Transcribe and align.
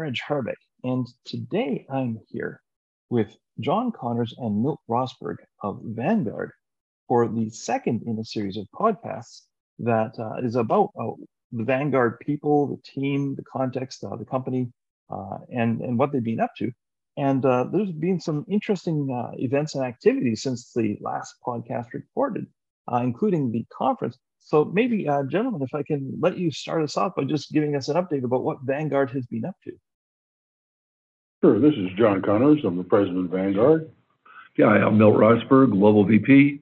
Reg 0.00 0.16
Harbeck, 0.26 0.56
and 0.82 1.06
today 1.26 1.84
I'm 1.92 2.18
here 2.28 2.62
with 3.10 3.36
John 3.60 3.92
Connors 3.92 4.34
and 4.38 4.62
Milt 4.62 4.80
Rosberg 4.88 5.36
of 5.62 5.78
Vanguard 5.84 6.52
for 7.06 7.28
the 7.28 7.50
second 7.50 8.04
in 8.06 8.18
a 8.18 8.24
series 8.24 8.56
of 8.56 8.66
podcasts 8.74 9.42
that 9.78 10.18
uh, 10.18 10.36
is 10.42 10.56
about 10.56 10.88
uh, 10.98 11.10
the 11.52 11.64
Vanguard 11.64 12.18
people, 12.20 12.66
the 12.66 12.80
team, 12.82 13.34
the 13.34 13.44
context, 13.44 14.02
uh, 14.02 14.16
the 14.16 14.24
company, 14.24 14.72
uh, 15.10 15.36
and, 15.54 15.82
and 15.82 15.98
what 15.98 16.12
they've 16.12 16.24
been 16.24 16.40
up 16.40 16.52
to. 16.56 16.72
And 17.18 17.44
uh, 17.44 17.64
there's 17.70 17.92
been 17.92 18.20
some 18.20 18.46
interesting 18.48 19.10
uh, 19.14 19.32
events 19.36 19.74
and 19.74 19.84
activities 19.84 20.42
since 20.42 20.72
the 20.72 20.96
last 21.02 21.34
podcast 21.46 21.92
recorded, 21.92 22.46
including 22.90 23.52
the 23.52 23.66
conference. 23.70 24.16
So 24.38 24.64
maybe, 24.64 25.04
gentlemen, 25.28 25.60
if 25.60 25.74
I 25.74 25.82
can 25.82 26.16
let 26.18 26.38
you 26.38 26.50
start 26.50 26.82
us 26.82 26.96
off 26.96 27.16
by 27.16 27.24
just 27.24 27.52
giving 27.52 27.76
us 27.76 27.88
an 27.88 27.96
update 27.96 28.24
about 28.24 28.44
what 28.44 28.62
Vanguard 28.62 29.10
has 29.10 29.26
been 29.26 29.44
up 29.44 29.56
to. 29.64 29.72
Sure. 31.42 31.58
This 31.58 31.72
is 31.72 31.88
John 31.96 32.20
Connors. 32.20 32.58
I'm 32.66 32.76
the 32.76 32.84
president 32.84 33.24
of 33.24 33.30
Vanguard. 33.30 33.90
Yeah, 34.58 34.66
I'm 34.66 34.98
Milt 34.98 35.14
Rosberg, 35.14 35.70
Global 35.70 36.04
VP. 36.04 36.60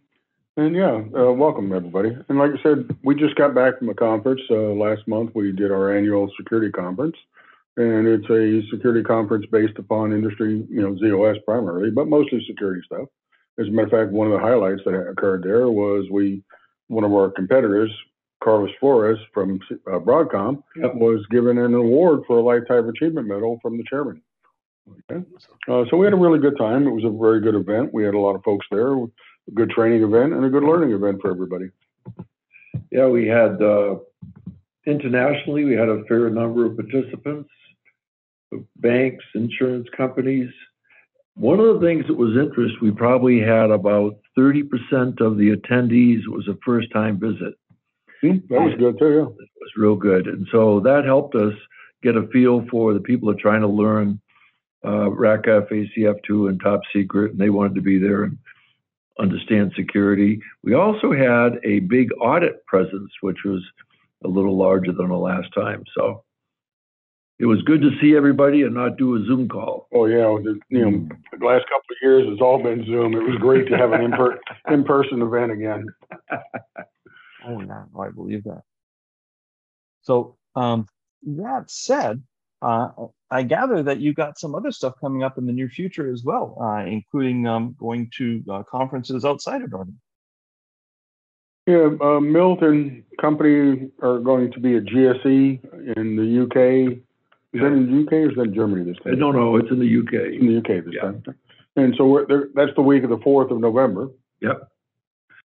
And 0.56 0.76
yeah, 0.76 1.02
uh, 1.18 1.32
welcome 1.32 1.72
everybody. 1.72 2.10
And 2.28 2.38
like 2.38 2.52
I 2.52 2.62
said, 2.62 2.96
we 3.02 3.16
just 3.16 3.34
got 3.34 3.56
back 3.56 3.78
from 3.78 3.88
a 3.88 3.94
conference 3.94 4.40
uh, 4.48 4.54
last 4.54 5.08
month. 5.08 5.32
We 5.34 5.50
did 5.50 5.72
our 5.72 5.96
annual 5.96 6.30
security 6.36 6.70
conference, 6.70 7.16
and 7.76 8.06
it's 8.06 8.30
a 8.30 8.62
security 8.70 9.02
conference 9.02 9.46
based 9.50 9.78
upon 9.78 10.12
industry, 10.12 10.64
you 10.70 10.80
know, 10.80 10.94
ZOS 10.94 11.44
primarily, 11.44 11.90
but 11.90 12.06
mostly 12.06 12.44
security 12.46 12.82
stuff. 12.86 13.08
As 13.58 13.66
a 13.66 13.70
matter 13.72 13.86
of 13.86 13.90
fact, 13.90 14.12
one 14.12 14.28
of 14.28 14.34
the 14.34 14.46
highlights 14.46 14.82
that 14.84 14.94
occurred 14.94 15.42
there 15.42 15.68
was 15.68 16.06
we, 16.08 16.44
one 16.86 17.02
of 17.02 17.12
our 17.12 17.32
competitors, 17.32 17.90
Carlos 18.44 18.70
Flores 18.78 19.18
from 19.34 19.58
uh, 19.88 19.98
Broadcom, 19.98 20.62
yep. 20.76 20.94
was 20.94 21.26
given 21.32 21.58
an 21.58 21.74
award 21.74 22.20
for 22.28 22.38
a 22.38 22.42
lifetime 22.42 22.88
achievement 22.88 23.26
medal 23.26 23.58
from 23.60 23.76
the 23.76 23.84
chairman. 23.90 24.22
Okay. 25.10 25.24
Uh, 25.68 25.84
so 25.90 25.96
we 25.96 26.06
had 26.06 26.12
a 26.12 26.16
really 26.16 26.38
good 26.38 26.56
time. 26.58 26.86
It 26.86 26.90
was 26.90 27.04
a 27.04 27.10
very 27.10 27.40
good 27.40 27.54
event. 27.54 27.92
We 27.92 28.04
had 28.04 28.14
a 28.14 28.18
lot 28.18 28.34
of 28.34 28.42
folks 28.44 28.66
there, 28.70 28.92
a 28.92 29.06
good 29.54 29.70
training 29.70 30.02
event 30.02 30.32
and 30.32 30.44
a 30.44 30.50
good 30.50 30.64
learning 30.64 30.92
event 30.92 31.20
for 31.20 31.30
everybody. 31.30 31.70
Yeah, 32.90 33.06
we 33.06 33.26
had 33.26 33.60
uh, 33.62 33.96
internationally, 34.86 35.64
we 35.64 35.74
had 35.74 35.88
a 35.88 36.04
fair 36.04 36.30
number 36.30 36.64
of 36.66 36.76
participants, 36.76 37.50
banks, 38.76 39.24
insurance 39.34 39.88
companies. 39.96 40.50
One 41.34 41.60
of 41.60 41.78
the 41.78 41.86
things 41.86 42.06
that 42.08 42.16
was 42.16 42.36
interesting, 42.36 42.78
we 42.82 42.90
probably 42.90 43.40
had 43.40 43.70
about 43.70 44.18
30% 44.36 45.20
of 45.20 45.36
the 45.36 45.54
attendees 45.54 46.26
was 46.26 46.48
a 46.48 46.56
first 46.64 46.90
time 46.92 47.20
visit. 47.20 47.54
Hmm, 48.20 48.38
that 48.48 48.60
was 48.60 48.74
good 48.78 48.98
too, 48.98 49.08
yeah. 49.08 49.44
It 49.44 49.50
was 49.60 49.72
real 49.76 49.94
good. 49.94 50.26
And 50.26 50.48
so 50.50 50.80
that 50.80 51.04
helped 51.04 51.36
us 51.36 51.54
get 52.02 52.16
a 52.16 52.26
feel 52.28 52.66
for 52.70 52.94
the 52.94 53.00
people 53.00 53.28
that 53.28 53.38
are 53.38 53.40
trying 53.40 53.60
to 53.60 53.68
learn 53.68 54.20
uh, 54.84 55.10
RACF, 55.10 55.70
ACF2, 55.70 56.48
and 56.48 56.60
Top 56.60 56.80
Secret, 56.94 57.32
and 57.32 57.40
they 57.40 57.50
wanted 57.50 57.74
to 57.74 57.80
be 57.80 57.98
there 57.98 58.24
and 58.24 58.38
understand 59.18 59.72
security. 59.74 60.40
We 60.62 60.74
also 60.74 61.12
had 61.12 61.58
a 61.64 61.80
big 61.80 62.10
audit 62.20 62.64
presence, 62.66 63.10
which 63.20 63.38
was 63.44 63.62
a 64.24 64.28
little 64.28 64.56
larger 64.56 64.92
than 64.92 65.08
the 65.08 65.16
last 65.16 65.48
time. 65.54 65.84
So 65.96 66.22
it 67.38 67.46
was 67.46 67.62
good 67.62 67.80
to 67.82 67.90
see 68.00 68.16
everybody 68.16 68.62
and 68.62 68.74
not 68.74 68.96
do 68.96 69.16
a 69.16 69.24
Zoom 69.24 69.48
call. 69.48 69.88
Oh 69.92 70.06
yeah, 70.06 70.36
you 70.70 70.90
know, 70.90 71.08
the 71.38 71.44
last 71.44 71.64
couple 71.68 71.86
of 71.90 71.96
years 72.02 72.26
it's 72.28 72.42
all 72.42 72.62
been 72.62 72.84
Zoom. 72.84 73.14
It 73.14 73.22
was 73.22 73.36
great 73.38 73.68
to 73.68 73.76
have 73.76 73.92
an 73.92 74.12
in 74.68 74.84
person 74.84 75.22
event 75.22 75.52
again. 75.52 75.86
oh 77.46 77.60
yeah, 77.60 77.84
I 77.98 78.10
believe 78.10 78.44
that. 78.44 78.62
So 80.02 80.36
um, 80.56 80.88
that 81.22 81.70
said, 81.70 82.22
uh, 82.62 82.88
I 83.30 83.42
gather 83.42 83.82
that 83.82 84.00
you've 84.00 84.16
got 84.16 84.38
some 84.38 84.54
other 84.54 84.72
stuff 84.72 84.94
coming 85.00 85.22
up 85.22 85.38
in 85.38 85.46
the 85.46 85.52
near 85.52 85.68
future 85.68 86.10
as 86.10 86.24
well, 86.24 86.56
uh, 86.60 86.84
including 86.84 87.46
um, 87.46 87.76
going 87.78 88.10
to 88.16 88.42
uh, 88.50 88.62
conferences 88.64 89.24
outside 89.24 89.62
of 89.62 89.70
Northern. 89.70 89.98
Yeah, 91.66 91.90
uh, 92.00 92.18
Milton 92.18 93.04
Company 93.20 93.90
are 94.02 94.18
going 94.20 94.50
to 94.52 94.60
be 94.60 94.76
at 94.76 94.84
GSE 94.84 95.96
in 95.96 96.16
the 96.16 96.44
UK. 96.44 96.98
Is 97.52 97.60
that 97.60 97.72
in 97.72 97.90
the 97.90 98.06
UK 98.06 98.12
or 98.12 98.30
is 98.30 98.36
that 98.36 98.42
in 98.42 98.54
Germany 98.54 98.84
this 98.84 98.96
time? 99.04 99.18
No, 99.18 99.30
no, 99.30 99.56
it's 99.56 99.70
in 99.70 99.78
the 99.78 99.98
UK. 99.98 100.32
In 100.32 100.46
the 100.46 100.58
UK 100.58 100.84
this 100.84 100.94
yeah. 100.94 101.02
time. 101.02 101.22
And 101.76 101.94
so 101.96 102.06
we're 102.06 102.48
that's 102.54 102.74
the 102.74 102.82
week 102.82 103.04
of 103.04 103.10
the 103.10 103.18
4th 103.18 103.50
of 103.50 103.60
November. 103.60 104.08
Yep. 104.40 104.68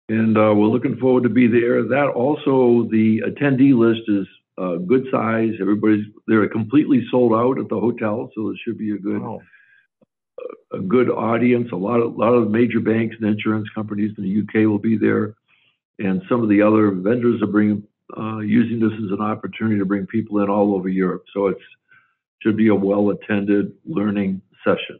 And 0.09 0.37
uh, 0.37 0.53
we're 0.55 0.67
looking 0.67 0.97
forward 0.97 1.23
to 1.23 1.29
be 1.29 1.47
there. 1.47 1.83
That 1.83 2.11
also, 2.15 2.89
the 2.89 3.21
attendee 3.27 3.77
list 3.77 4.01
is 4.07 4.27
uh, 4.59 4.75
good 4.75 5.07
size. 5.11 5.53
Everybody's 5.61 6.05
they're 6.27 6.47
completely 6.49 7.05
sold 7.09 7.33
out 7.33 7.59
at 7.59 7.69
the 7.69 7.79
hotel, 7.79 8.29
so 8.35 8.49
it 8.49 8.57
should 8.63 8.77
be 8.77 8.91
a 8.91 8.97
good 8.97 9.21
wow. 9.21 9.41
a 10.73 10.79
good 10.79 11.09
audience. 11.09 11.71
A 11.71 11.75
lot 11.75 12.01
of 12.01 12.13
a 12.13 12.17
lot 12.17 12.33
of 12.33 12.51
major 12.51 12.79
banks 12.79 13.15
and 13.19 13.29
insurance 13.29 13.69
companies 13.73 14.13
in 14.17 14.23
the 14.23 14.41
UK 14.41 14.67
will 14.67 14.79
be 14.79 14.97
there, 14.97 15.35
and 15.99 16.21
some 16.27 16.43
of 16.43 16.49
the 16.49 16.61
other 16.61 16.91
vendors 16.91 17.41
are 17.41 17.47
bringing 17.47 17.83
uh, 18.17 18.39
using 18.39 18.79
this 18.79 18.97
as 18.97 19.11
an 19.11 19.21
opportunity 19.21 19.79
to 19.79 19.85
bring 19.85 20.05
people 20.07 20.39
in 20.39 20.49
all 20.49 20.75
over 20.75 20.89
Europe. 20.89 21.23
So 21.33 21.47
it 21.47 21.57
should 22.41 22.57
be 22.57 22.67
a 22.67 22.75
well 22.75 23.11
attended 23.11 23.73
learning 23.85 24.41
session. 24.63 24.99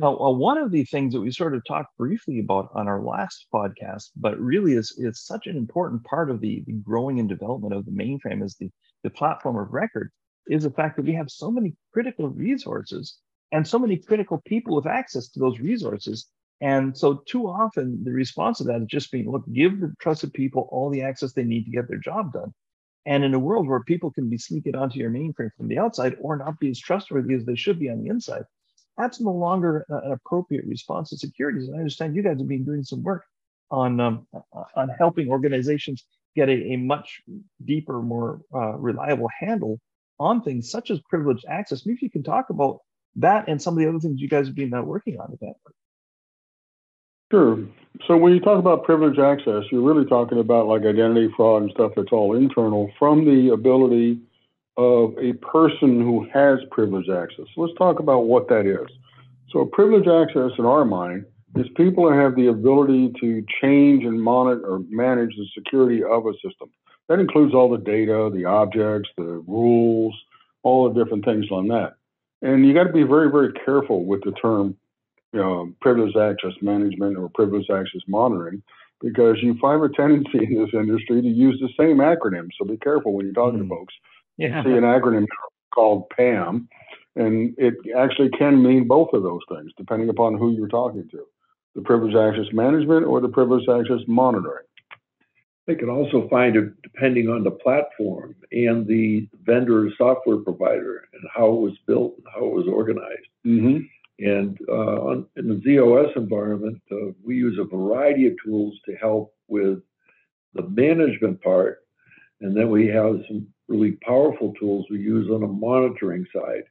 Now, 0.00 0.16
uh, 0.16 0.30
one 0.30 0.58
of 0.58 0.70
the 0.70 0.84
things 0.84 1.12
that 1.12 1.20
we 1.20 1.32
sort 1.32 1.56
of 1.56 1.64
talked 1.64 1.96
briefly 1.98 2.38
about 2.38 2.70
on 2.72 2.86
our 2.86 3.02
last 3.02 3.46
podcast, 3.52 4.10
but 4.14 4.38
really 4.38 4.74
is, 4.74 4.94
is 4.96 5.24
such 5.24 5.48
an 5.48 5.56
important 5.56 6.04
part 6.04 6.30
of 6.30 6.40
the, 6.40 6.62
the 6.66 6.74
growing 6.74 7.18
and 7.18 7.28
development 7.28 7.74
of 7.74 7.84
the 7.84 7.90
mainframe 7.90 8.44
as 8.44 8.54
the, 8.56 8.70
the 9.02 9.10
platform 9.10 9.56
of 9.56 9.72
record, 9.72 10.12
is 10.46 10.62
the 10.62 10.70
fact 10.70 10.96
that 10.96 11.04
we 11.04 11.14
have 11.14 11.28
so 11.28 11.50
many 11.50 11.74
critical 11.92 12.28
resources 12.28 13.18
and 13.50 13.66
so 13.66 13.76
many 13.76 13.96
critical 13.96 14.40
people 14.46 14.76
with 14.76 14.86
access 14.86 15.30
to 15.30 15.40
those 15.40 15.58
resources. 15.58 16.28
And 16.60 16.96
so, 16.96 17.22
too 17.26 17.48
often, 17.48 18.04
the 18.04 18.12
response 18.12 18.58
to 18.58 18.64
that 18.64 18.82
is 18.82 18.88
just 18.88 19.10
being, 19.10 19.28
look, 19.28 19.44
give 19.52 19.80
the 19.80 19.92
trusted 20.00 20.32
people 20.32 20.68
all 20.70 20.90
the 20.90 21.02
access 21.02 21.32
they 21.32 21.42
need 21.42 21.64
to 21.64 21.72
get 21.72 21.88
their 21.88 21.98
job 21.98 22.32
done. 22.32 22.54
And 23.04 23.24
in 23.24 23.34
a 23.34 23.38
world 23.38 23.66
where 23.66 23.82
people 23.82 24.12
can 24.12 24.30
be 24.30 24.38
sneaking 24.38 24.76
onto 24.76 25.00
your 25.00 25.10
mainframe 25.10 25.50
from 25.56 25.66
the 25.66 25.78
outside 25.78 26.16
or 26.20 26.36
not 26.36 26.60
be 26.60 26.70
as 26.70 26.78
trustworthy 26.78 27.34
as 27.34 27.44
they 27.44 27.56
should 27.56 27.80
be 27.80 27.90
on 27.90 28.02
the 28.02 28.10
inside, 28.10 28.44
that's 28.98 29.20
no 29.20 29.30
longer 29.30 29.86
an 29.88 30.12
appropriate 30.12 30.66
response 30.66 31.10
to 31.10 31.16
securities. 31.16 31.68
And 31.68 31.76
I 31.76 31.78
understand 31.78 32.16
you 32.16 32.22
guys 32.22 32.38
have 32.38 32.48
been 32.48 32.64
doing 32.64 32.82
some 32.82 33.02
work 33.02 33.24
on 33.70 34.00
um, 34.00 34.26
on 34.74 34.88
helping 34.88 35.30
organizations 35.30 36.04
get 36.34 36.48
a, 36.48 36.72
a 36.72 36.76
much 36.76 37.22
deeper, 37.64 38.02
more 38.02 38.40
uh, 38.54 38.76
reliable 38.76 39.28
handle 39.40 39.80
on 40.18 40.42
things 40.42 40.70
such 40.70 40.90
as 40.90 41.00
privileged 41.08 41.44
access. 41.48 41.86
Maybe 41.86 42.00
you 42.02 42.10
can 42.10 42.22
talk 42.22 42.50
about 42.50 42.80
that 43.16 43.48
and 43.48 43.60
some 43.60 43.74
of 43.74 43.78
the 43.78 43.88
other 43.88 44.00
things 44.00 44.20
you 44.20 44.28
guys 44.28 44.46
have 44.46 44.56
been 44.56 44.74
uh, 44.74 44.82
working 44.82 45.18
on 45.20 45.30
with 45.30 45.40
that. 45.40 45.54
Sure. 47.30 47.58
So 48.06 48.16
when 48.16 48.32
you 48.32 48.40
talk 48.40 48.58
about 48.58 48.84
privileged 48.84 49.20
access, 49.20 49.64
you're 49.70 49.82
really 49.82 50.06
talking 50.06 50.38
about 50.38 50.66
like 50.66 50.82
identity 50.82 51.30
fraud 51.36 51.62
and 51.62 51.70
stuff 51.72 51.92
that's 51.94 52.12
all 52.12 52.34
internal 52.34 52.90
from 52.98 53.24
the 53.24 53.52
ability 53.52 54.18
of 54.78 55.18
a 55.18 55.32
person 55.34 56.00
who 56.00 56.26
has 56.32 56.60
privileged 56.70 57.10
access. 57.10 57.46
Let's 57.56 57.76
talk 57.76 57.98
about 57.98 58.26
what 58.26 58.48
that 58.48 58.64
is. 58.64 58.86
So, 59.50 59.64
privileged 59.64 60.08
access 60.08 60.56
in 60.56 60.64
our 60.64 60.84
mind 60.84 61.26
is 61.56 61.66
people 61.76 62.08
that 62.08 62.16
have 62.16 62.36
the 62.36 62.46
ability 62.46 63.12
to 63.20 63.44
change 63.60 64.04
and 64.04 64.22
monitor 64.22 64.64
or 64.64 64.80
manage 64.88 65.34
the 65.36 65.46
security 65.52 66.04
of 66.04 66.26
a 66.26 66.32
system. 66.34 66.70
That 67.08 67.18
includes 67.18 67.54
all 67.54 67.68
the 67.68 67.78
data, 67.78 68.30
the 68.32 68.44
objects, 68.44 69.08
the 69.16 69.42
rules, 69.48 70.14
all 70.62 70.88
the 70.88 71.02
different 71.02 71.24
things 71.24 71.50
on 71.50 71.66
that. 71.68 71.94
And 72.42 72.64
you 72.64 72.72
got 72.72 72.84
to 72.84 72.92
be 72.92 73.02
very, 73.02 73.30
very 73.30 73.52
careful 73.64 74.04
with 74.04 74.22
the 74.22 74.32
term 74.32 74.76
you 75.32 75.40
know, 75.40 75.72
privileged 75.80 76.16
access 76.16 76.52
management 76.62 77.18
or 77.18 77.28
privileged 77.30 77.70
access 77.70 78.02
monitoring 78.06 78.62
because 79.00 79.36
you 79.42 79.58
find 79.60 79.82
a 79.82 79.88
tendency 79.88 80.38
in 80.44 80.62
this 80.62 80.72
industry 80.72 81.20
to 81.20 81.28
use 81.28 81.60
the 81.60 81.68
same 81.82 81.96
acronym. 81.96 82.48
So 82.56 82.64
be 82.64 82.76
careful 82.76 83.14
when 83.14 83.26
you're 83.26 83.34
talking 83.34 83.58
mm. 83.58 83.64
to 83.64 83.68
folks 83.68 83.94
yeah. 84.38 84.62
see 84.64 84.70
an 84.70 84.84
acronym 84.84 85.26
called 85.74 86.08
PAM, 86.10 86.68
and 87.16 87.54
it 87.58 87.74
actually 87.96 88.30
can 88.30 88.62
mean 88.62 88.88
both 88.88 89.12
of 89.12 89.22
those 89.22 89.42
things 89.48 89.72
depending 89.76 90.08
upon 90.08 90.38
who 90.38 90.52
you're 90.52 90.68
talking 90.68 91.08
to 91.10 91.24
the 91.74 91.82
privileged 91.82 92.16
access 92.16 92.52
management 92.52 93.06
or 93.06 93.20
the 93.20 93.28
privileged 93.28 93.68
access 93.68 94.00
monitoring. 94.08 94.64
They 95.66 95.74
can 95.74 95.90
also 95.90 96.26
find 96.28 96.56
it 96.56 96.80
depending 96.82 97.28
on 97.28 97.44
the 97.44 97.50
platform 97.50 98.34
and 98.50 98.86
the 98.86 99.28
vendor 99.44 99.88
software 99.98 100.38
provider 100.38 101.08
and 101.12 101.22
how 101.34 101.48
it 101.52 101.60
was 101.60 101.78
built 101.86 102.14
and 102.16 102.26
how 102.34 102.46
it 102.46 102.54
was 102.54 102.66
organized. 102.66 103.28
Mm-hmm. 103.46 103.84
And 104.20 104.58
uh, 104.66 104.72
on, 104.72 105.26
in 105.36 105.48
the 105.48 105.56
ZOS 105.56 106.16
environment, 106.16 106.80
uh, 106.90 107.12
we 107.22 107.36
use 107.36 107.58
a 107.58 107.64
variety 107.64 108.26
of 108.26 108.34
tools 108.44 108.74
to 108.86 108.96
help 108.96 109.34
with 109.46 109.80
the 110.54 110.62
management 110.62 111.42
part. 111.42 111.80
And 112.40 112.56
then 112.56 112.70
we 112.70 112.86
have 112.86 113.20
some 113.28 113.46
really 113.68 113.92
powerful 113.92 114.52
tools 114.58 114.86
we 114.90 114.98
use 114.98 115.30
on 115.30 115.42
the 115.42 115.46
monitoring 115.46 116.26
side. 116.34 116.64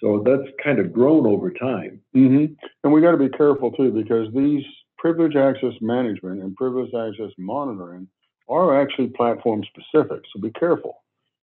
So 0.00 0.22
that's 0.24 0.48
kind 0.62 0.78
of 0.78 0.92
grown 0.92 1.26
over 1.26 1.50
time. 1.50 2.00
Mm-hmm. 2.16 2.54
And 2.84 2.92
we 2.92 3.00
got 3.02 3.10
to 3.10 3.16
be 3.18 3.28
careful 3.28 3.70
too, 3.72 3.90
because 3.90 4.32
these 4.34 4.64
privilege 4.96 5.36
access 5.36 5.74
management 5.80 6.42
and 6.42 6.56
privilege 6.56 6.94
access 6.94 7.32
monitoring 7.36 8.08
are 8.48 8.80
actually 8.80 9.08
platform 9.08 9.62
specific. 9.64 10.22
So 10.32 10.40
be 10.40 10.50
careful. 10.50 11.02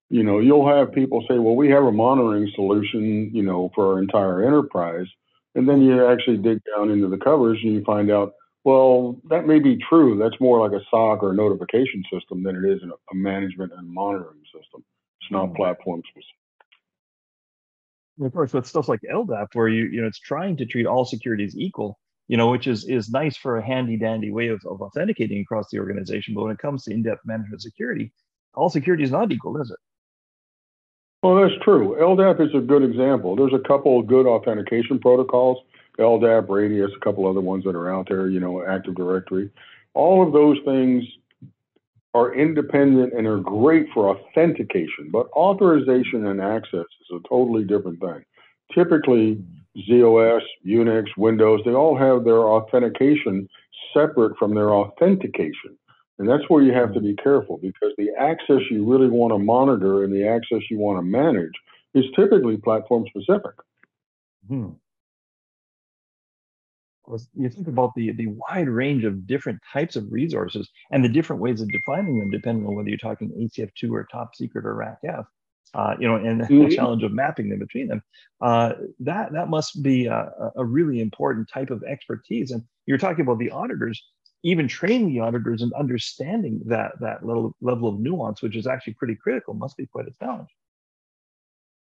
You 0.10 0.24
know, 0.24 0.40
you'll 0.40 0.68
have 0.68 0.94
people 0.94 1.22
say, 1.30 1.38
well, 1.38 1.56
we 1.56 1.70
have 1.70 1.84
a 1.84 1.92
monitoring 1.92 2.50
solution, 2.56 3.30
you 3.34 3.44
know, 3.44 3.72
for 3.76 3.94
our 3.94 4.00
entire 4.00 4.46
enterprise. 4.46 5.08
And 5.56 5.68
then 5.68 5.82
you 5.82 6.08
actually 6.08 6.38
dig 6.38 6.60
down 6.76 6.90
into 6.90 7.10
the 7.10 7.18
covers 7.18 7.60
and 7.62 7.74
you 7.74 7.84
find 7.84 8.10
out, 8.10 8.34
well, 8.68 9.16
that 9.30 9.48
may 9.48 9.60
be 9.60 9.78
true. 9.78 10.18
That's 10.18 10.42
more 10.42 10.60
like 10.60 10.78
a 10.78 10.84
SOC 10.92 11.24
or 11.24 11.32
a 11.32 11.34
notification 11.34 12.04
system 12.12 12.44
than 12.44 12.58
it 12.58 12.70
is 12.70 12.82
a 12.84 13.16
management 13.16 13.72
and 13.72 13.90
monitoring 13.90 14.44
system. 14.54 14.84
It's 15.22 15.32
not 15.32 15.46
mm-hmm. 15.46 15.56
platform 15.56 16.02
specific. 16.04 16.36
Of 18.22 18.34
course, 18.34 18.52
with 18.52 18.66
stuff 18.66 18.90
like 18.90 19.00
LDAP, 19.10 19.48
where 19.54 19.70
you 19.70 19.86
you 19.86 20.02
know 20.02 20.08
it's 20.08 20.20
trying 20.20 20.58
to 20.58 20.66
treat 20.66 20.86
all 20.86 21.06
securities 21.06 21.56
equal, 21.56 21.98
you 22.28 22.36
know, 22.36 22.52
which 22.52 22.68
is 22.68 22.84
is 22.90 23.10
nice 23.10 23.38
for 23.38 23.58
a 23.58 23.66
handy 23.66 23.96
dandy 23.96 24.32
way 24.32 24.50
of, 24.50 24.60
of 24.66 24.82
authenticating 24.82 25.40
across 25.40 25.70
the 25.72 25.80
organization. 25.80 26.34
But 26.34 26.44
when 26.44 26.52
it 26.52 26.60
comes 26.60 26.84
to 26.84 26.92
in-depth 26.92 27.26
management 27.26 27.62
security, 27.62 28.12
all 28.54 28.70
security 28.70 29.06
is 29.06 29.12
not 29.12 29.32
equal, 29.32 29.62
is 29.62 29.72
it? 29.72 29.80
Well, 31.24 31.42
that's 31.42 31.64
true. 31.64 31.96
LDAP 32.02 32.46
is 32.46 32.54
a 32.54 32.60
good 32.60 32.84
example. 32.84 33.38
There's 33.38 33.54
a 33.54 33.66
couple 33.66 33.98
of 33.98 34.08
good 34.08 34.26
authentication 34.26 35.00
protocols, 35.00 35.60
LDAP, 36.00 36.50
Radius, 36.50 36.92
a 36.96 37.00
couple 37.00 37.28
other 37.28 37.42
ones 37.42 37.64
that 37.64 37.76
are 37.76 37.92
out 37.94 38.08
there, 38.10 38.30
you 38.30 38.40
know, 38.40 38.64
Active 38.66 38.96
Directory. 38.96 39.50
All 39.94 40.26
of 40.26 40.34
those 40.34 40.58
things 40.64 41.04
are 42.14 42.34
independent 42.34 43.14
and 43.14 43.28
are 43.28 43.40
great 43.40 43.88
for 43.94 44.10
authentication, 44.10 45.10
but 45.12 45.28
authorization 45.34 46.26
and 46.28 46.42
access 46.42 46.86
is 47.02 47.12
a 47.12 47.28
totally 47.28 47.64
different 47.64 48.00
thing. 48.00 48.24
Typically, 48.74 49.44
ZOS, 49.90 50.42
Unix, 50.66 51.06
Windows, 51.18 51.62
they 51.66 51.74
all 51.74 51.98
have 51.98 52.24
their 52.24 52.42
authentication 52.42 53.48
separate 53.94 54.38
from 54.38 54.56
their 54.56 54.72
authentication. 54.72 55.78
And 56.20 56.28
that's 56.28 56.44
where 56.48 56.64
you 56.64 56.74
have 56.74 56.94
to 56.94 57.00
be 57.00 57.16
careful 57.16 57.60
because 57.62 57.92
the 57.98 58.10
access 58.20 58.62
you 58.72 58.84
really 58.92 59.10
want 59.10 59.34
to 59.34 59.38
monitor 59.38 60.04
and 60.04 60.12
the 60.12 60.28
access 60.28 60.62
you 60.72 60.80
want 60.80 60.98
to 60.98 61.04
manage 61.04 61.54
is 61.94 62.06
typically 62.16 62.58
platform 62.58 63.06
specific. 63.08 63.54
Hmm 64.48 64.70
you 67.36 67.50
think 67.50 67.68
about 67.68 67.94
the 67.96 68.12
the 68.14 68.28
wide 68.28 68.70
range 68.70 69.04
of 69.04 69.28
different 69.28 69.60
types 69.72 69.96
of 69.96 70.12
resources 70.12 70.70
and 70.92 71.04
the 71.04 71.10
different 71.10 71.42
ways 71.42 71.62
of 71.62 71.70
defining 71.72 72.20
them, 72.20 72.30
depending 72.30 72.66
on 72.66 72.76
whether 72.76 72.90
you're 72.90 72.98
talking 72.98 73.32
ACF2 73.32 73.92
or 73.92 74.08
top 74.12 74.36
secret 74.36 74.66
or 74.66 74.76
RACF, 74.76 75.26
uh, 75.74 75.96
you 76.00 76.08
know, 76.08 76.16
and 76.16 76.42
mm-hmm. 76.44 76.70
the 76.70 76.76
challenge 76.76 77.04
of 77.04 77.14
mapping 77.14 77.50
them 77.50 77.60
between 77.60 77.88
them. 77.88 78.02
Uh, 78.42 78.74
that 79.00 79.32
that 79.34 79.50
must 79.50 79.82
be 79.82 80.06
a, 80.08 80.32
a, 80.56 80.66
really 80.66 81.00
important 81.00 81.50
type 81.50 81.70
of 81.70 81.84
expertise. 81.84 82.52
And 82.52 82.64
you're 82.86 82.98
talking 82.98 83.22
about 83.22 83.40
the 83.40 83.52
auditors, 83.52 84.04
even 84.44 84.68
training 84.68 85.10
the 85.10 85.22
auditors 85.22 85.62
and 85.62 85.74
understanding 85.74 86.62
that 86.66 86.94
that 87.02 87.26
level 87.26 87.56
level 87.62 87.90
of 87.90 88.00
nuance, 88.00 88.42
which 88.42 88.56
is 88.56 88.68
actually 88.68 88.94
pretty 88.94 89.16
critical, 89.16 89.54
must 89.54 89.78
be 89.78 89.88
quite 89.88 90.08
a 90.08 90.14
challenge. 90.24 90.50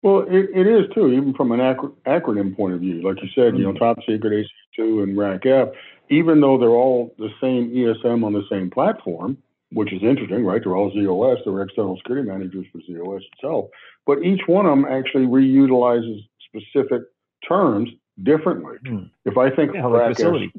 Well, 0.02 0.20
it, 0.28 0.50
it 0.54 0.66
is 0.66 0.84
too, 0.94 1.08
even 1.08 1.34
from 1.34 1.52
an 1.52 1.60
acro- 1.60 1.96
acronym 2.06 2.56
point 2.56 2.74
of 2.74 2.80
view. 2.80 3.02
Like 3.02 3.22
you 3.22 3.28
said, 3.34 3.54
mm-hmm. 3.54 3.56
you 3.56 3.62
know, 3.64 3.72
mm-hmm. 3.72 3.84
top 3.84 3.98
secret, 4.08 4.46
ACF2, 4.78 5.02
and 5.02 5.16
RACF, 5.16 5.72
even 6.10 6.40
though 6.40 6.58
they're 6.58 6.68
all 6.68 7.14
the 7.18 7.30
same 7.40 7.70
ESM 7.70 8.24
on 8.24 8.32
the 8.32 8.44
same 8.50 8.70
platform, 8.70 9.36
which 9.72 9.92
is 9.92 10.02
interesting, 10.02 10.44
right? 10.44 10.62
They're 10.62 10.76
all 10.76 10.92
ZOS, 10.92 11.38
they're 11.44 11.62
external 11.62 11.96
security 11.96 12.28
managers 12.28 12.66
for 12.72 12.78
ZOS 12.78 13.22
itself. 13.34 13.66
But 14.06 14.22
each 14.22 14.42
one 14.46 14.66
of 14.66 14.70
them 14.70 14.84
actually 14.84 15.26
reutilizes 15.26 16.20
specific 16.46 17.02
terms 17.46 17.90
differently. 18.22 18.76
Mm. 18.86 19.10
If 19.24 19.36
I 19.36 19.50
think 19.50 19.74
yeah, 19.74 19.84
of 19.84 19.92
like 19.92 20.16
RACF, 20.16 20.50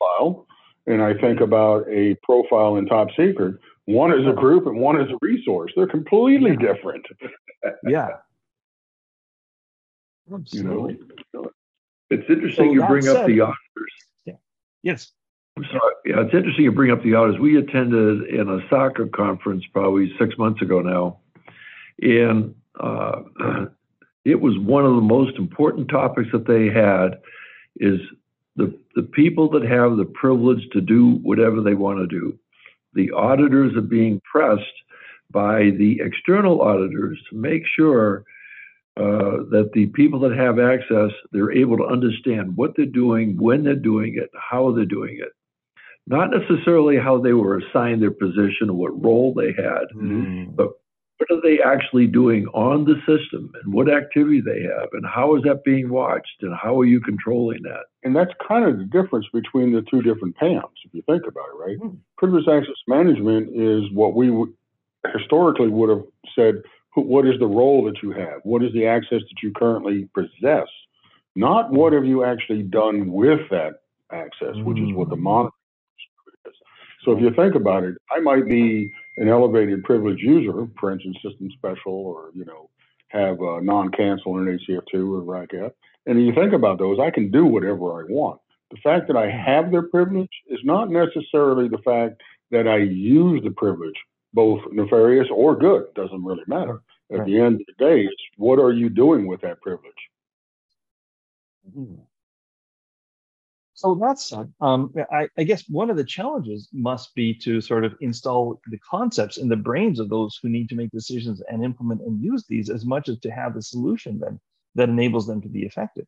profile, 0.00 0.46
and 0.86 1.02
I 1.02 1.14
think 1.14 1.40
about 1.40 1.88
a 1.88 2.16
profile 2.22 2.76
in 2.76 2.86
top 2.86 3.08
secret, 3.16 3.56
one 3.86 4.12
is 4.12 4.26
a 4.26 4.32
group 4.32 4.66
and 4.66 4.78
one 4.78 5.00
is 5.00 5.10
a 5.10 5.18
resource. 5.20 5.72
They're 5.76 5.86
completely 5.86 6.56
different. 6.56 7.06
yeah. 7.86 8.08
Absolutely. 10.32 10.94
You 10.94 11.08
know, 11.32 11.50
it's 12.10 12.28
interesting 12.28 12.68
so 12.68 12.72
you 12.72 12.86
bring 12.86 13.02
said, 13.02 13.16
up 13.16 13.26
the 13.26 13.40
auditors. 13.40 13.92
Yeah. 14.24 14.34
Yes. 14.82 15.12
I'm 15.56 15.64
sorry. 15.64 15.94
Yeah, 16.04 16.20
it's 16.22 16.34
interesting 16.34 16.64
you 16.64 16.72
bring 16.72 16.90
up 16.90 17.02
the 17.02 17.14
auditors. 17.14 17.40
We 17.40 17.56
attended 17.58 18.28
in 18.28 18.48
a 18.48 18.58
SOC 18.68 19.12
conference 19.12 19.64
probably 19.72 20.12
six 20.18 20.36
months 20.36 20.60
ago 20.62 20.80
now, 20.80 21.18
and 22.02 22.54
uh, 22.80 23.22
it 24.24 24.40
was 24.40 24.58
one 24.58 24.84
of 24.84 24.94
the 24.96 25.00
most 25.00 25.36
important 25.36 25.88
topics 25.88 26.28
that 26.32 26.46
they 26.46 26.66
had 26.66 27.20
is 27.76 28.00
the 28.56 28.76
the 28.96 29.02
people 29.02 29.48
that 29.50 29.62
have 29.62 29.96
the 29.96 30.04
privilege 30.04 30.68
to 30.72 30.80
do 30.80 31.16
whatever 31.22 31.60
they 31.60 31.74
want 31.74 31.98
to 31.98 32.06
do. 32.06 32.36
The 32.94 33.10
auditors 33.12 33.76
are 33.76 33.80
being 33.80 34.20
pressed 34.30 34.62
by 35.30 35.70
the 35.78 36.00
external 36.00 36.62
auditors 36.62 37.18
to 37.30 37.36
make 37.36 37.62
sure 37.76 38.24
uh, 38.96 39.42
that 39.50 39.70
the 39.74 39.86
people 39.86 40.20
that 40.20 40.36
have 40.36 40.58
access, 40.58 41.10
they're 41.32 41.52
able 41.52 41.76
to 41.76 41.84
understand 41.84 42.56
what 42.56 42.72
they're 42.76 42.86
doing, 42.86 43.36
when 43.36 43.64
they're 43.64 43.74
doing 43.74 44.16
it, 44.16 44.30
how 44.34 44.70
they're 44.72 44.84
doing 44.84 45.18
it. 45.20 45.32
Not 46.06 46.30
necessarily 46.30 46.96
how 46.98 47.18
they 47.18 47.32
were 47.32 47.58
assigned 47.58 48.02
their 48.02 48.10
position 48.10 48.70
or 48.70 48.74
what 48.74 49.02
role 49.02 49.34
they 49.34 49.52
had, 49.52 49.86
mm. 49.96 50.54
but 50.54 50.68
what 51.18 51.38
are 51.38 51.40
they 51.42 51.60
actually 51.62 52.06
doing 52.06 52.46
on 52.48 52.84
the 52.84 52.96
system 53.06 53.50
and 53.62 53.72
what 53.72 53.90
activity 53.90 54.40
they 54.40 54.62
have 54.62 54.88
and 54.92 55.04
how 55.06 55.36
is 55.36 55.42
that 55.44 55.64
being 55.64 55.88
watched 55.88 56.42
and 56.42 56.54
how 56.54 56.78
are 56.78 56.84
you 56.84 57.00
controlling 57.00 57.62
that? 57.62 57.84
And 58.02 58.14
that's 58.14 58.32
kind 58.46 58.64
of 58.64 58.78
the 58.78 58.84
difference 58.84 59.26
between 59.32 59.72
the 59.72 59.82
two 59.90 60.02
different 60.02 60.36
PAMs, 60.36 60.74
if 60.84 60.92
you 60.92 61.02
think 61.02 61.22
about 61.26 61.46
it, 61.54 61.58
right? 61.58 61.78
Mm. 61.78 61.98
Privileged 62.18 62.48
access 62.48 62.74
management 62.86 63.48
is 63.54 63.90
what 63.92 64.14
we 64.14 64.28
w- 64.28 64.52
historically 65.16 65.68
would 65.68 65.90
have 65.90 66.04
said 66.34 66.62
what 66.94 67.26
is 67.26 67.38
the 67.38 67.46
role 67.46 67.84
that 67.84 68.02
you 68.02 68.12
have? 68.12 68.40
What 68.44 68.62
is 68.62 68.72
the 68.72 68.86
access 68.86 69.20
that 69.20 69.42
you 69.42 69.52
currently 69.52 70.08
possess? 70.14 70.68
Not 71.36 71.72
what 71.72 71.92
have 71.92 72.04
you 72.04 72.24
actually 72.24 72.62
done 72.62 73.10
with 73.10 73.40
that 73.50 73.80
access, 74.12 74.56
which 74.58 74.78
is 74.78 74.92
what 74.92 75.08
the 75.08 75.16
mm. 75.16 75.22
monitoring 75.22 75.52
is. 76.46 76.52
So 77.04 77.12
if 77.12 77.20
you 77.20 77.30
think 77.34 77.54
about 77.54 77.84
it, 77.84 77.96
I 78.10 78.20
might 78.20 78.48
be 78.48 78.90
an 79.16 79.28
elevated 79.28 79.82
privileged 79.84 80.22
user, 80.22 80.68
for 80.78 80.92
instance, 80.92 81.16
system 81.22 81.50
special, 81.56 81.92
or 81.92 82.30
you 82.34 82.44
know, 82.44 82.70
have 83.08 83.40
a 83.40 83.60
non-cancel 83.60 84.38
in 84.38 84.48
an 84.48 84.58
ACF2 84.58 84.94
or 84.94 85.22
RACF. 85.22 85.72
And 86.06 86.24
you 86.24 86.34
think 86.34 86.52
about 86.52 86.78
those, 86.78 86.98
I 87.00 87.10
can 87.10 87.30
do 87.30 87.46
whatever 87.46 88.00
I 88.00 88.04
want. 88.08 88.40
The 88.70 88.76
fact 88.82 89.06
that 89.08 89.16
I 89.16 89.30
have 89.30 89.70
their 89.70 89.82
privilege 89.82 90.30
is 90.48 90.60
not 90.64 90.90
necessarily 90.90 91.68
the 91.68 91.78
fact 91.78 92.20
that 92.50 92.68
I 92.68 92.78
use 92.78 93.42
the 93.42 93.50
privilege 93.50 93.96
both 94.34 94.60
nefarious 94.72 95.28
or 95.30 95.56
good. 95.56 95.86
Doesn't 95.94 96.24
really 96.24 96.44
matter. 96.46 96.82
At 97.12 97.20
right. 97.20 97.26
the 97.26 97.40
end 97.40 97.60
of 97.60 97.66
the 97.66 97.84
day, 97.84 98.08
what 98.36 98.58
are 98.58 98.72
you 98.72 98.90
doing 98.90 99.26
with 99.26 99.40
that 99.42 99.60
privilege? 99.60 99.92
Mm-hmm. 101.68 102.02
So 103.76 103.94
that's 103.96 104.32
um, 104.60 104.94
I, 105.12 105.28
I, 105.36 105.42
guess 105.42 105.68
one 105.68 105.90
of 105.90 105.96
the 105.96 106.04
challenges 106.04 106.68
must 106.72 107.14
be 107.14 107.34
to 107.40 107.60
sort 107.60 107.84
of 107.84 107.94
install 108.00 108.60
the 108.68 108.78
concepts 108.78 109.36
in 109.36 109.48
the 109.48 109.56
brains 109.56 109.98
of 109.98 110.08
those 110.08 110.38
who 110.40 110.48
need 110.48 110.68
to 110.68 110.76
make 110.76 110.90
decisions 110.90 111.42
and 111.50 111.64
implement 111.64 112.00
and 112.02 112.22
use 112.22 112.44
these 112.48 112.70
as 112.70 112.86
much 112.86 113.08
as 113.08 113.18
to 113.18 113.30
have 113.30 113.52
the 113.52 113.62
solution 113.62 114.18
then 114.20 114.40
that 114.76 114.88
enables 114.88 115.26
them 115.26 115.42
to 115.42 115.48
be 115.48 115.64
effective. 115.64 116.06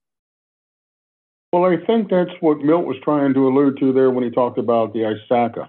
Well, 1.53 1.65
I 1.65 1.77
think 1.85 2.09
that's 2.09 2.31
what 2.41 2.59
Milt 2.59 2.87
was 2.87 2.99
trying 3.03 3.35
to 3.35 3.49
allude 3.49 3.79
to 3.81 3.93
there 3.93 4.11
when 4.11 4.25
he 4.25 4.31
talked 4.31 4.59
about 4.59 4.93
the 4.93 5.01
ISACA. 5.01 5.69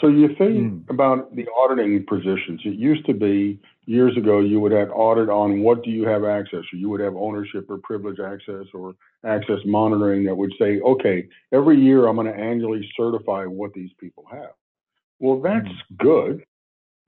So 0.00 0.08
you 0.08 0.28
think 0.36 0.84
mm. 0.84 0.90
about 0.90 1.34
the 1.34 1.46
auditing 1.56 2.04
positions. 2.06 2.60
It 2.64 2.74
used 2.74 3.06
to 3.06 3.14
be 3.14 3.58
years 3.86 4.16
ago 4.16 4.40
you 4.40 4.60
would 4.60 4.72
have 4.72 4.90
audit 4.90 5.28
on 5.28 5.62
what 5.62 5.82
do 5.84 5.90
you 5.90 6.06
have 6.06 6.24
access 6.24 6.64
or 6.72 6.76
you 6.76 6.90
would 6.90 7.00
have 7.00 7.14
ownership 7.16 7.70
or 7.70 7.78
privilege 7.82 8.18
access 8.20 8.66
or 8.74 8.94
access 9.24 9.58
monitoring 9.64 10.24
that 10.24 10.36
would 10.36 10.52
say, 10.58 10.80
okay, 10.80 11.28
every 11.52 11.80
year 11.80 12.06
I'm 12.06 12.16
going 12.16 12.26
to 12.26 12.38
annually 12.38 12.88
certify 12.96 13.44
what 13.44 13.72
these 13.72 13.90
people 13.98 14.24
have. 14.30 14.50
Well, 15.18 15.40
that's 15.40 15.66
mm. 15.66 15.96
good, 15.98 16.44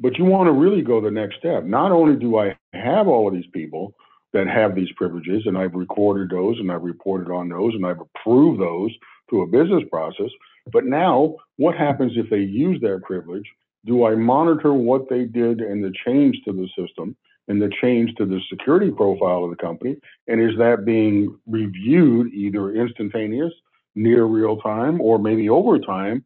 but 0.01 0.17
you 0.17 0.25
want 0.25 0.47
to 0.47 0.53
really 0.53 0.83
go 0.83 1.01
the 1.01 1.11
next 1.11 1.39
step. 1.39 1.65
Not 1.65 1.93
only 1.93 2.17
do 2.17 2.39
I 2.39 2.57
have 2.73 3.07
all 3.07 3.29
of 3.29 3.35
these 3.35 3.51
people 3.53 3.95
that 4.33 4.47
have 4.47 4.75
these 4.75 4.93
privileges 4.97 5.43
and 5.47 5.59
I've 5.59 5.75
recorded 5.75 6.31
those 6.31 6.59
and 6.59 6.71
I've 6.71 6.83
reported 6.83 7.31
on 7.31 7.49
those 7.49 7.75
and 7.75 7.85
I've 7.85 8.01
approved 8.01 8.61
those 8.61 8.93
through 9.29 9.43
a 9.43 9.47
business 9.47 9.83
process, 9.91 10.31
but 10.73 10.85
now, 10.85 11.37
what 11.57 11.75
happens 11.75 12.13
if 12.17 12.31
they 12.31 12.41
use 12.41 12.81
their 12.81 13.01
privilege? 13.01 13.45
Do 13.87 14.07
I 14.07 14.15
monitor 14.15 14.73
what 14.73 15.09
they 15.09 15.25
did 15.25 15.61
and 15.61 15.83
the 15.83 15.93
change 16.05 16.37
to 16.45 16.53
the 16.53 16.69
system 16.79 17.17
and 17.49 17.61
the 17.61 17.73
change 17.81 18.15
to 18.17 18.27
the 18.27 18.41
security 18.51 18.91
profile 18.91 19.45
of 19.45 19.51
the 19.51 19.57
company? 19.57 19.97
And 20.27 20.41
is 20.41 20.57
that 20.59 20.85
being 20.85 21.39
reviewed 21.47 22.33
either 22.33 22.75
instantaneous, 22.75 23.53
near 23.95 24.25
real 24.25 24.57
time, 24.59 25.01
or 25.01 25.19
maybe 25.19 25.49
over 25.49 25.79
time 25.79 26.25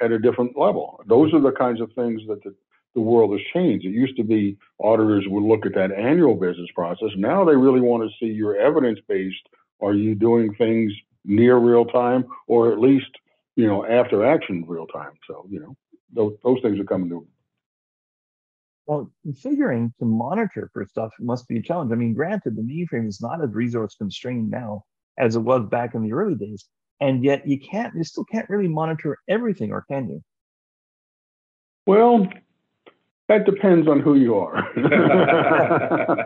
at 0.00 0.12
a 0.12 0.18
different 0.18 0.58
level? 0.58 1.00
Those 1.06 1.32
are 1.34 1.40
the 1.40 1.52
kinds 1.52 1.80
of 1.80 1.92
things 1.94 2.22
that 2.28 2.42
the, 2.42 2.54
the 2.94 3.00
world 3.00 3.32
has 3.32 3.40
changed. 3.52 3.86
It 3.86 3.90
used 3.90 4.16
to 4.16 4.24
be 4.24 4.56
auditors 4.80 5.24
would 5.28 5.44
look 5.44 5.66
at 5.66 5.74
that 5.74 5.92
annual 5.92 6.34
business 6.34 6.68
process. 6.74 7.10
Now 7.16 7.44
they 7.44 7.56
really 7.56 7.80
want 7.80 8.02
to 8.02 8.16
see 8.18 8.32
your 8.32 8.56
evidence 8.56 8.98
based. 9.08 9.48
Are 9.80 9.94
you 9.94 10.14
doing 10.14 10.54
things 10.54 10.92
near 11.24 11.56
real 11.56 11.84
time 11.84 12.24
or 12.46 12.72
at 12.72 12.80
least 12.80 13.10
you 13.56 13.66
know, 13.66 13.84
after 13.86 14.24
action 14.24 14.64
real 14.68 14.86
time. 14.86 15.12
So, 15.26 15.46
you 15.50 15.60
know, 15.60 15.74
those, 16.12 16.36
those 16.44 16.60
things 16.62 16.78
are 16.78 16.84
coming 16.84 17.08
to 17.08 17.26
Well, 18.86 19.10
figuring 19.42 19.92
to 19.98 20.04
monitor 20.04 20.70
for 20.72 20.86
stuff 20.86 21.10
must 21.18 21.48
be 21.48 21.58
a 21.58 21.62
challenge. 21.62 21.90
I 21.90 21.96
mean, 21.96 22.14
granted, 22.14 22.54
the 22.54 22.62
mainframe 22.62 23.08
is 23.08 23.20
not 23.20 23.42
as 23.42 23.50
resource 23.52 23.96
constrained 23.96 24.50
now 24.50 24.84
as 25.18 25.34
it 25.34 25.40
was 25.40 25.66
back 25.70 25.94
in 25.94 26.02
the 26.02 26.12
early 26.12 26.34
days, 26.34 26.66
and 27.00 27.24
yet 27.24 27.48
you 27.48 27.58
can't, 27.58 27.94
you 27.96 28.04
still 28.04 28.24
can't 28.24 28.48
really 28.50 28.68
monitor 28.68 29.16
everything, 29.28 29.72
or 29.72 29.84
can 29.90 30.08
you? 30.10 30.22
Well, 31.86 32.28
that 33.28 33.46
depends 33.46 33.88
on 33.88 34.00
who 34.00 34.16
you 34.16 34.36
are. 34.36 34.68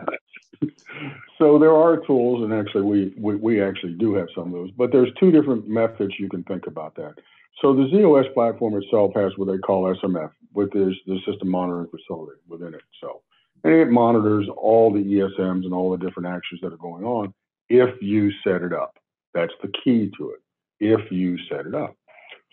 so 1.41 1.57
there 1.57 1.75
are 1.75 1.97
tools, 2.05 2.43
and 2.43 2.53
actually, 2.53 2.83
we, 2.83 3.13
we, 3.17 3.35
we 3.35 3.61
actually 3.63 3.93
do 3.93 4.13
have 4.13 4.27
some 4.35 4.47
of 4.47 4.51
those. 4.51 4.69
But 4.77 4.91
there's 4.91 5.09
two 5.19 5.31
different 5.31 5.67
methods 5.67 6.13
you 6.19 6.29
can 6.29 6.43
think 6.43 6.67
about 6.67 6.95
that. 6.97 7.15
So 7.61 7.73
the 7.73 7.89
z/OS 7.89 8.27
platform 8.35 8.75
itself 8.75 9.11
has 9.15 9.31
what 9.37 9.47
they 9.47 9.57
call 9.57 9.93
SMF, 9.95 10.29
which 10.53 10.73
is 10.75 10.93
the 11.07 11.17
system 11.25 11.49
monitoring 11.49 11.87
facility 11.87 12.39
within 12.47 12.75
it. 12.75 12.83
So, 13.01 13.23
and 13.63 13.73
it 13.73 13.89
monitors 13.89 14.47
all 14.55 14.93
the 14.93 14.99
ESMs 14.99 15.65
and 15.65 15.73
all 15.73 15.89
the 15.89 15.97
different 15.97 16.29
actions 16.29 16.61
that 16.61 16.73
are 16.73 16.77
going 16.77 17.03
on 17.03 17.33
if 17.69 17.89
you 18.01 18.31
set 18.43 18.61
it 18.61 18.73
up. 18.73 18.97
That's 19.33 19.53
the 19.63 19.71
key 19.83 20.11
to 20.19 20.31
it. 20.31 20.41
If 20.79 21.11
you 21.11 21.37
set 21.49 21.65
it 21.65 21.73
up. 21.73 21.95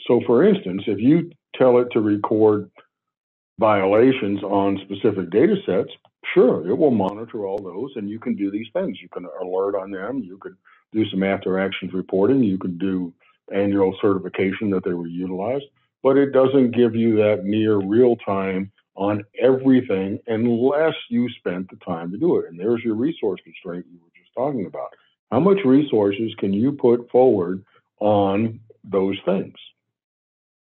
So, 0.07 0.23
for 0.26 0.45
instance, 0.45 0.85
if 0.87 0.99
you 0.99 1.30
tell 1.54 1.78
it 1.78 1.88
to 1.92 2.00
record 2.00 2.71
violations 3.59 4.42
on 4.42 4.80
specific 4.85 5.30
data 5.30 5.57
sets, 5.66 5.90
sure, 6.35 6.68
it 6.68 6.76
will 6.76 6.90
monitor 6.90 7.47
all 7.47 7.58
those 7.58 7.92
and 7.97 8.08
you 8.08 8.18
can 8.18 8.35
do 8.35 8.50
these 8.50 8.68
things. 8.73 8.99
You 9.00 9.08
can 9.08 9.26
alert 9.40 9.75
on 9.75 9.90
them, 9.90 10.18
you 10.18 10.38
could 10.38 10.56
do 10.92 11.08
some 11.11 11.23
after 11.23 11.58
actions 11.58 11.92
reporting, 11.92 12.42
you 12.42 12.58
could 12.58 12.78
do 12.78 13.12
annual 13.52 13.97
certification 14.00 14.70
that 14.70 14.85
they 14.85 14.92
were 14.92 15.06
utilized, 15.06 15.64
but 16.02 16.16
it 16.16 16.32
doesn't 16.32 16.73
give 16.73 16.94
you 16.94 17.16
that 17.16 17.44
near 17.44 17.76
real 17.76 18.16
time 18.16 18.70
on 18.94 19.25
everything 19.40 20.18
unless 20.26 20.94
you 21.08 21.28
spent 21.38 21.70
the 21.70 21.76
time 21.76 22.11
to 22.11 22.18
do 22.18 22.38
it. 22.38 22.47
And 22.49 22.58
there's 22.58 22.82
your 22.82 22.94
resource 22.94 23.40
constraint 23.44 23.87
you 23.90 23.99
were 24.02 24.11
just 24.20 24.35
talking 24.35 24.66
about. 24.66 24.88
How 25.30 25.40
much 25.40 25.58
resources 25.64 26.35
can 26.38 26.52
you 26.52 26.73
put 26.73 27.11
forward 27.11 27.64
on 28.00 28.61
those 28.85 29.16
things? 29.25 29.54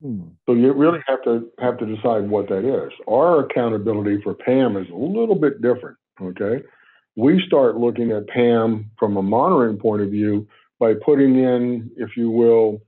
Hmm. 0.01 0.21
So 0.45 0.53
you 0.53 0.73
really 0.73 0.99
have 1.07 1.23
to 1.23 1.49
have 1.59 1.77
to 1.79 1.85
decide 1.85 2.29
what 2.29 2.49
that 2.49 2.65
is. 2.65 2.91
Our 3.09 3.45
accountability 3.45 4.21
for 4.21 4.35
PAM 4.35 4.77
is 4.77 4.87
a 4.89 4.95
little 4.95 5.35
bit 5.35 5.61
different. 5.61 5.97
Okay, 6.21 6.63
we 7.15 7.43
start 7.45 7.77
looking 7.77 8.11
at 8.11 8.27
PAM 8.27 8.91
from 8.99 9.17
a 9.17 9.23
monitoring 9.23 9.77
point 9.77 10.03
of 10.03 10.09
view 10.09 10.47
by 10.79 10.93
putting 10.93 11.39
in, 11.39 11.89
if 11.97 12.15
you 12.15 12.29
will, 12.29 12.81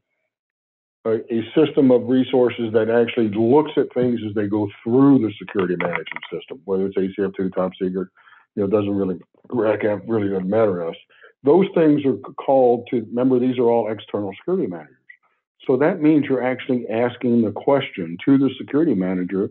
a, 1.05 1.15
a, 1.33 1.41
system 1.55 1.89
of 1.91 2.07
resources 2.07 2.71
that 2.73 2.89
actually 2.89 3.29
looks 3.29 3.71
at 3.77 3.91
things 3.93 4.19
as 4.27 4.35
they 4.35 4.47
go 4.47 4.69
through 4.83 5.19
the 5.19 5.31
security 5.39 5.75
management 5.77 6.23
system, 6.31 6.61
whether 6.65 6.85
it's 6.85 6.97
ACF2, 6.97 7.55
top 7.55 7.71
secret, 7.81 8.09
you 8.55 8.61
know, 8.63 8.67
doesn't 8.67 8.95
really, 8.95 9.19
really 9.49 10.29
doesn't 10.29 10.49
matter 10.49 10.79
to 10.79 10.89
us. 10.89 10.95
Those 11.43 11.65
things 11.73 12.05
are 12.05 12.17
called 12.17 12.87
to, 12.91 12.97
remember, 13.01 13.39
these 13.39 13.57
are 13.57 13.63
all 13.63 13.91
external 13.91 14.31
security 14.39 14.67
managers. 14.67 14.98
So 15.67 15.77
that 15.77 16.01
means 16.01 16.25
you're 16.25 16.43
actually 16.43 16.87
asking 16.89 17.41
the 17.43 17.51
question 17.51 18.17
to 18.25 18.37
the 18.37 18.49
security 18.59 18.95
manager, 18.95 19.49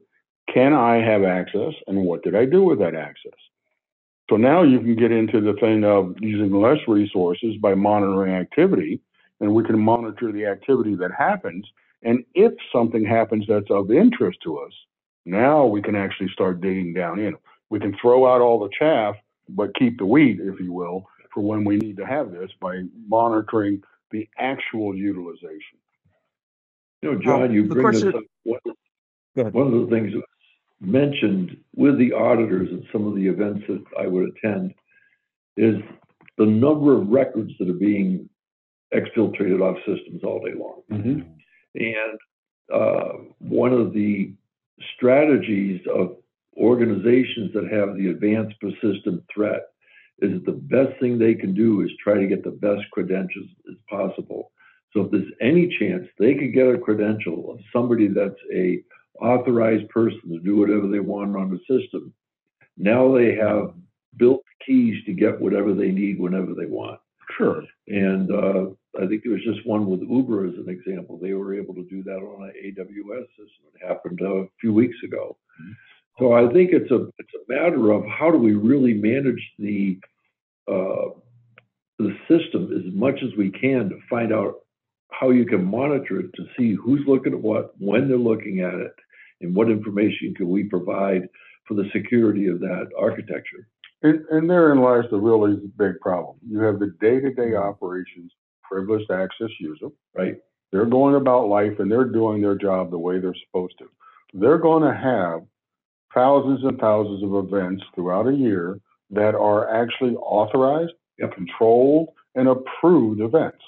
can 0.53 0.75
I 0.75 0.97
have 0.97 1.25
access 1.25 1.75
and 1.87 2.05
what 2.05 2.23
did 2.23 2.35
I 2.37 2.47
do 2.47 2.63
with 2.63 2.79
that 2.81 2.95
access? 2.95 3.33
So 4.31 4.37
now 4.37 4.63
you 4.63 4.81
can 4.81 4.97
get 4.97 5.13
into 5.13 5.41
the 5.41 5.55
thing 5.61 5.85
of 5.85 6.17
using 6.21 6.53
less 6.53 6.79
resources 6.89 7.57
by 7.61 7.75
monitoring 7.75 8.35
activity, 8.35 9.01
and 9.41 9.55
we 9.55 9.65
can 9.65 9.79
monitor 9.79 10.33
the 10.33 10.47
activity 10.47 10.97
that 10.97 11.13
happens. 11.19 11.67
And 12.03 12.25
if 12.35 12.53
something 12.73 13.05
happens 13.05 13.45
that's 13.49 13.71
of 13.71 13.91
interest 13.91 14.39
to 14.45 14.59
us, 14.61 14.73
now 15.27 15.67
we 15.67 15.83
can 15.83 15.97
actually 15.97 16.31
start 16.33 16.61
digging 16.61 16.95
down 16.95 17.19
in. 17.21 17.35
We 17.71 17.81
can 17.81 17.97
throw 18.01 18.27
out 18.33 18.41
all 18.43 18.61
the 18.61 18.71
chaff, 18.79 19.17
but 19.51 19.77
keep 19.77 19.99
the 19.99 20.07
wheat, 20.07 20.41
if 20.41 20.61
you 20.61 20.73
will, 20.73 21.07
for 21.35 21.43
when 21.43 21.65
we 21.65 21.77
need 21.77 21.97
to 21.99 22.07
have 22.07 22.33
this 22.33 22.51
by 22.61 22.83
monitoring 23.09 23.83
the 24.11 24.29
actual 24.39 24.95
utilization. 24.97 25.79
You 27.03 27.13
know, 27.13 27.19
John, 27.21 27.53
you 27.53 27.65
bring 27.65 27.93
this 27.93 28.03
up. 28.05 28.15
One, 28.45 28.61
one 29.35 29.67
of 29.73 29.73
the 29.73 29.87
things 29.89 30.13
mentioned 30.81 31.57
with 31.75 31.99
the 31.99 32.13
auditors 32.13 32.69
at 32.73 32.93
some 32.93 33.07
of 33.07 33.15
the 33.15 33.27
events 33.27 33.65
that 33.69 33.85
I 33.99 34.07
would 34.07 34.31
attend 34.37 34.75
is 35.57 35.77
the 36.37 36.47
number 36.47 36.97
of 36.97 37.09
records 37.09 37.53
that 37.59 37.69
are 37.69 37.75
being 37.75 38.29
exfiltrated 38.95 39.61
off 39.61 39.77
systems 39.79 40.23
all 40.25 40.41
day 40.45 40.55
long. 40.55 40.83
Mm-hmm. 40.91 41.21
And 41.75 42.19
uh, 42.73 43.13
one 43.39 43.73
of 43.73 43.93
the 43.93 44.35
strategies 44.97 45.81
of 45.93 46.17
organizations 46.57 47.53
that 47.55 47.69
have 47.71 47.97
the 47.97 48.09
advanced 48.09 48.57
persistent 48.61 49.23
threat 49.33 49.63
is 50.21 50.33
that 50.33 50.47
the 50.47 50.53
best 50.53 50.99
thing 51.01 51.19
they 51.19 51.35
can 51.35 51.55
do 51.55 51.83
is 51.83 51.91
try 52.03 52.15
to 52.15 52.27
get 52.27 52.43
the 52.43 52.51
best 52.51 52.83
credentials 52.93 53.47
as 53.71 53.77
possible. 53.89 54.51
So 54.93 55.03
if 55.03 55.11
there's 55.11 55.33
any 55.41 55.77
chance 55.79 56.07
they 56.19 56.35
could 56.35 56.55
get 56.55 56.67
a 56.67 56.79
credential 56.79 57.53
of 57.53 57.61
somebody 57.73 58.09
that's 58.09 58.41
a 58.55 58.83
authorized 59.21 59.89
person 59.89 60.21
to 60.31 60.41
do 60.41 60.57
whatever 60.57 60.87
they 60.89 61.01
want 61.01 61.37
on 61.37 61.51
the 61.51 61.59
system, 61.59 62.13
now 62.77 63.13
they 63.13 63.35
have 63.35 63.75
built 64.17 64.43
keys 64.65 65.05
to 65.07 65.13
get 65.13 65.41
whatever 65.41 65.75
they 65.75 65.91
need 65.91 66.19
whenever 66.19 66.55
they 66.55 66.67
want. 66.67 67.01
Sure. 67.37 67.63
And 67.89 68.31
uh, 68.31 68.71
I 69.01 69.07
think 69.07 69.23
there 69.23 69.33
was 69.33 69.45
just 69.45 69.67
one 69.67 69.87
with 69.87 70.01
Uber 70.01 70.47
as 70.47 70.55
an 70.55 70.69
example. 70.69 71.19
They 71.19 71.35
were 71.35 71.55
able 71.55 71.75
to 71.75 71.85
do 71.91 72.03
that 72.05 72.17
on 72.17 72.45
an 72.45 72.53
AWS 72.65 73.27
system. 73.31 73.67
It 73.75 73.87
happened 73.87 74.21
uh, 74.23 74.37
a 74.37 74.49
few 74.61 74.73
weeks 74.73 74.97
ago. 75.05 75.37
Mm-hmm. 75.61 75.73
So 76.19 76.33
I 76.33 76.53
think 76.53 76.71
it's 76.73 76.91
a 76.91 77.07
it's 77.19 77.35
a 77.35 77.53
matter 77.53 77.93
of 77.93 78.05
how 78.07 78.31
do 78.31 78.39
we 78.39 78.55
really 78.55 78.95
manage 78.95 79.53
the 79.59 80.01
uh, 80.67 81.11
the 81.99 82.17
system 82.29 82.73
as 82.73 82.93
much 82.93 83.21
as 83.23 83.37
we 83.37 83.51
can 83.51 83.89
to 83.91 83.99
find 84.11 84.33
out 84.33 84.57
how 85.11 85.31
you 85.31 85.45
can 85.45 85.65
monitor 85.65 86.21
it 86.21 86.33
to 86.35 86.45
see 86.57 86.75
who's 86.75 87.01
looking 87.07 87.33
at 87.33 87.41
what, 87.41 87.73
when 87.79 88.09
they're 88.09 88.17
looking 88.19 88.61
at 88.61 88.75
it, 88.75 88.93
and 89.41 89.55
what 89.55 89.71
information 89.71 90.35
can 90.35 90.49
we 90.49 90.65
provide 90.65 91.29
for 91.67 91.75
the 91.75 91.89
security 91.93 92.49
of 92.49 92.61
that 92.61 92.89
architecture. 92.99 93.69
And, 94.03 94.25
and 94.31 94.49
therein 94.49 94.81
lies 94.81 95.05
the 95.11 95.19
really 95.19 95.57
big 95.77 96.01
problem. 96.01 96.37
You 96.47 96.61
have 96.61 96.79
the 96.79 96.95
day-to-day 97.01 97.51
mm-hmm. 97.51 97.69
operations, 97.69 98.33
privileged 98.63 99.11
access 99.11 99.51
user, 99.61 99.89
right? 100.15 100.37
They're 100.73 100.87
going 100.87 101.15
about 101.15 101.49
life 101.49 101.79
and 101.79 101.91
they're 101.91 102.05
doing 102.05 102.43
their 102.43 102.55
job 102.55 102.91
the 102.91 102.99
way 102.99 103.19
they're 103.19 103.35
supposed 103.47 103.75
to. 103.79 103.87
They're 104.35 104.59
going 104.59 104.83
to 104.83 104.95
have 104.95 105.43
thousands 106.15 106.63
and 106.65 106.79
thousands 106.79 107.23
of 107.23 107.35
events 107.35 107.83
throughout 107.95 108.29
a 108.29 108.35
year 108.35 108.79
that 109.11 109.35
are 109.35 109.75
actually 109.75 110.15
authorized, 110.17 110.93
yep. 111.19 111.33
controlled, 111.35 112.09
and 112.35 112.49
approved 112.49 113.21
events. 113.21 113.59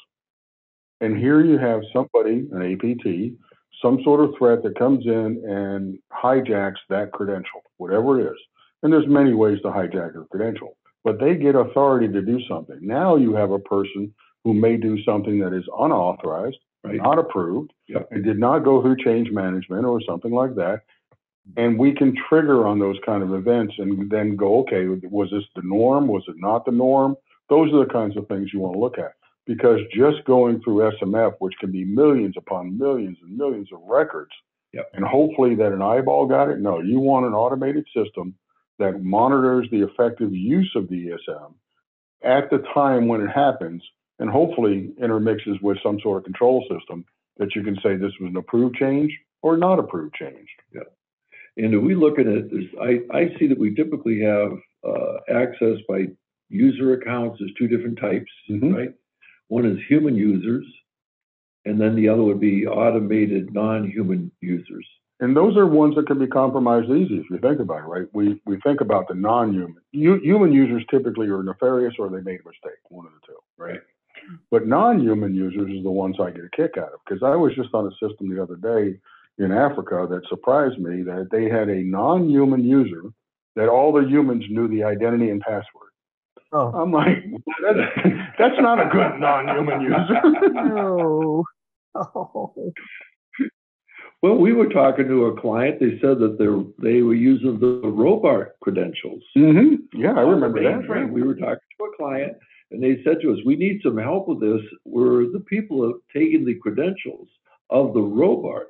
And 1.00 1.16
here 1.16 1.42
you 1.42 1.58
have 1.58 1.82
somebody, 1.92 2.46
an 2.52 2.74
APT, 2.74 3.38
some 3.82 4.02
sort 4.04 4.20
of 4.20 4.34
threat 4.38 4.62
that 4.62 4.78
comes 4.78 5.06
in 5.06 5.42
and 5.46 5.98
hijacks 6.12 6.76
that 6.88 7.12
credential, 7.12 7.62
whatever 7.78 8.20
it 8.20 8.30
is. 8.30 8.38
And 8.82 8.92
there's 8.92 9.06
many 9.06 9.32
ways 9.32 9.58
to 9.62 9.68
hijack 9.68 10.20
a 10.20 10.24
credential, 10.26 10.76
but 11.04 11.18
they 11.18 11.34
get 11.36 11.54
authority 11.54 12.08
to 12.08 12.22
do 12.22 12.38
something. 12.48 12.78
Now 12.80 13.16
you 13.16 13.34
have 13.34 13.50
a 13.50 13.58
person 13.58 14.12
who 14.44 14.54
may 14.54 14.76
do 14.76 15.02
something 15.04 15.38
that 15.40 15.54
is 15.54 15.64
unauthorized, 15.78 16.58
right. 16.84 16.96
not 16.96 17.18
approved, 17.18 17.72
yep. 17.88 18.08
and 18.10 18.24
did 18.24 18.38
not 18.38 18.60
go 18.60 18.82
through 18.82 19.02
change 19.02 19.30
management 19.30 19.84
or 19.84 20.00
something 20.06 20.32
like 20.32 20.54
that. 20.56 20.82
And 21.56 21.78
we 21.78 21.92
can 21.92 22.14
trigger 22.28 22.66
on 22.66 22.78
those 22.78 22.96
kind 23.04 23.22
of 23.22 23.34
events 23.34 23.74
and 23.78 24.10
then 24.10 24.36
go, 24.36 24.60
okay, 24.60 24.86
was 24.86 25.30
this 25.30 25.42
the 25.56 25.62
norm? 25.64 26.06
Was 26.06 26.22
it 26.28 26.36
not 26.38 26.64
the 26.64 26.70
norm? 26.70 27.16
Those 27.48 27.72
are 27.72 27.84
the 27.84 27.92
kinds 27.92 28.16
of 28.16 28.28
things 28.28 28.50
you 28.52 28.60
want 28.60 28.74
to 28.74 28.80
look 28.80 28.98
at 28.98 29.14
because 29.50 29.80
just 29.92 30.24
going 30.26 30.62
through 30.62 30.92
SMF, 31.02 31.32
which 31.40 31.54
can 31.58 31.72
be 31.72 31.84
millions 31.84 32.36
upon 32.38 32.78
millions 32.78 33.18
and 33.20 33.36
millions 33.36 33.68
of 33.72 33.80
records, 33.82 34.30
yep. 34.72 34.88
and 34.94 35.04
hopefully 35.04 35.56
that 35.56 35.72
an 35.72 35.82
eyeball 35.82 36.28
got 36.28 36.48
it. 36.48 36.60
No, 36.60 36.80
you 36.80 37.00
want 37.00 37.26
an 37.26 37.34
automated 37.34 37.84
system 37.92 38.32
that 38.78 39.02
monitors 39.02 39.66
the 39.72 39.82
effective 39.82 40.32
use 40.32 40.70
of 40.76 40.88
the 40.88 41.08
ESM 41.08 41.52
at 42.22 42.48
the 42.50 42.58
time 42.72 43.08
when 43.08 43.22
it 43.22 43.28
happens, 43.28 43.82
and 44.20 44.30
hopefully 44.30 44.92
intermixes 45.02 45.56
with 45.60 45.78
some 45.82 45.98
sort 46.00 46.18
of 46.18 46.24
control 46.24 46.64
system 46.70 47.04
that 47.38 47.56
you 47.56 47.64
can 47.64 47.74
say 47.82 47.96
this 47.96 48.12
was 48.20 48.30
an 48.30 48.36
approved 48.36 48.76
change 48.76 49.10
or 49.42 49.56
not 49.56 49.80
approved 49.80 50.14
change. 50.14 50.46
Yeah. 50.72 50.82
And 51.56 51.84
we 51.84 51.96
look 51.96 52.20
at 52.20 52.28
it, 52.28 52.48
I, 52.80 53.00
I 53.12 53.36
see 53.36 53.48
that 53.48 53.58
we 53.58 53.74
typically 53.74 54.20
have 54.20 54.52
uh, 54.86 55.16
access 55.28 55.78
by 55.88 56.04
user 56.50 56.92
accounts. 56.92 57.40
There's 57.40 57.52
two 57.58 57.66
different 57.66 57.98
types, 57.98 58.30
mm-hmm. 58.48 58.72
right? 58.72 58.94
One 59.50 59.66
is 59.66 59.78
human 59.88 60.14
users, 60.14 60.64
and 61.64 61.80
then 61.80 61.96
the 61.96 62.08
other 62.08 62.22
would 62.22 62.38
be 62.38 62.68
automated 62.68 63.52
non-human 63.52 64.30
users. 64.40 64.86
And 65.18 65.36
those 65.36 65.56
are 65.56 65.66
ones 65.66 65.96
that 65.96 66.06
can 66.06 66.20
be 66.20 66.28
compromised 66.28 66.88
easy 66.88 67.16
if 67.16 67.28
you 67.28 67.38
think 67.38 67.58
about 67.58 67.80
it, 67.80 67.88
right? 67.88 68.06
We 68.12 68.40
we 68.46 68.60
think 68.60 68.80
about 68.80 69.08
the 69.08 69.14
non-human. 69.14 69.82
U, 69.90 70.20
human 70.20 70.52
users 70.52 70.84
typically 70.88 71.26
are 71.26 71.42
nefarious 71.42 71.94
or 71.98 72.08
they 72.08 72.20
made 72.20 72.40
a 72.44 72.48
mistake, 72.48 72.80
one 72.90 73.06
of 73.06 73.12
the 73.12 73.26
two, 73.26 73.38
right? 73.58 73.80
But 74.52 74.68
non-human 74.68 75.34
users 75.34 75.68
is 75.72 75.82
the 75.82 75.90
ones 75.90 76.16
I 76.20 76.30
get 76.30 76.44
a 76.44 76.56
kick 76.56 76.78
out 76.78 76.92
of 76.92 77.00
because 77.04 77.24
I 77.24 77.34
was 77.34 77.52
just 77.56 77.74
on 77.74 77.88
a 77.88 78.08
system 78.08 78.32
the 78.32 78.40
other 78.40 78.56
day 78.56 79.00
in 79.38 79.50
Africa 79.50 80.06
that 80.08 80.28
surprised 80.28 80.78
me 80.78 81.02
that 81.02 81.26
they 81.32 81.48
had 81.48 81.68
a 81.68 81.82
non-human 81.82 82.62
user 82.62 83.02
that 83.56 83.68
all 83.68 83.92
the 83.92 84.06
humans 84.06 84.44
knew 84.48 84.68
the 84.68 84.84
identity 84.84 85.30
and 85.30 85.40
password. 85.40 85.89
Oh. 86.52 86.72
I'm 86.74 86.92
like, 86.92 87.18
that's 88.38 88.60
not 88.60 88.80
a 88.80 88.88
good 88.90 89.18
non-human 89.20 89.80
user. 89.82 90.20
no. 90.52 91.44
Oh. 91.94 92.54
Well, 94.22 94.34
we 94.36 94.52
were 94.52 94.68
talking 94.68 95.08
to 95.08 95.26
a 95.26 95.40
client. 95.40 95.80
They 95.80 95.98
said 96.00 96.18
that 96.18 96.36
they 96.38 96.92
they 96.94 97.00
were 97.00 97.14
using 97.14 97.58
the 97.58 97.80
robot 97.88 98.48
credentials. 98.62 99.22
hmm 99.34 99.76
Yeah, 99.94 100.12
I 100.12 100.20
remember 100.20 100.62
that. 100.62 100.82
mainframe. 100.86 101.10
We 101.10 101.22
were 101.22 101.34
talking 101.34 101.56
to 101.78 101.84
a 101.86 101.96
client, 101.96 102.36
and 102.70 102.82
they 102.82 103.02
said 103.02 103.22
to 103.22 103.32
us, 103.32 103.38
"We 103.46 103.56
need 103.56 103.80
some 103.82 103.96
help 103.96 104.28
with 104.28 104.40
this. 104.40 104.60
We're 104.84 105.24
the 105.32 105.40
people 105.40 105.82
have 105.86 106.00
taken 106.14 106.44
the 106.44 106.54
credentials 106.56 107.28
of 107.70 107.94
the 107.94 108.02
robot 108.02 108.64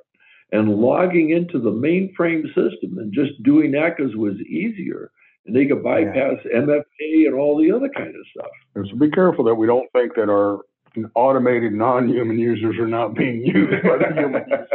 and 0.53 0.73
logging 0.75 1.31
into 1.31 1.59
the 1.59 1.71
mainframe 1.71 2.47
system 2.47 2.97
and 2.99 3.11
just 3.13 3.43
doing 3.43 3.71
that 3.71 3.97
because 3.97 4.13
it 4.13 4.17
was 4.17 4.39
easier, 4.47 5.11
and 5.45 5.55
they 5.55 5.65
could 5.65 5.83
bypass 5.83 6.37
MFA 6.53 7.27
and 7.27 7.35
all 7.35 7.57
the 7.57 7.71
other 7.71 7.89
kind 7.89 8.09
of 8.09 8.27
stuff." 8.31 8.51
And 8.75 8.87
So 8.87 8.95
be 8.95 9.09
careful 9.09 9.43
that 9.45 9.55
we 9.55 9.67
don't 9.67 9.91
think 9.93 10.15
that 10.15 10.29
our 10.29 10.61
automated 11.15 11.73
non-human 11.73 12.37
users 12.37 12.77
are 12.77 12.87
not 12.87 13.13
being 13.13 13.45
used 13.45 13.83
by 13.83 13.97
the 13.97 14.13
human. 14.13 14.45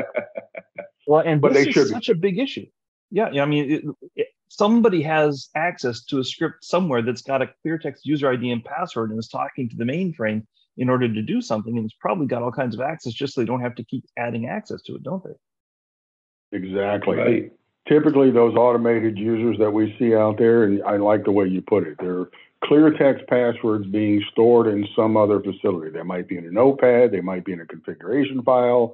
Well, 1.08 1.22
and 1.24 1.40
But 1.40 1.52
this 1.52 1.64
they 1.64 1.68
is 1.70 1.74
should 1.74 1.84
be. 1.88 1.94
such 1.94 2.08
a 2.08 2.14
big 2.16 2.38
issue. 2.38 2.66
Yeah, 3.12 3.30
yeah. 3.32 3.42
I 3.42 3.46
mean, 3.46 3.70
it, 3.70 3.84
it, 4.16 4.26
somebody 4.48 5.02
has 5.02 5.50
access 5.54 6.02
to 6.06 6.18
a 6.18 6.24
script 6.24 6.64
somewhere 6.64 7.00
that's 7.02 7.22
got 7.22 7.42
a 7.42 7.50
clear 7.62 7.78
text 7.78 8.04
user 8.04 8.28
ID 8.32 8.50
and 8.50 8.64
password 8.64 9.10
and 9.10 9.18
is 9.20 9.28
talking 9.28 9.68
to 9.68 9.76
the 9.76 9.84
mainframe 9.84 10.44
in 10.76 10.90
order 10.90 11.06
to 11.06 11.22
do 11.22 11.40
something, 11.40 11.76
and 11.76 11.84
it's 11.84 11.94
probably 12.00 12.26
got 12.26 12.42
all 12.42 12.50
kinds 12.50 12.74
of 12.74 12.80
access 12.80 13.12
just 13.12 13.34
so 13.34 13.40
they 13.40 13.46
don't 13.46 13.60
have 13.60 13.76
to 13.76 13.84
keep 13.84 14.04
adding 14.18 14.46
access 14.46 14.82
to 14.82 14.96
it, 14.96 15.02
don't 15.04 15.22
they? 15.22 16.56
Exactly. 16.56 17.16
Right. 17.16 17.52
Typically, 17.88 18.30
those 18.30 18.56
automated 18.56 19.16
users 19.16 19.56
that 19.58 19.70
we 19.70 19.94
see 19.98 20.14
out 20.14 20.38
there, 20.38 20.64
and 20.64 20.82
I 20.82 20.96
like 20.96 21.24
the 21.24 21.30
way 21.30 21.46
you 21.46 21.62
put 21.62 21.86
it, 21.86 21.96
they're 22.00 22.26
clear 22.64 22.90
text 22.90 23.26
passwords 23.28 23.86
being 23.86 24.22
stored 24.32 24.66
in 24.66 24.86
some 24.96 25.16
other 25.16 25.40
facility. 25.40 25.90
They 25.90 26.02
might 26.02 26.28
be 26.28 26.38
in 26.38 26.46
a 26.46 26.50
notepad, 26.50 27.12
they 27.12 27.20
might 27.20 27.44
be 27.44 27.52
in 27.52 27.60
a 27.60 27.66
configuration 27.66 28.42
file, 28.42 28.92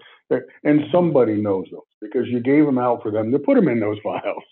and 0.64 0.80
somebody 0.92 1.40
knows 1.40 1.66
those 1.70 1.80
because 2.00 2.26
you 2.28 2.40
gave 2.40 2.66
them 2.66 2.78
out 2.78 3.02
for 3.02 3.10
them 3.10 3.30
to 3.32 3.38
put 3.38 3.54
them 3.54 3.68
in 3.68 3.80
those 3.80 3.98
files. 4.02 4.44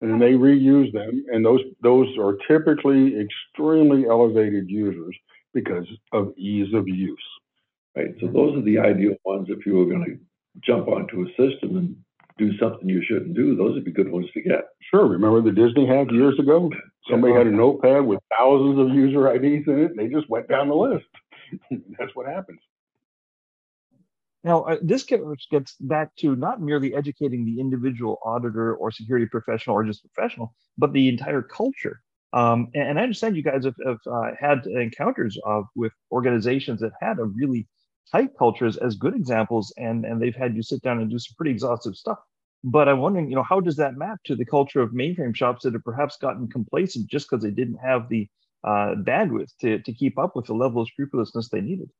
And 0.00 0.22
they 0.22 0.32
reuse 0.32 0.92
them, 0.92 1.24
and 1.32 1.44
those 1.44 1.60
those 1.82 2.06
are 2.18 2.36
typically 2.46 3.20
extremely 3.20 4.06
elevated 4.06 4.70
users 4.70 5.16
because 5.52 5.86
of 6.12 6.32
ease 6.38 6.72
of 6.72 6.86
use. 6.86 7.18
Right. 7.96 8.14
So 8.20 8.28
those 8.28 8.56
are 8.56 8.62
the 8.62 8.78
ideal 8.78 9.16
ones 9.24 9.48
if 9.50 9.66
you 9.66 9.74
were 9.74 9.86
going 9.86 10.04
to 10.04 10.18
jump 10.64 10.86
onto 10.86 11.22
a 11.22 11.28
system 11.30 11.76
and 11.78 11.96
do 12.38 12.56
something 12.58 12.88
you 12.88 13.02
shouldn't 13.02 13.34
do. 13.34 13.56
Those 13.56 13.74
would 13.74 13.84
be 13.84 13.92
good 13.92 14.10
ones 14.10 14.26
to 14.34 14.40
get. 14.40 14.68
Sure, 14.90 15.06
remember 15.06 15.42
the 15.42 15.52
Disney 15.52 15.86
hack 15.86 16.10
years 16.10 16.38
ago? 16.38 16.70
Somebody 17.10 17.34
had 17.34 17.46
a 17.46 17.50
notepad 17.50 18.04
with 18.04 18.20
thousands 18.36 18.78
of 18.78 18.94
user 18.94 19.32
IDs 19.32 19.66
in 19.66 19.78
it, 19.78 19.90
and 19.90 19.98
they 19.98 20.08
just 20.08 20.28
went 20.30 20.48
down 20.48 20.68
the 20.68 20.74
list. 20.74 21.06
That's 21.98 22.14
what 22.14 22.26
happens. 22.26 22.60
Now, 24.44 24.62
uh, 24.62 24.76
this 24.80 25.04
gets 25.04 25.74
back 25.80 26.14
to 26.20 26.36
not 26.36 26.62
merely 26.62 26.94
educating 26.94 27.44
the 27.44 27.60
individual 27.60 28.18
auditor 28.24 28.74
or 28.74 28.90
security 28.90 29.26
professional 29.26 29.74
or 29.74 29.84
just 29.84 30.06
professional, 30.14 30.54
but 30.76 30.92
the 30.92 31.08
entire 31.08 31.42
culture. 31.42 32.00
Um, 32.32 32.68
and, 32.74 32.90
and 32.90 32.98
I 32.98 33.02
understand 33.02 33.36
you 33.36 33.42
guys 33.42 33.64
have, 33.64 33.74
have 33.84 33.98
uh, 34.10 34.30
had 34.38 34.66
encounters 34.66 35.38
of 35.44 35.64
with 35.74 35.92
organizations 36.12 36.80
that 36.80 36.92
had 37.00 37.18
a 37.18 37.24
really 37.24 37.66
tight 38.12 38.30
cultures 38.38 38.76
as 38.76 38.96
good 38.96 39.14
examples, 39.14 39.72
and 39.76 40.04
and 40.04 40.20
they've 40.20 40.36
had 40.36 40.54
you 40.54 40.62
sit 40.62 40.82
down 40.82 41.00
and 41.00 41.10
do 41.10 41.18
some 41.18 41.34
pretty 41.36 41.50
exhaustive 41.50 41.96
stuff. 41.96 42.18
But 42.64 42.88
I'm 42.88 42.98
wondering, 42.98 43.30
you 43.30 43.36
know, 43.36 43.42
how 43.42 43.60
does 43.60 43.76
that 43.76 43.96
map 43.96 44.18
to 44.24 44.34
the 44.34 44.44
culture 44.44 44.80
of 44.80 44.90
mainframe 44.90 45.34
shops 45.34 45.62
that 45.62 45.74
have 45.74 45.84
perhaps 45.84 46.16
gotten 46.20 46.48
complacent 46.48 47.08
just 47.08 47.30
because 47.30 47.42
they 47.42 47.50
didn't 47.50 47.78
have 47.78 48.08
the 48.08 48.28
uh, 48.64 48.94
bandwidth 48.96 49.52
to 49.60 49.78
to 49.80 49.92
keep 49.92 50.18
up 50.18 50.34
with 50.34 50.46
the 50.46 50.54
level 50.54 50.82
of 50.82 50.88
scrupulousness 50.88 51.48
they 51.48 51.60
needed? 51.60 51.90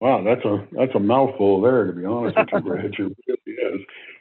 Wow, 0.00 0.24
that's 0.24 0.44
a 0.44 0.66
that's 0.72 0.94
a 0.94 0.98
mouthful 0.98 1.60
there, 1.60 1.86
to 1.86 1.92
be 1.92 2.04
honest 2.04 2.36
with 2.36 2.48
you, 2.52 2.60
Brad. 2.66 2.84
It 2.86 2.98
really 2.98 3.16
is. 3.46 3.80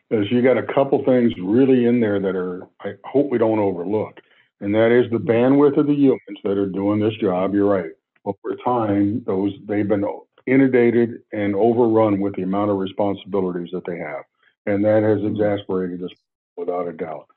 Because 0.10 0.30
you 0.30 0.41
got 0.41 0.58
a 0.58 0.73
couple 0.73 1.04
things 1.06 1.32
really 1.41 1.86
in 1.86 2.02
there 2.02 2.19
that 2.19 2.36
are 2.36 2.67
I 2.82 2.93
hope 3.06 3.32
we 3.32 3.38
don't 3.38 3.60
overlook. 3.60 4.19
And 4.60 4.75
that 4.75 4.91
is 4.91 5.10
the 5.10 5.17
bandwidth 5.17 5.78
of 5.78 5.88
the 5.88 5.95
humans 5.95 6.39
that 6.43 6.58
are 6.58 6.67
doing 6.67 6.99
this 6.99 7.15
job. 7.15 7.56
You're 7.56 7.65
right. 7.65 7.91
Over 8.25 8.56
time, 8.63 9.23
those 9.25 9.54
they've 9.65 9.88
been 9.88 10.06
inundated 10.45 11.23
and 11.32 11.56
overrun 11.56 12.19
with 12.19 12.36
the 12.36 12.43
amount 12.43 12.69
of 12.69 12.78
responsibilities 12.78 13.69
that 13.73 13.86
they 13.88 13.97
have. 13.97 14.23
And 14.65 14.84
that 14.86 15.04
has 15.04 15.24
exasperated 15.24 16.04
us 16.04 16.12
without 16.56 16.88
a 16.88 16.93
doubt. 16.93 17.28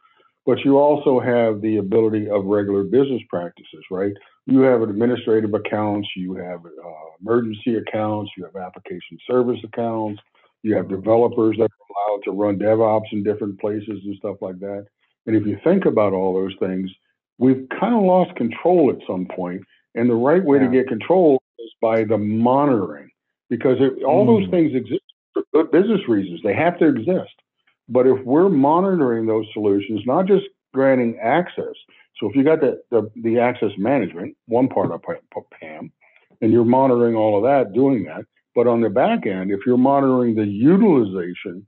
But 0.47 0.63
you 0.65 0.79
also 0.79 1.21
have 1.21 1.63
the 1.63 1.79
ability 1.79 2.29
of 2.29 2.45
regular 2.45 2.83
business 2.83 3.23
practices, 3.31 3.83
right? 3.91 4.13
You 4.47 4.61
have 4.61 4.83
administrative 4.83 5.55
accounts, 5.55 6.09
you 6.15 6.35
have 6.35 6.61
uh, 6.67 6.91
emergency 7.23 7.77
accounts, 7.77 8.31
you 8.37 8.45
have 8.45 8.57
application 8.57 9.17
service 9.27 9.59
accounts, 9.65 10.21
you 10.63 10.77
have 10.77 10.89
developers 10.89 11.57
that 11.57 11.71
are 11.71 12.13
allowed 12.13 12.23
to 12.25 12.33
run 12.33 12.59
DevOps 12.59 13.13
in 13.13 13.23
different 13.23 13.59
places 13.59 14.01
and 14.05 14.17
stuff 14.19 14.37
like 14.43 14.59
that. 14.61 14.85
And 15.27 15.35
if 15.35 15.47
you 15.47 15.59
think 15.65 15.87
about 15.87 16.13
all 16.13 16.35
those 16.35 16.55
things, 16.61 16.91
we've 17.39 17.67
kind 17.81 17.95
of 17.95 18.03
lost 18.03 18.37
control 18.37 18.91
at 18.91 19.07
some 19.07 19.27
point. 19.35 19.63
And 19.95 20.11
the 20.11 20.15
right 20.15 20.45
way 20.45 20.59
to 20.59 20.69
get 20.69 20.89
control 20.89 21.41
is 21.59 21.73
by 21.81 22.05
the 22.05 22.19
monitoring, 22.19 23.09
because 23.49 23.79
it, 23.81 24.03
all 24.05 24.27
those 24.27 24.47
Mm. 24.49 24.51
things 24.51 24.75
exist 24.75 25.04
for 25.35 25.43
good 25.53 25.71
business 25.71 26.01
reasons. 26.09 26.41
They 26.43 26.55
have 26.55 26.79
to 26.79 26.87
exist. 26.87 27.35
But 27.89 28.07
if 28.07 28.25
we're 28.25 28.49
monitoring 28.49 29.27
those 29.27 29.47
solutions, 29.53 30.01
not 30.07 30.27
just 30.27 30.47
granting 30.73 31.19
access, 31.23 31.75
so 32.19 32.29
if 32.31 32.37
you 32.37 32.45
got 32.45 32.61
the, 32.61 32.81
the, 32.91 33.11
the 33.17 33.39
access 33.39 33.73
management, 33.77 34.37
one 34.47 34.69
part 34.69 34.93
of 34.93 35.03
PAM, 35.03 35.93
and 36.41 36.53
you're 36.53 36.65
monitoring 36.65 37.15
all 37.15 37.37
of 37.37 37.43
that, 37.43 37.75
doing 37.75 38.05
that, 38.05 38.25
but 38.55 38.67
on 38.67 38.81
the 38.81 38.89
back 38.89 39.27
end, 39.27 39.51
if 39.51 39.61
you're 39.67 39.77
monitoring 39.77 40.35
the 40.35 40.47
utilization 40.47 41.67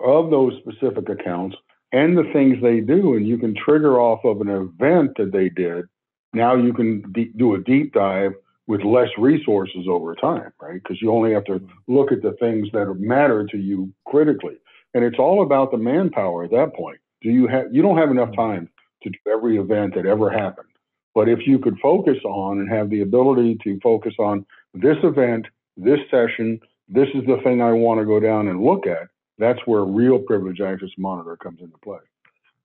of 0.00 0.30
those 0.30 0.52
specific 0.60 1.08
accounts 1.08 1.56
and 1.92 2.16
the 2.16 2.30
things 2.32 2.56
they 2.62 2.80
do, 2.80 3.14
and 3.14 3.26
you 3.26 3.38
can 3.38 3.54
trigger 3.54 4.00
off 4.00 4.24
of 4.24 4.40
an 4.40 4.48
event 4.48 5.12
that 5.16 5.32
they 5.32 5.48
did, 5.48 5.86
now 6.32 6.54
you 6.54 6.72
can 6.72 7.02
de- 7.12 7.32
do 7.36 7.54
a 7.54 7.58
deep 7.58 7.92
dive 7.92 8.32
with 8.68 8.82
less 8.84 9.08
resources 9.18 9.86
over 9.88 10.14
time, 10.14 10.52
right? 10.62 10.80
Because 10.80 11.02
you 11.02 11.10
only 11.10 11.32
have 11.32 11.44
to 11.46 11.60
look 11.88 12.12
at 12.12 12.22
the 12.22 12.36
things 12.38 12.68
that 12.72 12.94
matter 13.00 13.44
to 13.46 13.58
you 13.58 13.92
critically. 14.06 14.58
And 14.94 15.02
it's 15.02 15.18
all 15.18 15.42
about 15.42 15.72
the 15.72 15.78
manpower 15.78 16.44
at 16.44 16.52
that 16.52 16.74
point. 16.74 16.98
Do 17.20 17.30
you 17.30 17.48
have 17.48 17.74
you 17.74 17.82
don't 17.82 17.98
have 17.98 18.12
enough 18.12 18.34
time 18.36 18.70
to 19.02 19.10
do 19.10 19.18
every 19.30 19.58
event 19.58 19.94
that 19.94 20.06
ever 20.06 20.30
happened. 20.30 20.68
But 21.14 21.28
if 21.28 21.46
you 21.46 21.58
could 21.58 21.78
focus 21.80 22.18
on 22.24 22.58
and 22.60 22.68
have 22.70 22.90
the 22.90 23.00
ability 23.02 23.58
to 23.64 23.78
focus 23.80 24.14
on 24.18 24.46
this 24.74 24.96
event, 25.02 25.46
this 25.76 25.98
session, 26.10 26.60
this 26.88 27.08
is 27.14 27.24
the 27.26 27.40
thing 27.42 27.60
I 27.60 27.72
want 27.72 28.00
to 28.00 28.06
go 28.06 28.20
down 28.20 28.48
and 28.48 28.62
look 28.62 28.86
at, 28.86 29.08
that's 29.38 29.60
where 29.66 29.84
real 29.84 30.18
privilege 30.18 30.60
access 30.60 30.90
monitor 30.98 31.36
comes 31.36 31.60
into 31.60 31.78
play. 31.78 31.98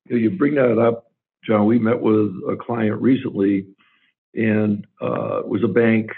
You, 0.05 0.31
bring 0.31 0.55
that 0.55 0.79
up, 0.79 1.11
John. 1.43 1.65
We 1.65 1.79
met 1.79 1.99
with 1.99 2.31
a 2.49 2.57
client 2.59 3.01
recently, 3.01 3.67
and 4.35 4.85
uh, 5.01 5.39
it 5.39 5.47
was 5.47 5.63
a 5.63 5.67
bank, 5.67 6.11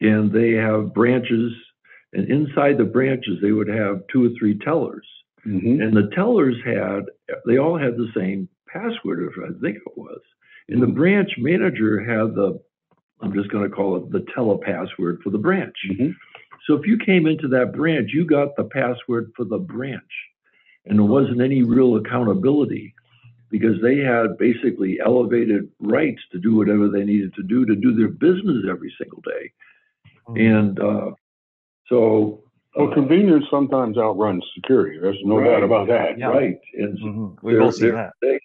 and 0.00 0.32
they 0.32 0.52
have 0.52 0.94
branches, 0.94 1.52
and 2.12 2.30
inside 2.30 2.78
the 2.78 2.84
branches 2.84 3.38
they 3.42 3.52
would 3.52 3.68
have 3.68 4.02
two 4.12 4.26
or 4.26 4.30
three 4.38 4.58
tellers, 4.58 5.06
Mm-hmm. 5.46 5.80
and 5.80 5.96
the 5.96 6.10
tellers 6.14 6.56
had 6.64 7.04
they 7.46 7.58
all 7.58 7.78
had 7.78 7.96
the 7.96 8.10
same 8.14 8.48
password, 8.66 9.30
if 9.30 9.38
I 9.42 9.48
think 9.60 9.76
it 9.76 9.96
was, 9.96 10.20
and 10.68 10.82
the 10.82 10.86
branch 10.88 11.30
manager 11.38 12.00
had 12.00 12.34
the 12.34 12.60
I'm 13.20 13.32
just 13.32 13.50
going 13.50 13.68
to 13.68 13.74
call 13.74 13.96
it 13.96 14.10
the 14.10 14.26
teller 14.34 14.58
password 14.58 15.20
for 15.22 15.30
the 15.30 15.38
branch. 15.38 15.74
Mm-hmm. 15.90 16.10
So 16.66 16.74
if 16.74 16.86
you 16.86 16.98
came 16.98 17.26
into 17.26 17.48
that 17.48 17.72
branch, 17.72 18.10
you 18.12 18.26
got 18.26 18.56
the 18.56 18.64
password 18.64 19.32
for 19.36 19.44
the 19.44 19.58
branch. 19.58 20.02
And 20.86 20.98
there 20.98 21.06
wasn't 21.06 21.40
any 21.40 21.62
real 21.62 21.96
accountability 21.96 22.94
because 23.50 23.80
they 23.82 23.96
had 23.98 24.36
basically 24.38 24.98
elevated 25.04 25.68
rights 25.80 26.20
to 26.32 26.38
do 26.38 26.56
whatever 26.56 26.88
they 26.88 27.04
needed 27.04 27.34
to 27.34 27.42
do 27.42 27.64
to 27.66 27.74
do 27.74 27.94
their 27.94 28.08
business 28.08 28.64
every 28.68 28.92
single 28.98 29.22
day. 29.22 29.52
And 30.36 30.78
uh, 30.78 31.12
so. 31.88 32.42
Well, 32.76 32.90
uh, 32.90 32.94
convenience 32.94 33.46
sometimes 33.50 33.96
outruns 33.96 34.44
security. 34.54 34.98
There's 35.00 35.18
no 35.24 35.38
Right. 35.38 35.50
doubt 35.50 35.62
about 35.64 35.88
that. 35.88 36.18
Yeah. 36.18 36.28
Right. 36.28 36.58
And 36.74 36.98
so 36.98 37.04
Mhm. 37.06 37.36
We've 37.42 37.54
they're- 37.54 37.62
all 37.62 37.72
seen 37.72 37.88
they're- 37.88 37.96
that. 37.96 38.12
they- 38.20 38.38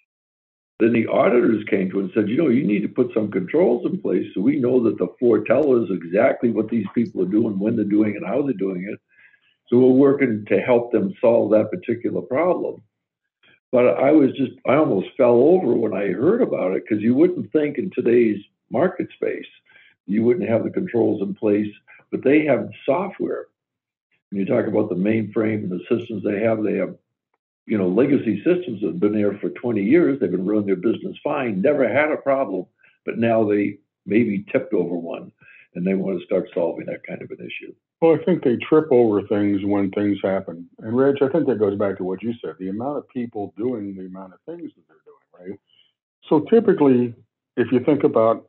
then 0.80 0.92
the 0.92 1.06
auditors 1.06 1.62
came 1.64 1.88
to 1.90 2.00
it 2.00 2.04
and 2.04 2.12
said, 2.14 2.28
you 2.28 2.36
know, 2.36 2.48
you 2.48 2.64
need 2.64 2.80
to 2.82 2.88
put 2.88 3.12
some 3.12 3.30
controls 3.30 3.84
in 3.86 4.00
place 4.00 4.26
so 4.34 4.40
we 4.40 4.58
know 4.58 4.80
that 4.80 4.98
the 4.98 5.06
four 5.20 5.44
tellers 5.44 5.88
exactly 5.90 6.50
what 6.50 6.68
these 6.68 6.86
people 6.94 7.22
are 7.22 7.26
doing, 7.26 7.58
when 7.60 7.76
they're 7.76 7.84
doing 7.84 8.14
it, 8.14 8.16
and 8.16 8.26
how 8.26 8.42
they're 8.42 8.54
doing 8.54 8.82
it. 8.90 8.98
So 9.68 9.78
we're 9.78 9.92
working 9.92 10.44
to 10.46 10.60
help 10.60 10.90
them 10.90 11.12
solve 11.20 11.50
that 11.52 11.70
particular 11.70 12.22
problem. 12.22 12.82
But 13.74 13.98
I 13.98 14.12
was 14.12 14.30
just, 14.36 14.52
I 14.68 14.76
almost 14.76 15.08
fell 15.16 15.34
over 15.34 15.74
when 15.74 15.94
I 15.94 16.12
heard 16.12 16.42
about 16.42 16.76
it 16.76 16.84
because 16.84 17.02
you 17.02 17.16
wouldn't 17.16 17.50
think 17.50 17.76
in 17.76 17.90
today's 17.90 18.40
market 18.70 19.08
space, 19.14 19.48
you 20.06 20.22
wouldn't 20.22 20.48
have 20.48 20.62
the 20.62 20.70
controls 20.70 21.22
in 21.22 21.34
place, 21.34 21.74
but 22.12 22.22
they 22.22 22.44
have 22.44 22.70
software. 22.86 23.46
When 24.30 24.38
you 24.38 24.46
talk 24.46 24.68
about 24.68 24.90
the 24.90 24.94
mainframe 24.94 25.64
and 25.64 25.72
the 25.72 25.80
systems 25.90 26.22
they 26.22 26.38
have, 26.38 26.62
they 26.62 26.76
have 26.76 26.94
you 27.66 27.76
know, 27.76 27.88
legacy 27.88 28.36
systems 28.44 28.80
that 28.80 28.92
have 28.92 29.00
been 29.00 29.12
there 29.12 29.36
for 29.38 29.50
20 29.50 29.82
years. 29.82 30.20
They've 30.20 30.30
been 30.30 30.46
running 30.46 30.66
their 30.66 30.76
business 30.76 31.16
fine, 31.24 31.60
never 31.60 31.92
had 31.92 32.12
a 32.12 32.16
problem, 32.16 32.66
but 33.04 33.18
now 33.18 33.42
they 33.42 33.78
maybe 34.06 34.46
tipped 34.52 34.72
over 34.72 34.94
one 34.94 35.32
and 35.74 35.84
they 35.84 35.94
want 35.94 36.20
to 36.20 36.24
start 36.26 36.48
solving 36.54 36.86
that 36.86 37.04
kind 37.04 37.22
of 37.22 37.30
an 37.32 37.40
issue. 37.40 37.74
Well, 38.00 38.18
I 38.20 38.24
think 38.24 38.44
they 38.44 38.56
trip 38.56 38.88
over 38.90 39.22
things 39.22 39.60
when 39.64 39.90
things 39.92 40.18
happen. 40.22 40.68
And 40.80 40.96
Rich, 40.96 41.18
I 41.22 41.28
think 41.28 41.46
that 41.46 41.58
goes 41.58 41.78
back 41.78 41.96
to 41.98 42.04
what 42.04 42.22
you 42.22 42.34
said, 42.44 42.54
the 42.58 42.68
amount 42.68 42.98
of 42.98 43.08
people 43.08 43.54
doing 43.56 43.94
the 43.96 44.06
amount 44.06 44.34
of 44.34 44.40
things 44.46 44.70
that 44.74 44.82
they're 44.88 44.96
doing, 45.06 45.50
right? 45.50 45.60
So 46.28 46.40
typically, 46.50 47.14
if 47.56 47.72
you 47.72 47.80
think 47.80 48.04
about 48.04 48.48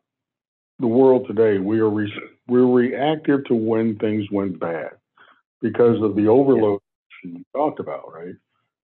the 0.80 0.88
world 0.88 1.28
today, 1.28 1.60
we 1.60 1.80
are 1.80 1.90
re- 1.90 2.12
we're 2.48 2.66
reactive 2.66 3.46
to 3.46 3.56
when 3.56 3.98
things 3.98 4.26
went 4.32 4.60
bad 4.60 4.92
because 5.62 6.02
of 6.02 6.16
the 6.16 6.28
overload 6.28 6.82
you 7.24 7.44
talked 7.56 7.80
about, 7.80 8.14
right? 8.14 8.36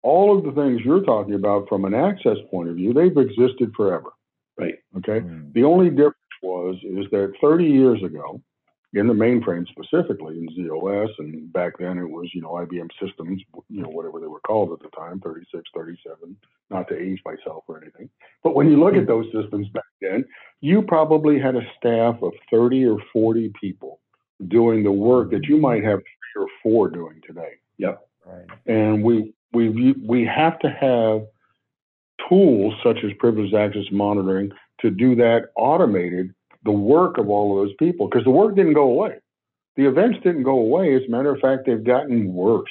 All 0.02 0.38
of 0.38 0.44
the 0.44 0.52
things 0.52 0.82
you're 0.84 1.04
talking 1.04 1.34
about 1.34 1.68
from 1.68 1.86
an 1.86 1.94
access 1.94 2.38
point 2.52 2.70
of 2.70 2.76
view, 2.76 2.94
they've 2.94 3.18
existed 3.18 3.72
forever. 3.76 4.10
Right. 4.58 4.76
Okay. 4.98 5.22
Mm. 5.26 5.54
The 5.54 5.64
only 5.64 5.90
difference 5.90 6.16
was 6.42 6.76
is 6.84 7.06
that 7.12 7.34
30 7.42 7.66
years 7.66 8.04
ago, 8.04 8.42
in 8.94 9.08
the 9.08 9.14
mainframe 9.14 9.68
specifically 9.68 10.38
in 10.38 10.50
ZOS, 10.58 11.10
and 11.20 11.52
back 11.54 11.74
then 11.78 11.98
it 12.00 12.10
was, 12.10 12.30
you 12.34 12.42
know, 12.42 12.54
IBM 12.54 12.90
systems, 13.02 13.42
you 13.70 13.82
know, 13.82 13.90
whatever 13.90 14.20
they 14.20 14.28
were 14.28 14.40
called 14.40 14.72
at 14.72 14.80
the 14.80 14.90
time, 14.98 15.20
36, 15.20 15.64
37, 15.76 16.36
not 16.72 16.88
to 16.88 16.98
age 16.98 17.20
myself 17.24 17.64
or 17.68 17.82
anything. 17.82 18.10
But 18.44 18.56
when 18.56 18.70
you 18.70 18.80
look 18.80 18.96
at 18.96 19.06
those 19.06 19.26
systems 19.32 19.68
back 19.70 19.84
then, 20.02 20.26
you 20.62 20.82
probably 20.82 21.40
had 21.40 21.56
a 21.56 21.62
staff 21.78 22.16
of 22.24 22.34
30 22.52 22.86
or 22.86 22.98
40 23.14 23.54
people 23.62 24.00
doing 24.48 24.84
the 24.84 24.92
work 24.92 25.30
that 25.32 25.46
you 25.46 25.58
might 25.58 25.84
have 25.84 26.00
three 26.00 26.44
or 26.44 26.48
four 26.64 26.90
doing 26.90 27.22
today. 27.26 27.54
Yep. 27.78 28.08
Right. 28.26 28.46
And 28.66 29.04
we 29.04 29.34
we 29.54 29.94
we 29.94 30.26
have 30.26 30.60
to 30.60 30.70
have 30.70 31.26
tools 32.28 32.74
such 32.84 32.98
as 33.04 33.12
privileged 33.20 33.56
access 33.56 33.86
monitoring 33.92 34.52
to 34.82 34.90
do 34.90 35.16
that 35.16 35.50
automated 35.56 36.34
the 36.64 36.72
work 36.72 37.18
of 37.18 37.30
all 37.30 37.58
of 37.58 37.68
those 37.68 37.76
people 37.78 38.08
because 38.08 38.24
the 38.24 38.32
work 38.32 38.56
didn't 38.56 38.74
go 38.74 38.84
away. 38.84 39.20
The 39.76 39.88
events 39.88 40.20
didn't 40.24 40.44
go 40.44 40.58
away. 40.60 40.96
As 40.96 41.04
a 41.08 41.12
matter 41.12 41.34
of 41.34 41.40
fact, 41.40 41.66
they've 41.66 41.84
gotten 41.84 42.34
worse. 42.34 42.70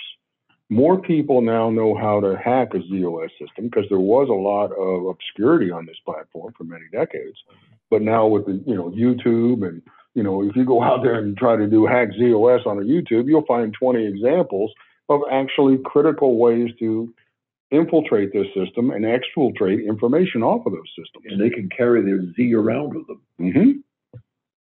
More 0.71 1.01
people 1.01 1.41
now 1.41 1.71
know 1.71 1.97
how 1.97 2.21
to 2.21 2.37
hack 2.37 2.75
a 2.75 2.79
ZOS 2.79 3.31
system 3.41 3.69
because 3.69 3.87
there 3.89 3.99
was 3.99 4.29
a 4.29 4.33
lot 4.33 4.73
of 4.73 5.07
obscurity 5.07 5.71
on 5.71 5.87
this 5.87 5.97
platform 6.05 6.53
for 6.59 6.65
many 6.65 6.85
decades. 6.93 7.39
But 7.91 8.03
now 8.03 8.27
with 8.27 8.45
the 8.45 8.63
you 8.67 8.75
know 8.75 8.91
YouTube 8.91 9.67
and 9.67 9.81
you 10.15 10.23
know 10.23 10.43
if 10.43 10.55
you 10.55 10.67
go 10.67 10.83
out 10.83 11.03
there 11.03 11.15
and 11.15 11.37
try 11.37 11.57
to 11.57 11.67
do 11.67 11.87
hack 11.87 12.09
ZOS 12.21 12.67
on 12.67 12.79
a 12.79 12.83
YouTube, 12.83 13.27
you'll 13.27 13.47
find 13.47 13.73
20 13.73 14.05
examples 14.05 14.71
of 15.09 15.23
actually 15.33 15.79
critical 15.87 16.37
ways 16.37 16.71
to 16.81 17.13
infiltrate 17.71 18.33
this 18.33 18.47
system 18.55 18.91
and 18.91 19.05
exfiltrate 19.05 19.87
information 19.87 20.43
off 20.43 20.65
of 20.67 20.73
those 20.73 20.91
systems. 20.97 21.27
And 21.29 21.41
they 21.41 21.51
can 21.51 21.69
carry 21.69 22.03
their 22.03 22.21
Z 22.35 22.55
around 22.55 22.95
with 22.95 23.07
them. 23.07 23.21
Mm-hmm. 23.41 23.71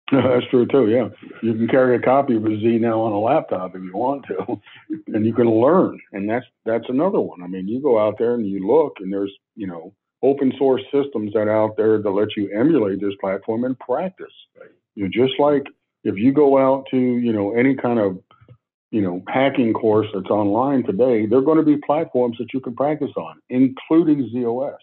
That's 0.11 0.45
true 0.49 0.65
too. 0.65 0.89
Yeah, 0.89 1.09
you 1.43 1.53
can 1.53 1.67
carry 1.67 1.95
a 1.95 1.99
copy 1.99 2.35
of 2.35 2.43
a 2.43 2.59
Z 2.59 2.79
now 2.79 2.99
on 3.01 3.11
a 3.11 3.19
laptop 3.19 3.75
if 3.75 3.83
you 3.83 3.95
want 3.95 4.25
to, 4.27 4.59
and 5.13 5.23
you 5.23 5.33
can 5.33 5.47
learn. 5.47 5.99
And 6.13 6.27
that's 6.27 6.45
that's 6.65 6.85
another 6.89 7.19
one. 7.19 7.43
I 7.43 7.47
mean, 7.47 7.67
you 7.67 7.79
go 7.79 7.99
out 7.99 8.15
there 8.17 8.33
and 8.33 8.47
you 8.47 8.65
look, 8.65 8.93
and 8.99 9.13
there's 9.13 9.31
you 9.55 9.67
know 9.67 9.93
open 10.23 10.51
source 10.57 10.81
systems 10.91 11.33
that 11.33 11.47
are 11.47 11.55
out 11.55 11.77
there 11.77 12.01
that 12.01 12.09
let 12.09 12.35
you 12.35 12.49
emulate 12.49 12.99
this 12.99 13.13
platform 13.21 13.65
and 13.65 13.77
practice. 13.77 14.33
Right. 14.59 14.71
You 14.95 15.03
know, 15.03 15.09
just 15.13 15.39
like 15.39 15.65
if 16.03 16.17
you 16.17 16.33
go 16.33 16.57
out 16.57 16.85
to 16.89 16.97
you 16.97 17.31
know 17.31 17.53
any 17.53 17.75
kind 17.75 17.99
of 17.99 18.17
you 18.91 19.01
know, 19.01 19.21
hacking 19.27 19.73
course 19.73 20.07
that's 20.13 20.29
online 20.29 20.83
today, 20.83 21.25
they're 21.25 21.41
going 21.41 21.57
to 21.57 21.63
be 21.63 21.77
platforms 21.77 22.37
that 22.39 22.53
you 22.53 22.59
can 22.59 22.75
practice 22.75 23.11
on, 23.15 23.39
including 23.49 24.29
ZOS, 24.33 24.77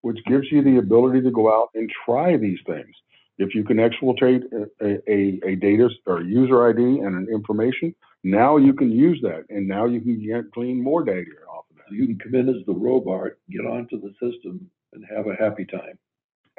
which 0.00 0.18
gives 0.26 0.46
you 0.50 0.62
the 0.62 0.78
ability 0.78 1.22
to 1.22 1.30
go 1.30 1.52
out 1.52 1.68
and 1.74 1.90
try 2.04 2.36
these 2.36 2.58
things. 2.66 2.94
If 3.38 3.54
you 3.54 3.64
can 3.64 3.78
exfiltrate 3.78 4.42
a, 4.80 4.98
a, 5.10 5.40
a 5.46 5.56
data 5.56 5.88
or 6.06 6.22
user 6.22 6.68
ID 6.68 6.82
and 6.82 7.16
an 7.16 7.28
information, 7.32 7.94
now 8.24 8.56
you 8.56 8.72
can 8.72 8.90
use 8.90 9.20
that, 9.22 9.44
and 9.48 9.66
now 9.66 9.86
you 9.86 10.00
can 10.00 10.24
get 10.24 10.50
glean 10.52 10.82
more 10.82 11.02
data 11.02 11.30
off 11.48 11.64
of 11.70 11.76
that. 11.76 11.94
You 11.94 12.06
can 12.06 12.18
come 12.18 12.34
in 12.34 12.48
as 12.48 12.64
the 12.66 12.74
robot, 12.74 13.32
get 13.50 13.66
onto 13.66 14.00
the 14.00 14.12
system, 14.20 14.70
and 14.92 15.04
have 15.14 15.26
a 15.26 15.34
happy 15.34 15.64
time. 15.64 15.98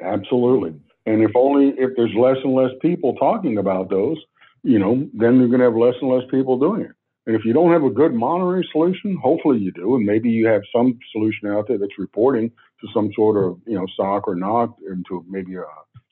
Absolutely. 0.00 0.74
And 1.06 1.22
if 1.22 1.30
only 1.34 1.68
if 1.78 1.90
there's 1.96 2.14
less 2.14 2.36
and 2.42 2.54
less 2.54 2.70
people 2.80 3.14
talking 3.14 3.58
about 3.58 3.90
those, 3.90 4.18
you 4.64 4.78
know, 4.78 5.08
then 5.12 5.38
you're 5.38 5.48
going 5.48 5.60
to 5.60 5.66
have 5.66 5.76
less 5.76 5.94
and 6.00 6.10
less 6.10 6.24
people 6.30 6.58
doing 6.58 6.80
it. 6.80 6.90
And 7.26 7.36
if 7.36 7.44
you 7.44 7.52
don't 7.52 7.72
have 7.72 7.84
a 7.84 7.90
good 7.90 8.14
monitoring 8.14 8.64
solution, 8.72 9.16
hopefully 9.22 9.58
you 9.58 9.72
do, 9.72 9.94
and 9.94 10.04
maybe 10.04 10.30
you 10.30 10.46
have 10.46 10.62
some 10.74 10.98
solution 11.12 11.48
out 11.48 11.68
there 11.68 11.78
that's 11.78 11.98
reporting 11.98 12.50
to 12.80 12.88
some 12.92 13.10
sort 13.14 13.42
of, 13.42 13.58
you 13.66 13.76
know, 13.76 13.86
SOC 13.96 14.26
or 14.28 14.34
NOC 14.34 14.74
into 14.90 15.24
maybe 15.28 15.54
a 15.54 15.64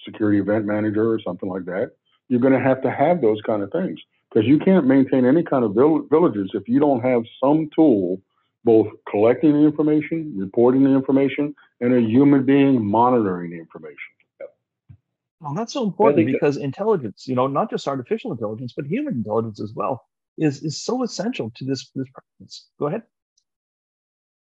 security 0.05 0.39
event 0.39 0.65
manager 0.65 1.11
or 1.11 1.21
something 1.21 1.49
like 1.49 1.65
that. 1.65 1.93
You're 2.29 2.41
going 2.41 2.55
to 2.55 2.61
have 2.61 2.83
to 2.83 2.91
have 2.91 3.21
those 3.21 3.41
kind 3.45 3.63
of 3.63 3.73
things 3.73 3.99
because 4.31 4.47
you 4.47 4.59
can't 4.59 4.87
maintain 4.87 5.27
any 5.27 5.43
kind 5.43 5.65
of 5.65 5.75
vill- 5.75 6.07
villages 6.11 6.51
if 6.55 6.67
you 6.67 6.81
don't 6.81 7.03
have 7.03 7.23
some 7.43 7.69
tool 7.75 8.21
both 8.65 8.87
collecting 9.11 9.53
the 9.55 9.67
information, 9.67 10.33
reporting 10.37 10.85
the 10.85 10.91
information, 10.91 11.55
and 11.81 11.93
a 11.93 12.01
human 12.01 12.45
being 12.45 12.85
monitoring 12.85 13.51
the 13.51 13.59
information. 13.59 14.12
Oh, 15.43 15.47
well, 15.47 15.55
that's 15.55 15.73
so 15.73 15.83
important 15.83 16.27
because 16.27 16.55
that, 16.55 16.63
intelligence, 16.63 17.27
you 17.27 17.35
know, 17.35 17.49
not 17.49 17.69
just 17.69 17.89
artificial 17.89 18.31
intelligence, 18.31 18.75
but 18.77 18.87
human 18.87 19.15
intelligence 19.15 19.61
as 19.61 19.73
well, 19.75 20.05
is 20.39 20.63
is 20.63 20.83
so 20.83 21.03
essential 21.03 21.51
to 21.57 21.65
this 21.65 21.91
this 21.95 22.07
practice. 22.15 22.69
Go 22.79 22.87
ahead. 22.87 23.03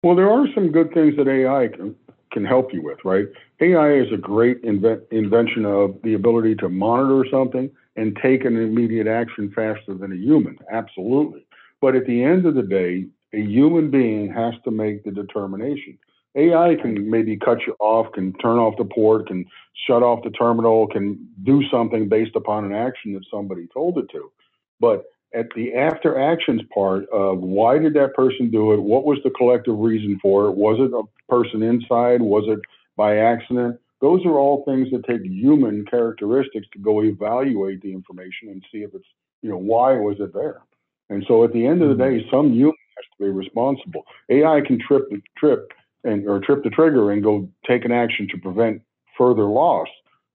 Well, 0.02 0.16
there 0.16 0.30
are 0.30 0.46
some 0.54 0.72
good 0.72 0.92
things 0.94 1.16
that 1.16 1.28
AI 1.28 1.68
can, 1.68 1.94
can 2.32 2.44
help 2.44 2.72
you 2.72 2.82
with, 2.82 2.98
right? 3.04 3.26
AI 3.60 3.92
is 3.92 4.10
a 4.12 4.16
great 4.16 4.64
invent, 4.64 5.02
invention 5.10 5.66
of 5.66 5.98
the 6.02 6.14
ability 6.14 6.54
to 6.56 6.70
monitor 6.70 7.28
something 7.30 7.70
and 7.96 8.18
take 8.22 8.46
an 8.46 8.56
immediate 8.56 9.06
action 9.06 9.52
faster 9.54 9.92
than 9.94 10.12
a 10.12 10.16
human. 10.16 10.58
Absolutely. 10.72 11.46
But 11.82 11.96
at 11.96 12.06
the 12.06 12.24
end 12.24 12.46
of 12.46 12.54
the 12.54 12.62
day, 12.62 13.08
a 13.34 13.40
human 13.40 13.90
being 13.90 14.32
has 14.32 14.54
to 14.64 14.70
make 14.70 15.04
the 15.04 15.10
determination. 15.10 15.98
AI 16.36 16.76
can 16.80 17.10
maybe 17.10 17.36
cut 17.36 17.58
you 17.66 17.74
off, 17.80 18.12
can 18.12 18.32
turn 18.34 18.58
off 18.58 18.74
the 18.78 18.84
port, 18.84 19.26
can 19.26 19.44
shut 19.86 20.02
off 20.02 20.22
the 20.22 20.30
terminal, 20.30 20.86
can 20.86 21.28
do 21.42 21.62
something 21.70 22.08
based 22.08 22.36
upon 22.36 22.64
an 22.64 22.72
action 22.72 23.12
that 23.14 23.24
somebody 23.30 23.66
told 23.72 23.98
it 23.98 24.08
to. 24.12 24.30
But 24.78 25.04
at 25.34 25.46
the 25.54 25.74
after 25.74 26.18
actions 26.18 26.62
part 26.72 27.08
of 27.10 27.38
why 27.38 27.78
did 27.78 27.94
that 27.94 28.14
person 28.14 28.50
do 28.50 28.72
it? 28.72 28.80
What 28.80 29.04
was 29.04 29.18
the 29.24 29.30
collective 29.30 29.78
reason 29.78 30.18
for 30.20 30.46
it? 30.46 30.52
Was 30.52 30.78
it 30.80 30.92
a 30.92 31.02
person 31.32 31.62
inside? 31.62 32.20
Was 32.20 32.44
it 32.48 32.60
by 32.96 33.18
accident? 33.18 33.78
Those 34.00 34.24
are 34.24 34.38
all 34.38 34.64
things 34.64 34.88
that 34.92 35.04
take 35.06 35.22
human 35.24 35.84
characteristics 35.86 36.66
to 36.72 36.78
go 36.78 37.02
evaluate 37.02 37.82
the 37.82 37.92
information 37.92 38.48
and 38.48 38.64
see 38.72 38.78
if 38.78 38.94
it's, 38.94 39.04
you 39.42 39.50
know, 39.50 39.58
why 39.58 39.92
was 39.92 40.16
it 40.20 40.32
there? 40.32 40.62
And 41.10 41.24
so 41.28 41.44
at 41.44 41.52
the 41.52 41.66
end 41.66 41.82
of 41.82 41.96
the 41.96 42.02
mm-hmm. 42.02 42.18
day, 42.18 42.28
some 42.30 42.52
human 42.52 42.76
has 42.96 43.04
to 43.18 43.24
be 43.24 43.30
responsible. 43.30 44.04
AI 44.30 44.60
can 44.66 44.78
trip 44.78 45.10
the 45.10 45.20
trip 45.36 45.70
and 46.04 46.28
or 46.28 46.40
trip 46.40 46.62
the 46.64 46.70
trigger 46.70 47.10
and 47.10 47.22
go 47.22 47.48
take 47.66 47.84
an 47.84 47.92
action 47.92 48.28
to 48.30 48.38
prevent 48.38 48.82
further 49.16 49.44
loss, 49.44 49.88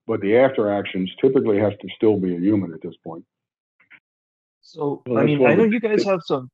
but 0.08 0.22
the 0.22 0.38
after 0.38 0.72
actions 0.72 1.12
typically 1.20 1.58
has 1.60 1.74
to 1.82 1.88
still 1.96 2.20
be 2.20 2.36
a 2.36 2.40
human 2.40 2.74
at 2.74 2.82
this 2.82 2.96
point. 3.04 3.26
So, 4.62 5.04
well, 5.06 5.20
I 5.20 5.26
mean, 5.26 5.46
I 5.46 5.56
know 5.56 5.64
you 5.64 5.80
guys 5.80 6.04
have 6.04 6.22
some 6.24 6.50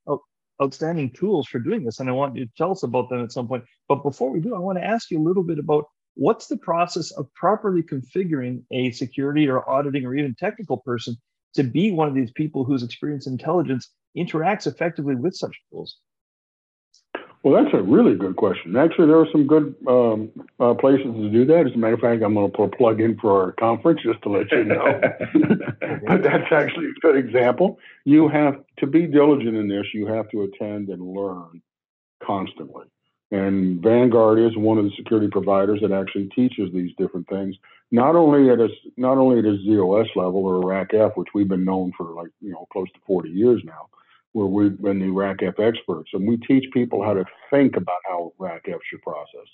outstanding 0.62 1.12
tools 1.12 1.48
for 1.48 1.60
doing 1.60 1.84
this, 1.84 2.00
and 2.00 2.10
I 2.10 2.12
want 2.12 2.36
you 2.36 2.46
to 2.46 2.52
tell 2.58 2.72
us 2.72 2.84
about 2.84 3.10
them 3.10 3.24
at 3.24 3.32
some 3.32 3.48
point. 3.48 3.64
But 3.88 4.04
before 4.04 4.32
we 4.32 4.40
do, 4.40 4.54
I 4.54 4.60
want 4.60 4.78
to 4.78 4.84
ask 4.84 5.10
you 5.10 5.20
a 5.20 5.24
little 5.24 5.44
bit 5.44 5.60
about 5.60 5.86
what's 6.16 6.48
the 6.48 6.58
process 6.58 7.12
of 7.12 7.34
properly 7.34 7.82
configuring 7.82 8.64
a 8.72 8.92
security 8.92 9.48
or 9.48 9.68
auditing 9.70 10.06
or 10.06 10.14
even 10.14 10.36
technical 10.36 10.78
person 10.78 11.16
to 11.56 11.64
be 11.64 11.92
one 11.92 12.08
of 12.08 12.14
these 12.14 12.32
people 12.32 12.64
whose 12.64 12.84
experience 12.84 13.28
intelligence 13.28 13.90
interacts 14.16 14.68
effectively 14.68 15.16
with 15.16 15.34
such 15.34 15.58
tools? 15.72 15.98
Well, 17.44 17.64
that's 17.64 17.74
a 17.74 17.82
really 17.82 18.16
good 18.16 18.36
question. 18.36 18.76
Actually, 18.76 19.08
there 19.08 19.20
are 19.20 19.28
some 19.32 19.48
good 19.48 19.74
um, 19.88 20.30
uh, 20.60 20.76
places 20.76 21.08
to 21.08 21.30
do 21.30 21.44
that. 21.46 21.66
As 21.66 21.74
a 21.74 21.78
matter 21.78 21.96
of 21.96 22.00
fact, 22.00 22.22
I'm 22.22 22.36
going 22.36 22.52
to 22.52 22.56
put 22.56 22.66
a 22.66 22.78
plug 22.78 23.02
in 23.02 23.18
for 23.18 23.46
our 23.46 23.52
conference 23.54 24.02
just 24.04 24.22
to 24.24 24.30
let 24.30 24.52
you 24.52 24.64
know. 24.66 25.02
but 26.08 26.22
that's 26.22 26.52
actually 26.52 26.88
a 26.88 27.00
good 27.02 27.18
example. 27.18 27.80
You 28.06 28.28
have 28.28 28.64
to 28.78 28.86
be 28.86 29.08
diligent 29.08 29.58
in 29.58 29.68
this. 29.68 29.88
You 29.92 30.06
have 30.06 30.30
to 30.30 30.44
attend 30.44 30.90
and 30.90 31.02
learn 31.02 31.64
constantly. 32.24 32.86
And 33.32 33.82
Vanguard 33.82 34.40
is 34.40 34.56
one 34.56 34.78
of 34.78 34.84
the 34.84 34.92
security 34.96 35.30
providers 35.32 35.80
that 35.82 35.92
actually 35.92 36.28
teaches 36.36 36.72
these 36.74 36.92
different 36.98 37.28
things, 37.30 37.56
not 37.90 38.16
only 38.16 38.50
at 38.52 38.60
a 38.60 38.68
not 38.98 39.18
only 39.18 39.40
at 39.40 39.46
a 39.46 39.58
ZOS 39.66 40.16
level 40.16 40.46
or 40.46 40.58
a 40.58 40.86
RACF, 40.86 41.16
which 41.16 41.30
we've 41.34 41.48
been 41.48 41.64
known 41.64 41.94
for 41.98 42.14
like 42.14 42.30
you 42.42 42.52
know 42.52 42.68
close 42.72 42.92
to 42.92 43.00
40 43.08 43.30
years 43.30 43.62
now, 43.64 43.88
where 44.34 44.48
we've 44.48 44.82
been 44.82 45.00
the 45.00 45.06
RACF 45.06 45.60
experts, 45.60 46.10
and 46.14 46.28
we 46.28 46.38
teach 46.38 46.66
people 46.74 47.04
how 47.04 47.14
to 47.14 47.26
think 47.50 47.76
about 47.76 48.00
how 48.08 48.34
RACF 48.40 48.80
should 48.90 49.02
process, 49.02 49.48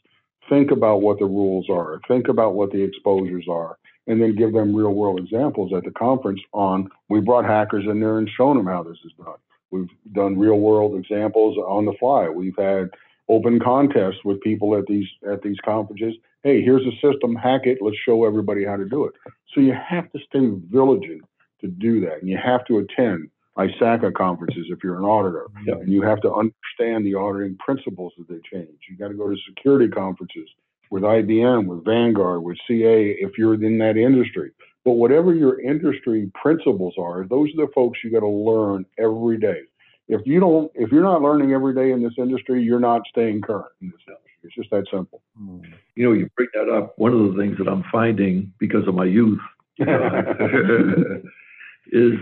think 0.50 0.72
about 0.72 1.02
what 1.02 1.20
the 1.20 1.26
rules 1.26 1.70
are, 1.70 2.00
think 2.08 2.28
about 2.28 2.54
what 2.54 2.72
the 2.72 2.82
exposures 2.82 3.46
are, 3.50 3.78
and 4.08 4.22
then 4.22 4.36
give 4.36 4.54
them 4.54 4.76
real 4.76 4.94
world 4.94 5.20
examples 5.20 5.74
at 5.76 5.84
the 5.84 5.92
conference 5.92 6.40
on. 6.54 6.88
We 7.10 7.20
brought 7.20 7.46
hackers 7.46 7.86
in 7.86 8.00
there 8.00 8.20
and 8.20 8.30
shown 8.30 8.58
them 8.58 8.68
how 8.68 8.84
this 8.84 8.98
is 9.06 9.12
done. 9.18 9.36
We've 9.72 9.90
done 10.14 10.40
real 10.40 10.60
world 10.60 10.98
examples 10.98 11.58
on 11.58 11.86
the 11.86 11.94
fly. 12.00 12.30
We've 12.30 12.56
had 12.58 12.90
open 13.28 13.60
contests 13.60 14.24
with 14.24 14.40
people 14.42 14.78
at 14.78 14.86
these 14.88 15.08
at 15.30 15.42
these 15.42 15.58
conferences. 15.66 16.14
Hey, 16.44 16.62
here's 16.62 16.86
a 16.86 16.92
system, 17.02 17.36
hack 17.36 17.62
it. 17.66 17.80
Let's 17.82 17.98
show 18.06 18.24
everybody 18.26 18.64
how 18.64 18.78
to 18.78 18.86
do 18.86 19.06
it. 19.06 19.14
So 19.54 19.60
you 19.60 19.74
have 19.74 20.10
to 20.14 20.20
stay 20.20 20.48
vigilant 20.70 21.26
to 21.60 21.68
do 21.68 22.00
that, 22.02 22.22
and 22.22 22.30
you 22.30 22.38
have 22.38 22.64
to 22.68 22.78
attend 22.78 23.30
ISACA 23.58 24.14
conferences 24.14 24.68
if 24.70 24.84
you're 24.84 24.98
an 24.98 25.04
auditor, 25.04 25.48
Yep. 25.66 25.82
and 25.82 25.92
you 25.92 26.02
have 26.04 26.22
to 26.22 26.32
understand 26.34 27.06
the 27.06 27.16
auditing 27.16 27.58
principles 27.58 28.14
that 28.18 28.28
they 28.28 28.40
change. 28.52 28.78
You 28.90 28.98
got 28.98 29.10
to 29.10 29.16
go 29.16 29.30
to 29.30 29.38
security 29.48 29.88
conferences 29.88 30.48
with 30.92 31.04
IBM, 31.04 31.66
with 31.66 31.84
Vanguard, 31.84 32.44
with 32.44 32.58
CA 32.68 33.10
if 33.20 33.38
you're 33.38 33.56
in 33.56 33.78
that 33.80 33.98
industry. 33.98 34.52
But 34.86 34.94
whatever 34.94 35.34
your 35.34 35.60
industry 35.60 36.32
principles 36.34 36.94
are, 36.98 37.26
those 37.28 37.50
are 37.54 37.66
the 37.66 37.72
folks 37.74 38.00
you 38.04 38.12
got 38.12 38.22
to 38.22 38.28
learn 38.28 38.86
every 38.98 39.38
day. 39.38 39.62
If 40.08 40.22
you 40.26 40.40
don't, 40.40 40.72
if 40.76 40.92
you're 40.92 41.04
not 41.04 41.22
learning 41.22 41.52
every 41.52 41.74
day 41.76 41.92
in 41.92 42.02
this 42.02 42.14
industry, 42.18 42.64
you're 42.64 42.80
not 42.80 43.02
staying 43.10 43.42
current 43.42 43.74
in 43.82 43.90
this 43.90 44.00
industry. 44.08 44.24
It's 44.44 44.56
just 44.56 44.70
that 44.70 44.86
simple. 44.90 45.22
Hmm. 45.38 45.60
You 45.96 46.06
know, 46.06 46.14
you 46.14 46.30
bring 46.38 46.48
that 46.54 46.70
up, 46.70 46.98
one 46.98 47.12
of 47.12 47.20
the 47.20 47.38
things 47.42 47.58
that 47.58 47.68
I'm 47.68 47.84
finding 47.92 48.54
because 48.60 48.88
of 48.88 48.96
my 48.96 49.04
youth 49.04 49.40
is 49.80 49.88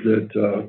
that 0.03 0.29
uh, 0.35 0.67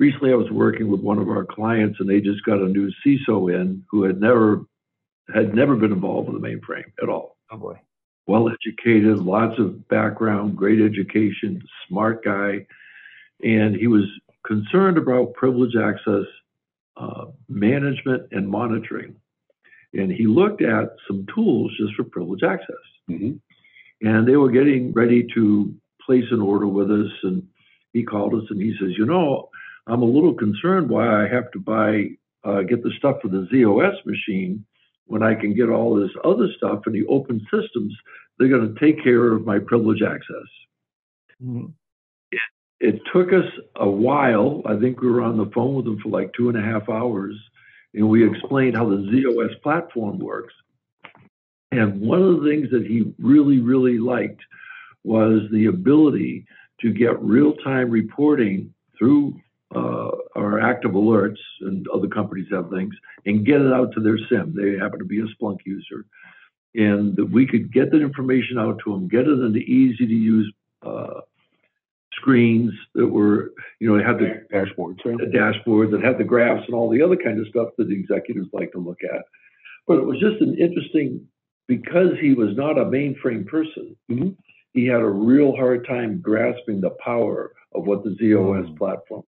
recently 0.00 0.32
I 0.32 0.36
was 0.36 0.50
working 0.50 0.90
with 0.90 1.02
one 1.02 1.18
of 1.18 1.28
our 1.28 1.44
clients 1.44 2.00
and 2.00 2.10
they 2.10 2.20
just 2.20 2.44
got 2.44 2.58
a 2.60 2.66
new 2.68 2.90
CISO 3.06 3.54
in 3.54 3.84
who 3.90 4.02
had 4.04 4.20
never 4.20 4.62
had 5.32 5.54
never 5.54 5.76
been 5.76 5.92
involved 5.92 6.28
with 6.28 6.42
the 6.42 6.48
mainframe 6.48 6.90
at 7.02 7.08
all. 7.08 7.36
Oh 7.52 7.58
boy. 7.58 7.76
Well 8.26 8.50
educated, 8.50 9.18
lots 9.18 9.58
of 9.60 9.86
background, 9.88 10.56
great 10.56 10.80
education, 10.80 11.62
smart 11.88 12.24
guy, 12.24 12.66
and 13.44 13.76
he 13.76 13.86
was 13.86 14.04
concerned 14.46 14.98
about 14.98 15.34
privilege 15.34 15.76
access 15.76 16.24
uh, 16.96 17.26
management 17.48 18.24
and 18.32 18.48
monitoring. 18.48 19.16
And 19.94 20.12
he 20.12 20.26
looked 20.26 20.62
at 20.62 20.90
some 21.08 21.26
tools 21.34 21.72
just 21.78 21.94
for 21.94 22.04
privilege 22.04 22.42
access 22.42 22.84
Mhm. 23.10 23.40
and 24.02 24.26
they 24.28 24.36
were 24.36 24.50
getting 24.50 24.92
ready 24.92 25.26
to 25.34 25.74
place 26.06 26.24
an 26.32 26.40
order 26.40 26.66
with 26.68 26.90
us 26.90 27.12
and 27.24 27.46
he 27.92 28.02
called 28.04 28.34
us 28.34 28.44
and 28.50 28.62
he 28.62 28.74
says 28.80 28.96
you 28.98 29.06
know 29.06 29.49
i'm 29.90 30.02
a 30.02 30.06
little 30.06 30.34
concerned 30.34 30.88
why 30.88 31.24
i 31.24 31.28
have 31.28 31.50
to 31.50 31.58
buy 31.58 32.04
uh, 32.44 32.62
get 32.62 32.82
the 32.82 32.92
stuff 32.98 33.16
for 33.20 33.28
the 33.28 33.46
zos 33.52 33.94
machine 34.06 34.64
when 35.06 35.22
i 35.22 35.34
can 35.34 35.54
get 35.54 35.68
all 35.68 35.94
this 35.94 36.10
other 36.24 36.48
stuff 36.56 36.80
in 36.86 36.92
the 36.92 37.06
open 37.06 37.40
systems 37.52 37.94
they're 38.40 38.48
going 38.48 38.74
to 38.74 38.80
take 38.80 39.04
care 39.04 39.32
of 39.32 39.44
my 39.44 39.58
privilege 39.58 40.00
access. 40.02 40.48
Hmm. 41.42 41.66
it 42.80 43.00
took 43.12 43.28
us 43.32 43.44
a 43.76 43.88
while. 43.88 44.62
I 44.66 44.78
think 44.78 45.00
we 45.00 45.10
were 45.10 45.22
on 45.22 45.36
the 45.36 45.50
phone 45.54 45.74
with 45.74 45.86
him 45.86 45.98
for 46.02 46.08
like 46.08 46.32
two 46.34 46.48
and 46.48 46.58
a 46.58 46.62
half 46.62 46.88
hours 46.88 47.34
and 47.94 48.08
we 48.08 48.26
explained 48.26 48.76
how 48.76 48.88
the 48.88 48.96
zos 48.96 49.60
platform 49.62 50.18
works. 50.18 50.54
And 51.72 52.00
one 52.00 52.22
of 52.22 52.40
the 52.40 52.48
things 52.48 52.70
that 52.70 52.86
he 52.86 53.12
really, 53.18 53.58
really 53.58 53.98
liked 53.98 54.40
was 55.04 55.42
the 55.52 55.66
ability 55.66 56.46
to 56.80 56.92
get 56.92 57.20
real 57.22 57.54
time 57.54 57.90
reporting 57.90 58.72
through 58.98 59.38
uh, 59.74 60.10
our 60.36 60.60
active 60.60 60.92
alerts, 60.92 61.38
and 61.60 61.86
other 61.88 62.08
companies 62.08 62.48
have 62.50 62.70
things, 62.70 62.94
and 63.26 63.46
get 63.46 63.60
it 63.60 63.72
out 63.72 63.92
to 63.94 64.00
their 64.00 64.18
SIEM. 64.28 64.54
They 64.54 64.78
happen 64.78 64.98
to 64.98 65.04
be 65.04 65.20
a 65.20 65.24
Splunk 65.24 65.58
user. 65.64 66.04
And 66.74 67.18
we 67.32 67.46
could 67.46 67.72
get 67.72 67.90
that 67.90 68.00
information 68.02 68.58
out 68.58 68.80
to 68.84 68.92
them, 68.92 69.08
get 69.08 69.26
it 69.26 69.40
into 69.40 69.58
easy 69.58 70.06
to 70.06 70.14
use 70.14 70.52
uh, 70.82 71.20
screens 72.14 72.72
that 72.94 73.06
were, 73.06 73.52
you 73.80 73.88
know, 73.96 74.02
had 74.04 74.18
the 74.18 74.44
Dashboard. 74.52 75.00
So. 75.02 75.16
a 75.20 75.26
dashboard 75.26 75.90
that 75.92 76.02
had 76.02 76.18
the 76.18 76.24
graphs 76.24 76.64
and 76.66 76.74
all 76.74 76.88
the 76.90 77.02
other 77.02 77.16
kind 77.16 77.40
of 77.40 77.48
stuff 77.48 77.68
that 77.78 77.88
the 77.88 77.94
executives 77.98 78.48
like 78.52 78.72
to 78.72 78.78
look 78.78 78.98
at. 79.04 79.22
But 79.86 79.98
it 79.98 80.04
was 80.04 80.20
just 80.20 80.40
an 80.40 80.56
interesting, 80.58 81.26
because 81.66 82.10
he 82.20 82.34
was 82.34 82.56
not 82.56 82.78
a 82.78 82.84
mainframe 82.84 83.46
person, 83.46 83.96
Mhm. 84.10 84.36
he 84.72 84.86
had 84.86 85.00
a 85.00 85.08
real 85.08 85.54
hard 85.56 85.86
time 85.86 86.20
grasping 86.20 86.80
the 86.80 86.90
power 86.90 87.52
of 87.72 87.86
what 87.86 88.04
the 88.04 88.10
ZOS 88.16 88.66
Mm. 88.68 88.76
platform. 88.76 89.22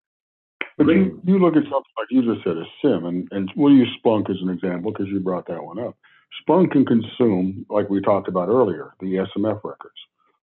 But 0.85 0.95
you, 0.95 1.05
mm-hmm. 1.05 1.29
you 1.29 1.39
look 1.39 1.55
at 1.55 1.63
something 1.63 1.95
like 1.97 2.07
you 2.09 2.33
just 2.33 2.43
said, 2.43 2.57
a 2.57 2.65
SIEM, 2.81 3.05
and, 3.05 3.27
and 3.31 3.51
we'll 3.55 3.73
use 3.73 3.89
Splunk 4.03 4.29
as 4.29 4.37
an 4.41 4.49
example 4.49 4.91
because 4.91 5.07
you 5.07 5.19
brought 5.19 5.47
that 5.47 5.63
one 5.63 5.79
up. 5.79 5.97
Splunk 6.41 6.71
can 6.71 6.85
consume, 6.85 7.65
like 7.69 7.89
we 7.89 8.01
talked 8.01 8.27
about 8.27 8.49
earlier, 8.49 8.93
the 8.99 9.25
SMF 9.35 9.61
records. 9.63 9.95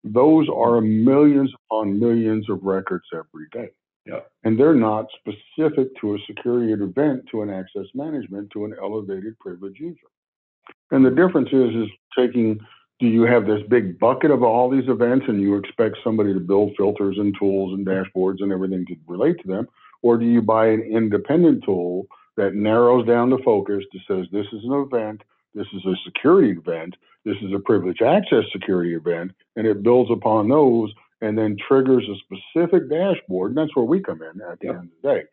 Those 0.03 0.47
are 0.49 0.81
millions 0.81 1.51
upon 1.65 1.99
millions 1.99 2.49
of 2.49 2.63
records 2.63 3.05
every 3.13 3.47
day. 3.51 3.71
Yeah. 4.05 4.19
And 4.43 4.59
they're 4.59 4.75
not 4.75 5.07
specific 5.19 5.89
to 6.01 6.15
a 6.15 6.17
security 6.27 6.71
event, 6.73 7.25
to 7.31 7.41
an 7.41 7.49
access 7.49 7.85
management, 7.95 8.51
to 8.51 8.65
an 8.65 8.75
elevated 8.79 9.37
privilege 9.39 9.79
user. 9.79 10.07
And 10.91 11.03
the 11.03 11.09
difference 11.09 11.49
is, 11.51 11.75
is 11.75 11.89
taking, 12.17 12.59
do 12.99 13.07
you 13.07 13.23
have 13.23 13.47
this 13.47 13.61
big 13.67 13.97
bucket 13.99 14.29
of 14.29 14.43
all 14.43 14.69
these 14.69 14.87
events 14.87 15.25
and 15.27 15.41
you 15.41 15.55
expect 15.57 15.97
somebody 16.03 16.33
to 16.33 16.39
build 16.39 16.73
filters 16.77 17.17
and 17.17 17.35
tools 17.39 17.73
and 17.73 17.85
dashboards 17.85 18.41
and 18.41 18.51
everything 18.51 18.85
to 18.87 18.95
relate 19.07 19.37
to 19.41 19.47
them? 19.47 19.67
Or 20.05 20.19
do 20.19 20.25
you 20.27 20.39
buy 20.43 20.67
an 20.67 20.83
independent 20.83 21.63
tool 21.63 22.05
that 22.37 22.53
narrows 22.53 23.07
down 23.07 23.31
the 23.31 23.39
focus 23.43 23.83
that 23.91 24.01
says 24.07 24.27
this 24.31 24.45
is 24.53 24.63
an 24.63 24.73
event, 24.73 25.23
this 25.55 25.65
is 25.73 25.83
a 25.83 25.95
security 26.05 26.51
event, 26.51 26.95
this 27.25 27.37
is 27.41 27.51
a 27.55 27.57
privilege 27.57 28.03
access 28.03 28.43
security 28.51 28.93
event, 28.93 29.31
and 29.55 29.65
it 29.65 29.81
builds 29.81 30.11
upon 30.11 30.47
those 30.47 30.93
and 31.21 31.35
then 31.35 31.57
triggers 31.67 32.07
a 32.07 32.15
specific 32.19 32.87
dashboard, 32.87 33.49
and 33.49 33.57
that's 33.57 33.75
where 33.75 33.85
we 33.85 33.99
come 33.99 34.21
in 34.21 34.39
at 34.41 34.59
the 34.59 34.67
Yep. 34.67 34.75
end 34.75 34.83
of 34.83 35.01
the 35.01 35.09
day. 35.15 35.23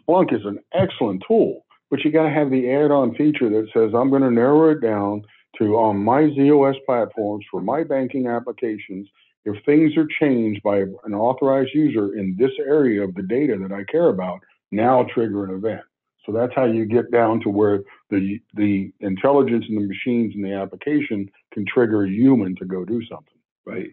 Splunk 0.00 0.32
is 0.32 0.46
an 0.46 0.60
excellent 0.72 1.22
tool, 1.28 1.66
but 1.90 2.02
you 2.02 2.10
got 2.10 2.22
to 2.22 2.30
have 2.30 2.48
the 2.50 2.70
add-on 2.70 3.14
feature 3.16 3.50
that 3.50 3.68
says 3.74 3.92
I'm 3.92 4.08
going 4.08 4.22
to 4.22 4.30
narrow 4.30 4.70
it 4.70 4.80
down 4.80 5.24
to 5.58 5.76
on 5.76 5.98
my 5.98 6.22
ZOS 6.30 6.76
platforms 6.86 7.44
for 7.50 7.60
my 7.60 7.84
banking 7.84 8.28
applications. 8.28 9.10
If 9.44 9.64
things 9.64 9.96
are 9.96 10.06
changed 10.20 10.62
by 10.62 10.80
an 10.80 11.14
authorized 11.14 11.70
user 11.74 12.14
in 12.14 12.36
this 12.38 12.52
area 12.58 13.02
of 13.02 13.14
the 13.14 13.22
data 13.22 13.56
that 13.60 13.72
I 13.72 13.84
care 13.84 14.08
about, 14.08 14.40
now 14.70 15.04
trigger 15.04 15.44
an 15.44 15.54
event. 15.54 15.82
So 16.26 16.32
that's 16.32 16.54
how 16.54 16.64
you 16.64 16.84
get 16.84 17.10
down 17.10 17.40
to 17.40 17.48
where 17.48 17.82
the 18.10 18.38
the 18.54 18.92
intelligence 19.00 19.64
and 19.68 19.78
the 19.78 19.86
machines 19.86 20.34
and 20.34 20.44
the 20.44 20.52
application 20.52 21.30
can 21.52 21.64
trigger 21.66 22.04
a 22.04 22.10
human 22.10 22.54
to 22.56 22.66
go 22.66 22.84
do 22.84 23.04
something. 23.06 23.38
Right. 23.64 23.90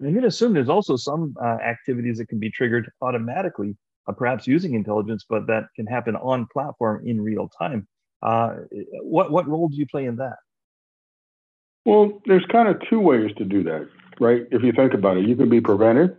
I'm 0.00 0.12
going 0.12 0.22
to 0.22 0.28
assume 0.28 0.54
there's 0.54 0.68
also 0.68 0.96
some 0.96 1.34
uh, 1.42 1.58
activities 1.62 2.18
that 2.18 2.28
can 2.28 2.38
be 2.38 2.50
triggered 2.50 2.90
automatically, 3.02 3.76
uh, 4.06 4.12
perhaps 4.12 4.46
using 4.46 4.74
intelligence, 4.74 5.26
but 5.28 5.46
that 5.46 5.64
can 5.76 5.86
happen 5.86 6.16
on 6.16 6.46
platform 6.52 7.06
in 7.06 7.20
real 7.20 7.50
time. 7.58 7.86
Uh, 8.22 8.56
what 9.02 9.30
what 9.30 9.48
role 9.48 9.68
do 9.68 9.76
you 9.76 9.86
play 9.86 10.06
in 10.06 10.16
that? 10.16 10.36
Well, 11.90 12.22
there's 12.26 12.44
kind 12.52 12.68
of 12.68 12.80
two 12.88 13.00
ways 13.00 13.32
to 13.38 13.44
do 13.44 13.64
that, 13.64 13.88
right? 14.20 14.46
If 14.52 14.62
you 14.62 14.70
think 14.70 14.94
about 14.94 15.16
it, 15.16 15.28
you 15.28 15.34
can 15.34 15.48
be 15.48 15.60
preventive, 15.60 16.16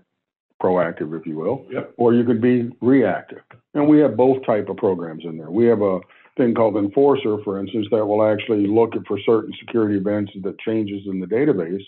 proactive, 0.62 1.17
if 1.17 1.25
you 1.25 1.38
will, 1.38 1.65
Yep. 1.71 1.93
or 1.95 2.13
you 2.13 2.25
could 2.25 2.41
be 2.41 2.69
reactive. 2.81 3.41
And 3.73 3.88
we 3.88 3.99
have 3.99 4.17
both 4.17 4.45
type 4.45 4.67
of 4.67 4.75
programs 4.75 5.23
in 5.23 5.38
there. 5.38 5.49
We 5.49 5.67
have 5.67 5.81
a 5.81 6.01
thing 6.36 6.53
called 6.55 6.75
Enforcer, 6.75 7.38
for 7.45 7.57
instance, 7.57 7.88
that 7.91 8.05
will 8.05 8.21
actually 8.21 8.67
look 8.67 8.93
for 9.07 9.17
certain 9.19 9.53
security 9.62 9.95
events 9.95 10.34
that 10.43 10.60
changes 10.60 11.07
in 11.07 11.21
the 11.21 11.25
database. 11.25 11.86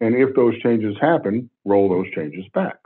And 0.00 0.14
if 0.14 0.32
those 0.36 0.56
changes 0.60 0.96
happen, 1.00 1.50
roll 1.64 1.88
those 1.88 2.08
changes 2.14 2.44
back. 2.54 2.78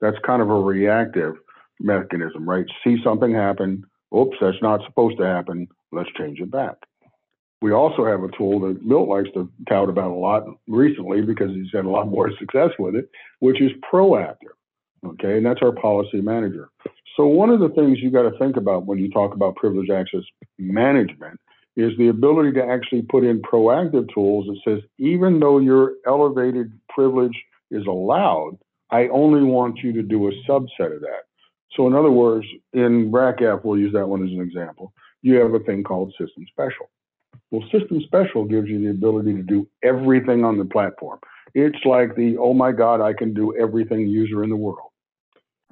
That's 0.00 0.18
kind 0.20 0.40
of 0.40 0.50
a 0.50 0.60
reactive 0.60 1.34
mechanism, 1.80 2.48
right? 2.48 2.66
See 2.84 3.02
something 3.02 3.32
happen. 3.32 3.84
Oops, 4.16 4.36
that's 4.40 4.62
not 4.62 4.84
supposed 4.84 5.18
to 5.18 5.26
happen. 5.26 5.66
Let's 5.90 6.12
change 6.12 6.38
it 6.40 6.50
back. 6.52 6.76
We 7.62 7.72
also 7.72 8.06
have 8.06 8.22
a 8.22 8.30
tool 8.36 8.60
that 8.60 8.82
Milt 8.82 9.08
likes 9.08 9.28
to 9.34 9.50
tout 9.68 9.90
about 9.90 10.10
a 10.10 10.14
lot 10.14 10.44
recently 10.66 11.20
because 11.20 11.50
he's 11.50 11.72
had 11.72 11.84
a 11.84 11.90
lot 11.90 12.08
more 12.08 12.30
success 12.38 12.70
with 12.78 12.94
it, 12.94 13.10
which 13.40 13.60
is 13.60 13.70
proactive. 13.92 14.54
Okay, 15.04 15.38
and 15.38 15.46
that's 15.46 15.62
our 15.62 15.72
policy 15.72 16.20
manager. 16.20 16.68
So 17.16 17.26
one 17.26 17.50
of 17.50 17.60
the 17.60 17.70
things 17.70 17.98
you 18.00 18.10
got 18.10 18.30
to 18.30 18.38
think 18.38 18.56
about 18.56 18.86
when 18.86 18.98
you 18.98 19.10
talk 19.10 19.34
about 19.34 19.56
privilege 19.56 19.90
access 19.90 20.22
management 20.58 21.40
is 21.76 21.96
the 21.98 22.08
ability 22.08 22.52
to 22.52 22.64
actually 22.64 23.02
put 23.02 23.24
in 23.24 23.40
proactive 23.40 24.12
tools 24.12 24.46
that 24.46 24.60
says 24.64 24.82
even 24.98 25.40
though 25.40 25.58
your 25.58 25.94
elevated 26.06 26.72
privilege 26.88 27.36
is 27.70 27.86
allowed, 27.86 28.58
I 28.90 29.08
only 29.08 29.42
want 29.42 29.78
you 29.78 29.92
to 29.92 30.02
do 30.02 30.28
a 30.28 30.32
subset 30.48 30.94
of 30.94 31.00
that. 31.00 31.24
So 31.76 31.86
in 31.86 31.94
other 31.94 32.10
words, 32.10 32.46
in 32.72 33.10
RACF, 33.12 33.64
we'll 33.64 33.78
use 33.78 33.92
that 33.92 34.06
one 34.06 34.26
as 34.26 34.32
an 34.32 34.40
example. 34.40 34.92
You 35.22 35.36
have 35.36 35.54
a 35.54 35.60
thing 35.60 35.84
called 35.84 36.12
system 36.18 36.44
special. 36.50 36.90
Well, 37.50 37.62
system 37.72 38.00
special 38.02 38.44
gives 38.44 38.68
you 38.68 38.80
the 38.80 38.90
ability 38.90 39.34
to 39.34 39.42
do 39.42 39.68
everything 39.82 40.44
on 40.44 40.58
the 40.58 40.64
platform. 40.64 41.18
It's 41.54 41.84
like 41.84 42.14
the, 42.14 42.36
oh 42.38 42.54
my 42.54 42.72
God, 42.72 43.00
I 43.00 43.12
can 43.12 43.34
do 43.34 43.56
everything 43.56 44.06
user 44.06 44.44
in 44.44 44.50
the 44.50 44.56
world. 44.56 44.90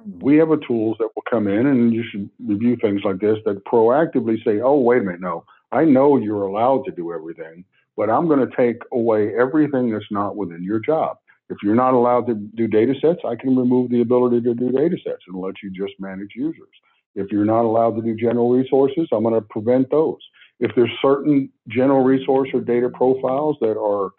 Mm-hmm. 0.01 0.19
We 0.25 0.37
have 0.37 0.51
a 0.51 0.57
tools 0.57 0.97
that 0.99 1.09
will 1.15 1.23
come 1.29 1.47
in 1.47 1.67
and 1.67 1.93
you 1.93 2.03
should 2.09 2.29
review 2.45 2.77
things 2.81 3.01
like 3.03 3.19
this 3.19 3.37
that 3.45 3.63
proactively 3.65 4.43
say, 4.43 4.59
oh, 4.59 4.79
wait 4.79 5.01
a 5.01 5.05
minute, 5.05 5.21
no, 5.21 5.45
I 5.71 5.85
know 5.85 6.17
you're 6.17 6.43
allowed 6.43 6.83
to 6.85 6.91
do 6.91 7.13
everything, 7.13 7.63
but 7.95 8.09
I'm 8.09 8.27
going 8.27 8.45
to 8.45 8.55
take 8.55 8.81
away 8.91 9.35
everything 9.35 9.91
that's 9.91 10.11
not 10.11 10.35
within 10.35 10.63
your 10.63 10.79
job. 10.79 11.17
If 11.49 11.57
you're 11.63 11.75
not 11.75 11.93
allowed 11.93 12.27
to 12.27 12.35
do 12.35 12.67
data 12.67 12.93
sets, 13.01 13.21
I 13.25 13.35
can 13.35 13.55
remove 13.55 13.89
the 13.89 14.01
ability 14.01 14.41
to 14.41 14.53
do 14.53 14.71
data 14.71 14.97
sets 15.03 15.23
and 15.27 15.41
let 15.41 15.55
you 15.63 15.71
just 15.71 15.99
manage 15.99 16.31
users. 16.35 16.67
If 17.15 17.31
you're 17.31 17.45
not 17.45 17.63
allowed 17.63 17.95
to 17.95 18.01
do 18.01 18.15
general 18.15 18.51
resources, 18.51 19.07
I'm 19.11 19.23
going 19.23 19.33
to 19.33 19.41
prevent 19.41 19.89
those. 19.89 20.19
If 20.59 20.71
there's 20.75 20.91
certain 21.01 21.49
general 21.67 22.03
resource 22.03 22.49
or 22.53 22.61
data 22.61 22.89
profiles 22.89 23.57
that 23.61 23.77
are 23.77 24.11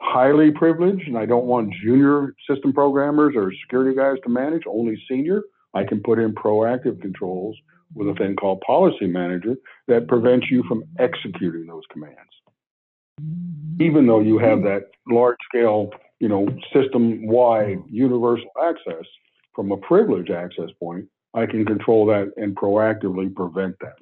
highly 0.00 0.50
privileged 0.50 1.06
and 1.06 1.16
I 1.16 1.26
don't 1.26 1.46
want 1.46 1.72
junior 1.82 2.34
system 2.48 2.72
programmers 2.72 3.34
or 3.36 3.52
security 3.62 3.96
guys 3.96 4.16
to 4.24 4.28
manage, 4.28 4.62
only 4.66 5.00
senior, 5.08 5.42
I 5.74 5.84
can 5.84 6.00
put 6.02 6.18
in 6.18 6.34
proactive 6.34 7.00
controls 7.00 7.56
with 7.94 8.08
a 8.08 8.14
thing 8.14 8.36
called 8.36 8.60
policy 8.66 9.06
manager 9.06 9.56
that 9.88 10.08
prevents 10.08 10.50
you 10.50 10.62
from 10.68 10.84
executing 10.98 11.66
those 11.66 11.82
commands. 11.90 12.18
Even 13.80 14.06
though 14.06 14.20
you 14.20 14.38
have 14.38 14.62
that 14.62 14.90
large 15.08 15.36
scale, 15.48 15.90
you 16.20 16.28
know, 16.28 16.46
system 16.72 17.26
wide 17.26 17.82
universal 17.88 18.50
access 18.62 19.04
from 19.54 19.72
a 19.72 19.76
privilege 19.76 20.30
access 20.30 20.70
point, 20.80 21.06
I 21.34 21.46
can 21.46 21.64
control 21.64 22.06
that 22.06 22.32
and 22.36 22.56
proactively 22.56 23.34
prevent 23.34 23.76
that. 23.80 23.96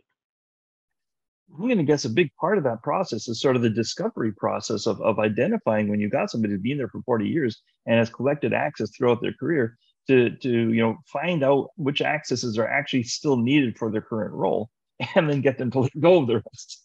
I'm 1.52 1.66
going 1.66 1.78
to 1.78 1.84
guess 1.84 2.04
a 2.04 2.10
big 2.10 2.34
part 2.36 2.58
of 2.58 2.64
that 2.64 2.82
process 2.82 3.28
is 3.28 3.40
sort 3.40 3.56
of 3.56 3.62
the 3.62 3.70
discovery 3.70 4.32
process 4.32 4.86
of, 4.86 5.00
of 5.00 5.18
identifying 5.18 5.88
when 5.88 6.00
you've 6.00 6.12
got 6.12 6.30
somebody 6.30 6.54
who's 6.54 6.62
been 6.62 6.78
there 6.78 6.88
for 6.88 7.02
40 7.02 7.26
years 7.26 7.60
and 7.86 7.98
has 7.98 8.10
collected 8.10 8.52
access 8.52 8.90
throughout 8.96 9.20
their 9.20 9.32
career 9.32 9.76
to, 10.08 10.30
to 10.36 10.48
you 10.48 10.80
know 10.82 10.96
find 11.06 11.42
out 11.42 11.68
which 11.76 12.00
accesses 12.00 12.58
are 12.58 12.68
actually 12.68 13.02
still 13.02 13.36
needed 13.36 13.76
for 13.78 13.90
their 13.90 14.00
current 14.00 14.32
role 14.32 14.70
and 15.14 15.28
then 15.28 15.40
get 15.40 15.58
them 15.58 15.70
to 15.70 15.80
let 15.80 16.00
go 16.00 16.18
of 16.18 16.26
the 16.26 16.36
rest. 16.36 16.84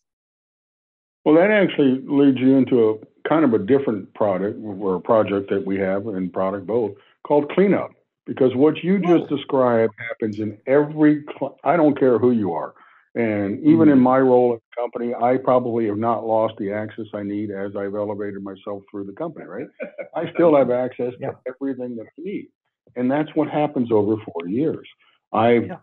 Well, 1.24 1.36
that 1.36 1.50
actually 1.50 2.02
leads 2.06 2.40
you 2.40 2.56
into 2.56 2.90
a 2.90 3.28
kind 3.28 3.46
of 3.46 3.54
a 3.54 3.60
different 3.60 4.14
product 4.14 4.60
or 4.64 4.96
a 4.96 5.02
project 5.02 5.50
that 5.50 5.66
we 5.66 5.78
have 5.80 6.06
and 6.08 6.32
product 6.32 6.68
both 6.68 6.92
called 7.26 7.52
cleanup. 7.52 7.92
Because 8.28 8.56
what 8.56 8.84
you 8.84 9.00
just 9.00 9.24
oh. 9.32 9.36
described 9.36 9.94
happens 10.10 10.40
in 10.40 10.58
every, 10.68 11.24
I 11.64 11.78
don't 11.78 11.98
care 11.98 12.18
who 12.20 12.32
you 12.32 12.54
are 12.54 12.74
and 13.16 13.60
even 13.64 13.88
in 13.88 13.96
mm-hmm. 13.96 14.04
my 14.04 14.20
role 14.20 14.54
at 14.54 14.60
the 14.60 14.82
company, 14.82 15.14
I 15.16 15.38
probably 15.38 15.88
have 15.88 15.98
not 15.98 16.26
lost 16.26 16.56
the 16.58 16.74
access 16.74 17.06
I 17.14 17.24
need 17.24 17.50
as 17.50 17.74
I've 17.76 17.96
elevated 17.96 18.44
myself 18.44 18.84
through 18.92 19.06
the 19.06 19.14
company, 19.14 19.46
right? 19.46 19.68
I 20.14 20.32
still 20.34 20.56
have 20.56 20.70
access 20.86 21.14
yeah. 21.20 21.30
to 21.30 21.38
everything 21.48 21.96
that 21.96 22.08
I 22.08 22.22
need. 22.22 22.50
And 22.98 23.10
that's 23.10 23.34
what 23.34 23.50
happens 23.50 23.90
over 23.90 24.16
40 24.34 24.52
years. 24.52 24.88
I've 25.32 25.68
yeah. 25.68 25.78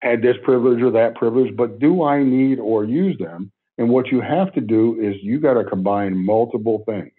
had 0.00 0.22
this 0.22 0.36
privilege 0.44 0.80
or 0.80 0.92
that 0.92 1.16
privilege, 1.16 1.56
but 1.56 1.80
do 1.80 2.04
I 2.04 2.22
need 2.22 2.60
or 2.60 2.84
use 2.84 3.18
them? 3.18 3.50
And 3.76 3.88
what 3.88 4.12
you 4.12 4.20
have 4.20 4.52
to 4.54 4.60
do 4.60 4.96
is 5.00 5.16
you 5.22 5.40
got 5.40 5.54
to 5.54 5.64
combine 5.64 6.16
multiple 6.16 6.84
things. 6.86 7.12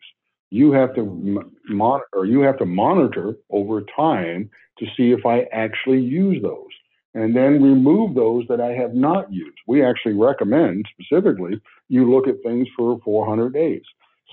You 0.50 0.72
have 0.72 0.96
to 0.96 1.52
monitor, 1.68 2.24
you 2.24 2.40
have 2.42 2.58
to 2.60 2.66
monitor 2.66 3.36
over 3.50 3.82
time 3.98 4.50
to 4.80 4.86
see 4.96 5.12
if 5.12 5.26
I 5.26 5.42
actually 5.52 6.00
use 6.00 6.42
those 6.42 6.70
and 7.16 7.36
then 7.36 7.64
remove 7.64 8.14
those 8.14 8.46
that 8.50 8.60
I 8.62 8.74
have 8.74 8.94
not 8.94 9.32
used. 9.32 9.58
We 9.66 9.84
actually 9.84 10.14
recommend 10.14 10.86
specifically 11.00 11.60
you 11.88 12.12
look 12.14 12.28
at 12.28 12.44
things 12.44 12.68
for 12.78 13.00
400 13.04 13.54
days. 13.54 13.84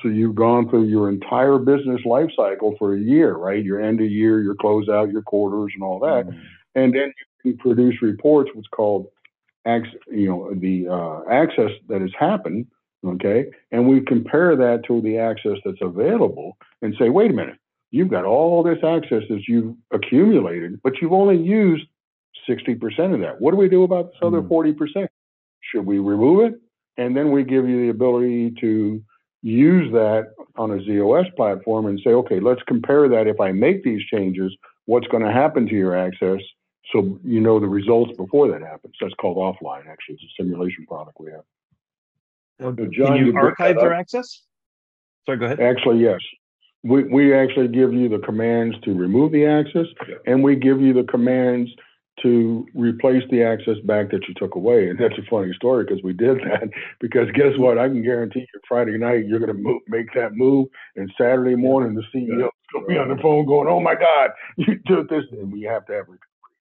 So 0.03 0.09
you've 0.09 0.35
gone 0.35 0.69
through 0.69 0.87
your 0.87 1.09
entire 1.09 1.59
business 1.59 2.01
life 2.05 2.31
cycle 2.37 2.75
for 2.79 2.95
a 2.95 3.01
year, 3.01 3.35
right? 3.35 3.65
Your 3.65 3.81
end 3.81 4.01
of 4.01 4.11
year, 4.11 4.41
your 4.41 4.57
closeout, 4.57 5.13
your 5.13 5.23
quarters, 5.23 5.73
and 5.75 5.85
all 5.85 6.01
that, 6.01 6.27
mm-hmm. 6.27 6.39
and 6.75 6.93
then 6.93 7.13
you 7.45 7.53
can 7.53 7.59
produce 7.59 8.03
reports, 8.03 8.51
what's 8.53 8.69
called, 8.69 9.07
you 9.65 10.29
know, 10.29 10.53
the 10.55 10.89
uh, 10.89 11.31
access 11.31 11.71
that 11.89 12.01
has 12.01 12.11
happened, 12.19 12.67
okay? 13.07 13.47
And 13.71 13.89
we 13.89 14.01
compare 14.01 14.57
that 14.57 14.83
to 14.89 15.01
the 15.03 15.19
access 15.19 15.59
that's 15.65 15.83
available, 15.83 16.57
and 16.81 16.97
say, 16.99 17.11
wait 17.11 17.31
a 17.31 17.35
minute, 17.35 17.59
you've 17.93 18.11
got 18.11 18.25
all 18.25 18.65
this 18.65 18.83
access 18.83 19.23
that 19.29 19.43
you've 19.47 19.77
accumulated, 19.93 20.81
but 20.83 20.95
you've 21.01 21.13
only 21.13 21.37
used 21.37 21.87
60% 22.49 23.15
of 23.15 23.21
that. 23.21 23.41
What 23.41 23.53
do 23.53 23.57
we 23.57 23.69
do 23.69 23.85
about 23.85 24.13
this 24.13 24.19
other 24.23 24.43
40%? 24.43 24.77
Hmm. 24.77 25.05
Should 25.61 25.87
we 25.87 25.99
remove 25.99 26.53
it? 26.53 26.61
And 26.97 27.17
then 27.17 27.31
we 27.31 27.45
give 27.45 27.69
you 27.69 27.83
the 27.83 27.89
ability 27.89 28.55
to 28.61 29.03
use 29.43 29.93
that 29.93 30.35
on 30.57 30.71
a 30.71 30.79
ZOS 30.79 31.35
platform 31.37 31.87
and 31.87 32.01
say, 32.05 32.11
okay, 32.11 32.41
let's 32.41 32.63
compare 32.67 33.09
that. 33.09 33.27
If 33.27 33.41
I 33.41 33.53
make 33.53 33.83
these 33.83 34.03
changes, 34.13 34.55
what's 34.85 35.07
going 35.09 35.25
to 35.25 35.33
happen 35.33 35.67
to 35.69 35.75
your 35.75 35.97
access? 35.97 36.41
So 36.93 37.19
you 37.25 37.41
know 37.41 37.59
the 37.59 37.69
results 37.69 38.13
before 38.17 38.49
that 38.49 38.61
happens. 38.61 38.95
That's 39.01 39.15
called 39.15 39.37
offline, 39.37 39.87
actually. 39.89 40.17
It's 40.17 40.25
a 40.25 40.43
simulation 40.43 40.87
product 40.87 41.17
we 41.19 41.31
have. 41.31 41.45
Well, 42.59 42.73
John, 42.93 43.07
Can 43.07 43.17
you, 43.17 43.27
you 43.33 43.37
archive 43.37 43.77
their 43.77 43.95
access? 43.95 44.43
Sorry, 45.27 45.39
go 45.39 45.47
ahead. 45.47 45.61
Actually, 45.61 46.03
yes. 46.03 46.21
We, 46.85 47.05
we 47.05 47.35
actually 47.35 47.69
give 47.69 47.93
you 47.93 48.09
the 48.09 48.19
commands 48.19 48.77
to 48.85 48.93
remove 48.95 49.33
the 49.33 49.47
access, 49.47 49.87
yeah. 50.09 50.17
and 50.27 50.43
we 50.43 50.57
give 50.57 50.81
you 50.81 50.93
the 50.93 51.05
commands 51.05 51.71
to 52.21 52.67
replace 52.75 53.23
the 53.31 53.43
access 53.43 53.77
back 53.85 54.11
that 54.11 54.29
you 54.29 54.35
took 54.35 54.55
away. 54.55 54.89
And 54.89 54.99
that's 54.99 55.17
a 55.19 55.31
funny 55.31 55.53
story 55.55 55.85
because 55.85 56.03
we 56.03 56.13
did 56.13 56.39
that. 56.45 56.69
Because 57.01 57.31
guess 57.35 57.57
what? 57.57 57.79
I 57.79 57.89
can 57.89 58.03
guarantee 58.03 58.41
you 58.41 58.61
Friday 58.69 58.99
night 58.99 59.27
you're 59.27 59.41
going 59.41 59.57
to 59.57 59.81
make 59.89 60.13
that 60.15 60.35
move, 60.35 60.69
and 60.97 61.11
Saturday 61.19 61.57
morning 61.57 61.95
the 61.95 62.03
CEO 62.15 62.47
is 62.47 62.53
going 62.73 62.85
to 62.85 62.89
be 62.89 62.99
on 62.99 63.09
the 63.09 63.21
phone 63.23 63.47
going, 63.47 63.69
"Oh 63.69 63.81
my 63.81 63.95
God, 63.95 64.31
you 64.57 64.79
took 64.87 65.09
this," 65.09 65.25
and 65.33 65.53
we 65.53 65.63
have 65.63 65.87
to 65.87 65.93
have 65.93 66.07
recovery. 66.07 66.19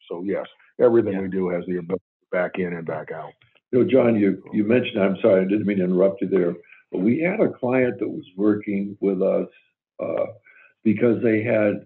So 0.10 0.24
yes, 0.24 0.46
everything 0.80 1.14
yeah. 1.14 1.22
we 1.22 1.28
do 1.28 1.50
has 1.50 1.64
the 1.68 1.78
ability 1.78 2.04
to 2.22 2.38
back 2.38 2.52
in 2.56 2.74
and 2.74 2.86
back 2.86 3.12
out. 3.12 3.32
You 3.72 3.84
know, 3.84 3.90
John, 3.90 4.16
you 4.16 4.44
you 4.54 4.64
mentioned. 4.64 5.02
I'm 5.02 5.18
sorry, 5.22 5.42
I 5.42 5.48
didn't 5.48 5.66
mean 5.66 5.78
to 5.78 5.86
interrupt 5.86 6.22
you 6.22 6.28
there, 6.28 6.56
but 6.92 7.00
we 7.00 7.20
had 7.20 7.40
a 7.40 7.52
client 7.52 8.00
that 8.00 8.10
was 8.10 8.26
working 8.36 8.98
with 9.00 9.22
us 9.22 9.48
uh, 10.02 10.26
because 10.84 11.22
they 11.22 11.44
had 11.44 11.86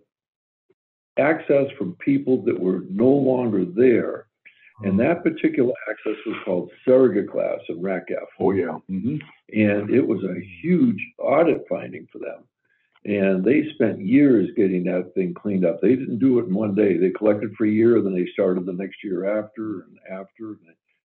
access 1.18 1.66
from 1.78 1.96
people 1.96 2.44
that 2.44 2.60
were 2.60 2.84
no 2.90 3.10
longer 3.10 3.66
there. 3.66 4.28
And 4.84 4.94
hmm. 4.94 5.00
that 5.00 5.24
particular 5.24 5.74
access 5.90 6.16
was 6.26 6.36
called 6.44 6.72
surrogate 6.84 7.32
class 7.32 7.60
in 7.70 7.82
RACF. 7.82 8.28
Oh, 8.40 8.52
yeah. 8.52 8.78
Mm-hmm. 8.90 9.18
And 9.54 9.90
it 9.90 10.06
was 10.06 10.24
a 10.24 10.44
huge 10.62 11.02
audit 11.18 11.64
finding 11.70 12.08
for 12.12 12.20
them. 12.20 12.44
And 13.06 13.46
they 13.46 13.70
spent 13.76 14.02
years 14.02 14.50
getting 14.58 14.84
that 14.86 15.14
thing 15.14 15.36
cleaned 15.36 15.64
up. 15.64 15.80
They 15.80 15.96
didn't 15.96 16.18
do 16.18 16.40
it 16.40 16.48
in 16.48 16.56
one 16.56 16.74
day. 16.74 16.98
They 16.98 17.12
collected 17.12 17.54
for 17.56 17.66
a 17.66 17.70
year, 17.70 18.02
then 18.02 18.16
they 18.16 18.28
started 18.34 18.66
the 18.66 18.74
next 18.74 19.04
year 19.04 19.40
after 19.40 19.82
and 19.82 20.00
after. 20.12 20.54
And 20.54 20.60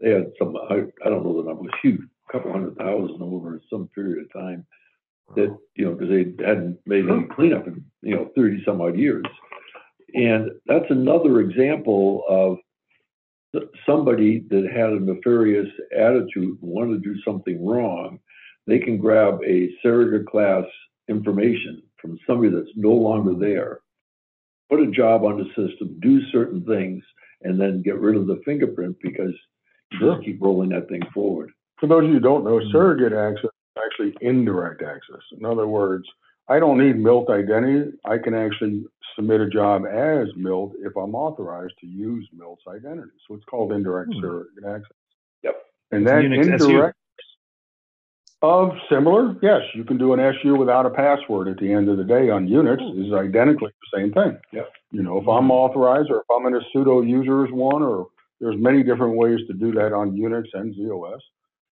they 0.00 0.10
had 0.10 0.32
some, 0.38 0.56
I, 0.56 0.84
I 1.04 1.10
don't 1.10 1.24
know 1.24 1.42
the 1.42 1.48
number, 1.48 1.64
it 1.64 1.72
was 1.72 1.80
huge, 1.82 2.00
a 2.28 2.32
couple 2.32 2.52
hundred 2.52 2.76
thousand 2.76 3.20
over 3.20 3.60
some 3.68 3.88
period 3.88 4.24
of 4.24 4.32
time 4.32 4.64
that, 5.34 5.56
you 5.74 5.84
know, 5.84 5.94
because 5.94 6.08
they 6.08 6.44
hadn't 6.44 6.78
made 6.86 7.08
any 7.08 7.24
cleanup 7.24 7.66
in, 7.66 7.84
you 8.02 8.14
know, 8.14 8.30
30 8.36 8.62
some 8.64 8.80
odd 8.80 8.96
years. 8.96 9.24
And 10.14 10.50
that's 10.66 10.90
another 10.90 11.40
example 11.40 12.24
of 12.28 12.58
somebody 13.86 14.44
that 14.50 14.70
had 14.72 14.90
a 14.90 15.00
nefarious 15.00 15.68
attitude, 15.96 16.56
wanted 16.60 17.02
to 17.02 17.14
do 17.14 17.20
something 17.22 17.64
wrong. 17.64 18.20
They 18.66 18.78
can 18.78 18.98
grab 18.98 19.40
a 19.44 19.70
surrogate 19.82 20.26
class 20.28 20.64
information 21.08 21.82
from 22.00 22.18
somebody 22.26 22.54
that's 22.54 22.70
no 22.76 22.92
longer 22.92 23.34
there, 23.34 23.80
put 24.70 24.80
a 24.80 24.90
job 24.90 25.24
on 25.24 25.38
the 25.38 25.46
system, 25.48 25.98
do 26.00 26.20
certain 26.30 26.64
things, 26.64 27.02
and 27.42 27.60
then 27.60 27.82
get 27.82 27.98
rid 27.98 28.16
of 28.16 28.26
the 28.26 28.40
fingerprint 28.44 28.96
because 29.02 29.34
you 29.92 29.98
just 29.98 30.24
keep 30.24 30.40
rolling 30.40 30.70
that 30.70 30.88
thing 30.88 31.02
forward. 31.12 31.50
For 31.78 31.88
those 31.88 32.04
of 32.04 32.08
you 32.08 32.14
who 32.14 32.20
don't 32.20 32.44
know, 32.44 32.58
mm-hmm. 32.58 32.70
surrogate 32.70 33.12
access 33.12 33.44
is 33.44 33.82
actually 33.84 34.14
indirect 34.20 34.82
access. 34.82 35.22
In 35.38 35.44
other 35.44 35.66
words, 35.66 36.04
I 36.50 36.58
don't 36.58 36.78
need 36.78 36.96
MILT 36.96 37.30
identity. 37.30 37.96
I 38.04 38.18
can 38.18 38.34
actually 38.34 38.84
submit 39.14 39.40
a 39.40 39.48
job 39.48 39.86
as 39.86 40.28
MILT 40.36 40.74
if 40.80 40.96
I'm 40.96 41.14
authorized 41.14 41.74
to 41.80 41.86
use 41.86 42.28
MILT's 42.36 42.64
identity. 42.68 43.12
So 43.26 43.36
it's 43.36 43.44
called 43.44 43.72
indirect 43.72 44.12
hmm. 44.12 44.20
surrogate 44.20 44.64
access. 44.66 44.96
Yep. 45.44 45.54
And 45.92 46.06
that 46.08 46.24
Unix 46.24 46.42
indirect 46.42 46.96
SU. 47.20 48.48
of 48.48 48.72
similar, 48.90 49.36
yes, 49.42 49.60
you 49.74 49.84
can 49.84 49.96
do 49.96 50.12
an 50.12 50.18
SU 50.18 50.56
without 50.56 50.86
a 50.86 50.90
password 50.90 51.46
at 51.46 51.58
the 51.58 51.72
end 51.72 51.88
of 51.88 51.96
the 51.96 52.04
day 52.04 52.30
on 52.30 52.48
Unix 52.48 52.82
Ooh. 52.82 53.06
is 53.06 53.12
identically 53.12 53.70
the 53.70 53.98
same 53.98 54.12
thing. 54.12 54.36
Yep. 54.52 54.72
You 54.90 55.04
know, 55.04 55.18
if 55.18 55.28
I'm 55.28 55.44
hmm. 55.44 55.52
authorized 55.52 56.10
or 56.10 56.22
if 56.22 56.26
I'm 56.34 56.46
in 56.46 56.60
a 56.60 56.76
sudo 56.76 57.08
users 57.08 57.50
one 57.52 57.82
or 57.82 58.08
there's 58.40 58.56
many 58.58 58.82
different 58.82 59.16
ways 59.16 59.38
to 59.46 59.52
do 59.52 59.70
that 59.72 59.92
on 59.92 60.16
Unix 60.16 60.46
and 60.54 60.74
ZOS. 60.74 61.20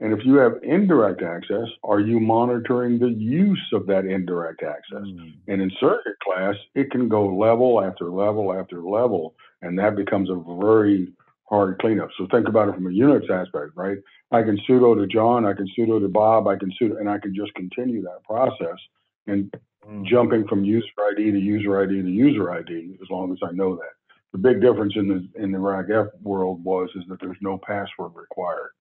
And 0.01 0.13
if 0.13 0.25
you 0.25 0.37
have 0.37 0.53
indirect 0.63 1.21
access, 1.21 1.67
are 1.83 1.99
you 1.99 2.19
monitoring 2.19 2.97
the 2.97 3.11
use 3.11 3.63
of 3.71 3.85
that 3.85 4.05
indirect 4.05 4.63
access? 4.63 5.05
Mm. 5.05 5.33
And 5.47 5.61
in 5.61 5.71
surrogate 5.79 6.19
class, 6.23 6.55
it 6.73 6.89
can 6.89 7.07
go 7.07 7.27
level 7.27 7.83
after 7.83 8.09
level 8.09 8.51
after 8.51 8.81
level, 8.81 9.35
and 9.61 9.77
that 9.77 9.95
becomes 9.95 10.31
a 10.31 10.43
very 10.59 11.13
hard 11.47 11.77
cleanup. 11.79 12.09
So 12.17 12.27
think 12.31 12.47
about 12.47 12.69
it 12.69 12.75
from 12.75 12.87
a 12.87 12.89
Unix 12.89 13.29
aspect, 13.29 13.73
right? 13.75 13.99
I 14.31 14.41
can 14.41 14.57
sudo 14.67 14.95
to 14.95 15.05
John, 15.05 15.45
I 15.45 15.53
can 15.53 15.67
sudo 15.77 16.01
to 16.01 16.09
Bob, 16.09 16.47
I 16.47 16.55
can 16.55 16.71
sudo, 16.81 16.99
and 16.99 17.07
I 17.07 17.19
can 17.19 17.35
just 17.35 17.53
continue 17.53 18.01
that 18.01 18.23
process 18.23 18.79
and 19.27 19.53
mm. 19.87 20.03
jumping 20.07 20.47
from 20.47 20.65
user 20.65 20.87
ID 21.11 21.29
to 21.29 21.39
user 21.39 21.79
ID 21.79 22.01
to 22.01 22.09
user 22.09 22.51
ID 22.51 22.97
as 22.99 23.09
long 23.11 23.31
as 23.33 23.37
I 23.43 23.51
know 23.51 23.75
that. 23.75 23.93
The 24.31 24.39
big 24.39 24.61
difference 24.61 24.93
in 24.95 25.07
the 25.07 25.43
in 25.43 25.51
the 25.51 25.59
RACF 25.59 26.09
world 26.23 26.63
was 26.63 26.89
is 26.95 27.03
that 27.09 27.19
there's 27.21 27.37
no 27.41 27.59
password 27.59 28.13
required 28.15 28.71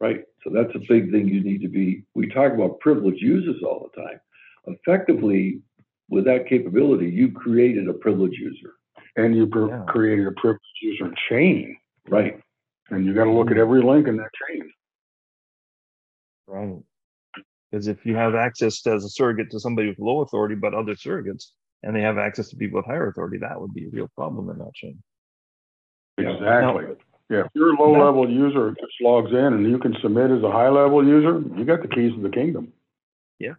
right? 0.00 0.20
So 0.44 0.50
that's 0.52 0.74
a 0.74 0.80
big 0.88 1.10
thing 1.10 1.28
you 1.28 1.42
need 1.42 1.60
to 1.62 1.68
be. 1.68 2.04
We 2.14 2.28
talk 2.28 2.52
about 2.52 2.80
privileged 2.80 3.22
users 3.22 3.62
all 3.62 3.90
the 3.94 4.02
time. 4.02 4.20
Effectively, 4.66 5.60
with 6.08 6.24
that 6.24 6.48
capability, 6.48 7.08
you 7.08 7.32
created 7.32 7.88
a 7.88 7.94
privileged 7.94 8.38
user. 8.38 8.74
And 9.16 9.34
you 9.34 9.50
yeah. 9.70 9.84
created 9.88 10.26
a 10.26 10.32
privileged 10.32 10.62
user 10.82 11.12
chain. 11.28 11.76
Right. 12.08 12.40
And 12.90 13.04
you 13.06 13.14
got 13.14 13.24
to 13.24 13.32
look 13.32 13.50
at 13.50 13.56
every 13.56 13.82
link 13.82 14.06
in 14.06 14.16
that 14.18 14.30
chain. 14.48 14.70
Right. 16.46 16.76
Because 17.70 17.88
if 17.88 18.04
you 18.04 18.14
have 18.14 18.34
access 18.34 18.86
as 18.86 19.04
a 19.04 19.08
surrogate 19.08 19.50
to 19.50 19.60
somebody 19.60 19.88
with 19.88 19.98
low 19.98 20.20
authority, 20.20 20.54
but 20.54 20.74
other 20.74 20.94
surrogates, 20.94 21.46
and 21.82 21.96
they 21.96 22.00
have 22.00 22.18
access 22.18 22.48
to 22.50 22.56
people 22.56 22.78
with 22.78 22.86
higher 22.86 23.08
authority, 23.08 23.38
that 23.38 23.60
would 23.60 23.74
be 23.74 23.86
a 23.86 23.90
real 23.90 24.08
problem 24.14 24.50
in 24.50 24.58
that 24.58 24.74
chain. 24.74 25.02
Exactly. 26.18 26.84
Now, 26.84 26.94
yeah, 27.28 27.40
if 27.40 27.50
you're 27.54 27.74
a 27.74 27.80
low 27.80 27.92
level 27.92 28.30
user 28.30 28.70
that 28.70 28.80
just 28.80 29.00
logs 29.00 29.32
in 29.32 29.36
and 29.36 29.68
you 29.68 29.78
can 29.78 29.96
submit 30.00 30.30
as 30.30 30.42
a 30.42 30.50
high 30.50 30.68
level 30.68 31.04
user, 31.04 31.42
you 31.56 31.64
got 31.64 31.82
the 31.82 31.88
keys 31.88 32.12
to 32.12 32.20
the 32.20 32.30
kingdom. 32.30 32.72
Yeah. 33.38 33.54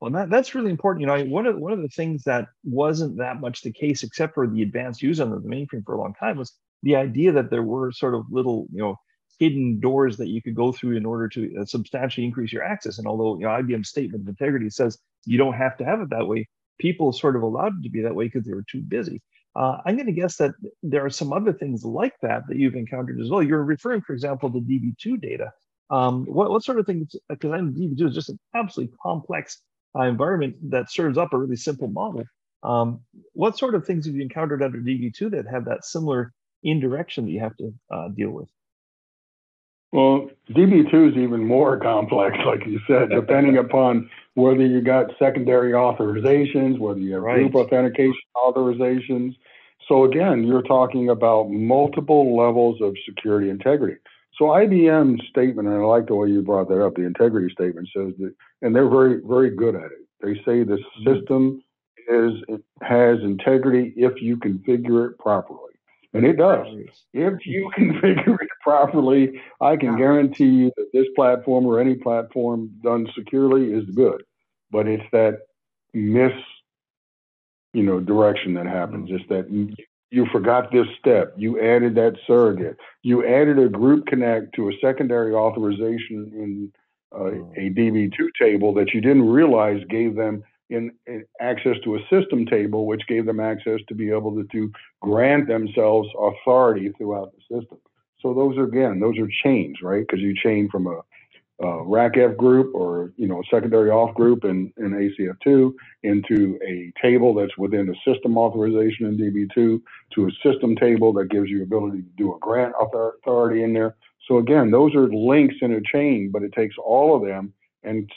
Well, 0.00 0.10
that, 0.12 0.30
that's 0.30 0.54
really 0.54 0.70
important. 0.70 1.00
You 1.02 1.06
know, 1.06 1.24
one 1.24 1.46
of 1.46 1.56
one 1.56 1.72
of 1.72 1.80
the 1.80 1.88
things 1.88 2.24
that 2.24 2.48
wasn't 2.64 3.18
that 3.18 3.40
much 3.40 3.62
the 3.62 3.72
case, 3.72 4.02
except 4.02 4.34
for 4.34 4.46
the 4.46 4.62
advanced 4.62 5.02
use 5.02 5.20
under 5.20 5.38
the 5.38 5.48
mainframe 5.48 5.84
for 5.84 5.94
a 5.94 6.00
long 6.00 6.14
time, 6.14 6.36
was 6.36 6.52
the 6.82 6.96
idea 6.96 7.32
that 7.32 7.50
there 7.50 7.62
were 7.62 7.92
sort 7.92 8.14
of 8.14 8.24
little, 8.30 8.66
you 8.72 8.80
know, 8.80 8.96
hidden 9.38 9.80
doors 9.80 10.18
that 10.18 10.28
you 10.28 10.42
could 10.42 10.54
go 10.54 10.72
through 10.72 10.96
in 10.96 11.06
order 11.06 11.26
to 11.26 11.56
uh, 11.60 11.64
substantially 11.64 12.26
increase 12.26 12.52
your 12.52 12.62
access. 12.62 12.98
And 12.98 13.06
although 13.06 13.38
you 13.38 13.44
know 13.44 13.48
IBM's 13.48 13.88
statement 13.88 14.22
of 14.22 14.28
integrity 14.28 14.68
says 14.68 14.98
you 15.24 15.38
don't 15.38 15.54
have 15.54 15.76
to 15.78 15.84
have 15.84 16.00
it 16.00 16.10
that 16.10 16.28
way, 16.28 16.48
people 16.78 17.12
sort 17.12 17.36
of 17.36 17.42
allowed 17.42 17.78
it 17.78 17.82
to 17.84 17.90
be 17.90 18.02
that 18.02 18.14
way 18.14 18.26
because 18.26 18.44
they 18.44 18.52
were 18.52 18.64
too 18.70 18.82
busy. 18.82 19.22
Uh, 19.60 19.76
I'm 19.84 19.94
going 19.94 20.06
to 20.06 20.12
guess 20.12 20.36
that 20.36 20.52
there 20.82 21.04
are 21.04 21.10
some 21.10 21.34
other 21.34 21.52
things 21.52 21.84
like 21.84 22.14
that 22.22 22.44
that 22.48 22.56
you've 22.56 22.76
encountered 22.76 23.20
as 23.20 23.28
well. 23.28 23.42
You're 23.42 23.62
referring, 23.62 24.00
for 24.00 24.14
example, 24.14 24.50
to 24.50 24.58
DB2 24.58 25.20
data. 25.20 25.52
Um, 25.90 26.24
what, 26.24 26.50
what 26.50 26.64
sort 26.64 26.78
of 26.78 26.86
things? 26.86 27.14
Because 27.28 27.52
I 27.52 27.58
know 27.58 27.70
DB2 27.70 28.08
is 28.08 28.14
just 28.14 28.30
an 28.30 28.38
absolutely 28.54 28.96
complex 29.02 29.60
uh, 29.94 30.04
environment 30.04 30.56
that 30.70 30.90
serves 30.90 31.18
up 31.18 31.34
a 31.34 31.36
really 31.36 31.56
simple 31.56 31.88
model. 31.88 32.24
Um, 32.62 33.00
what 33.34 33.58
sort 33.58 33.74
of 33.74 33.84
things 33.84 34.06
have 34.06 34.14
you 34.14 34.22
encountered 34.22 34.62
under 34.62 34.78
DB2 34.78 35.30
that 35.32 35.46
have 35.50 35.66
that 35.66 35.84
similar 35.84 36.32
indirection 36.62 37.26
that 37.26 37.30
you 37.32 37.40
have 37.40 37.56
to 37.58 37.74
uh, 37.90 38.08
deal 38.08 38.30
with? 38.30 38.48
Well, 39.92 40.30
DB2 40.48 41.10
is 41.10 41.16
even 41.18 41.46
more 41.46 41.78
complex, 41.78 42.38
like 42.46 42.66
you 42.66 42.80
said, 42.86 43.10
depending 43.14 43.58
upon 43.58 44.08
whether 44.34 44.64
you 44.64 44.80
got 44.80 45.10
secondary 45.18 45.72
authorizations, 45.72 46.78
whether 46.78 47.00
you 47.00 47.14
have 47.14 47.22
right. 47.22 47.50
group 47.50 47.56
authentication 47.56 48.14
authorizations. 48.34 49.34
So 49.90 50.04
again, 50.04 50.44
you're 50.44 50.62
talking 50.62 51.08
about 51.08 51.50
multiple 51.50 52.36
levels 52.36 52.80
of 52.80 52.94
security 53.04 53.50
integrity. 53.50 53.96
So 54.38 54.44
IBM's 54.44 55.20
statement, 55.28 55.66
and 55.66 55.76
I 55.76 55.80
like 55.80 56.06
the 56.06 56.14
way 56.14 56.28
you 56.28 56.42
brought 56.42 56.68
that 56.68 56.80
up, 56.80 56.94
the 56.94 57.02
integrity 57.02 57.52
statement 57.52 57.88
says 57.94 58.12
that, 58.20 58.32
and 58.62 58.74
they're 58.74 58.88
very, 58.88 59.20
very 59.26 59.50
good 59.50 59.74
at 59.74 59.86
it. 59.86 60.06
They 60.22 60.34
say 60.44 60.62
the 60.62 60.78
mm-hmm. 60.78 61.12
system 61.12 61.64
is 62.08 62.60
has 62.82 63.18
integrity 63.22 63.92
if 63.96 64.22
you 64.22 64.36
configure 64.36 65.10
it 65.10 65.18
properly. 65.18 65.58
And 66.14 66.24
it 66.24 66.36
does. 66.36 66.68
If 67.12 67.44
you 67.44 67.72
configure 67.78 68.40
it 68.40 68.48
properly, 68.62 69.40
I 69.60 69.76
can 69.76 69.96
guarantee 69.96 70.50
you 70.50 70.72
that 70.76 70.90
this 70.92 71.06
platform 71.16 71.66
or 71.66 71.80
any 71.80 71.96
platform 71.96 72.70
done 72.82 73.08
securely 73.16 73.72
is 73.72 73.84
good. 73.96 74.22
But 74.70 74.86
it's 74.86 75.04
that 75.10 75.38
miss, 75.92 76.32
you 77.72 77.82
know, 77.82 78.00
direction 78.00 78.54
that 78.54 78.66
happens. 78.66 79.10
Mm-hmm. 79.10 79.16
It's 79.16 79.28
that 79.28 79.76
you 80.10 80.26
forgot 80.32 80.72
this 80.72 80.86
step. 80.98 81.34
You 81.36 81.60
added 81.60 81.94
that 81.94 82.16
surrogate. 82.26 82.76
You 83.02 83.26
added 83.26 83.58
a 83.58 83.68
group 83.68 84.06
connect 84.06 84.54
to 84.56 84.68
a 84.68 84.72
secondary 84.80 85.34
authorization 85.34 86.32
in 86.34 86.72
uh, 87.14 87.30
mm. 87.30 87.56
a 87.56 87.70
DB2 87.70 88.28
table 88.40 88.74
that 88.74 88.92
you 88.92 89.00
didn't 89.00 89.28
realize 89.28 89.80
gave 89.88 90.16
them 90.16 90.42
in, 90.68 90.92
in, 91.06 91.24
access 91.40 91.76
to 91.84 91.96
a 91.96 92.00
system 92.10 92.46
table, 92.46 92.86
which 92.86 93.06
gave 93.08 93.26
them 93.26 93.40
access 93.40 93.80
to 93.88 93.94
be 93.94 94.10
able 94.10 94.34
to, 94.34 94.44
to 94.52 94.72
grant 95.00 95.46
themselves 95.46 96.08
authority 96.18 96.92
throughout 96.98 97.32
the 97.32 97.60
system. 97.60 97.78
So 98.20 98.34
those 98.34 98.56
are 98.58 98.64
again, 98.64 99.00
those 99.00 99.18
are 99.18 99.28
chains, 99.44 99.78
right? 99.82 100.04
Because 100.06 100.20
you 100.20 100.34
chain 100.34 100.68
from 100.70 100.86
a, 100.86 101.00
a 101.60 101.64
RACF 101.64 102.36
group 102.36 102.74
or 102.74 103.12
you 103.16 103.26
know 103.26 103.42
secondary 103.50 103.90
off 103.90 104.14
group 104.14 104.44
in, 104.44 104.72
in 104.78 104.92
ACF2 104.92 105.72
into 106.02 106.58
a 106.66 106.92
table 107.00 107.34
that's 107.34 107.56
within 107.58 107.86
the 107.86 107.96
system 108.04 108.38
authorization 108.38 109.06
in 109.06 109.18
DB2 109.18 109.80
to 110.14 110.26
a 110.26 110.30
system 110.42 110.74
table 110.76 111.12
that 111.12 111.30
gives 111.30 111.50
you 111.50 111.62
ability 111.62 111.98
to 111.98 112.08
do 112.16 112.34
a 112.34 112.38
grant 112.38 112.72
authority 112.80 113.62
in 113.62 113.74
there. 113.74 113.94
So 114.26 114.38
again, 114.38 114.70
those 114.70 114.94
are 114.94 115.08
links 115.08 115.56
in 115.60 115.72
a 115.72 115.80
chain, 115.82 116.30
but 116.32 116.42
it 116.42 116.52
takes 116.52 116.76
all 116.78 117.14
of 117.14 117.28
them 117.28 117.52
and 117.82 118.10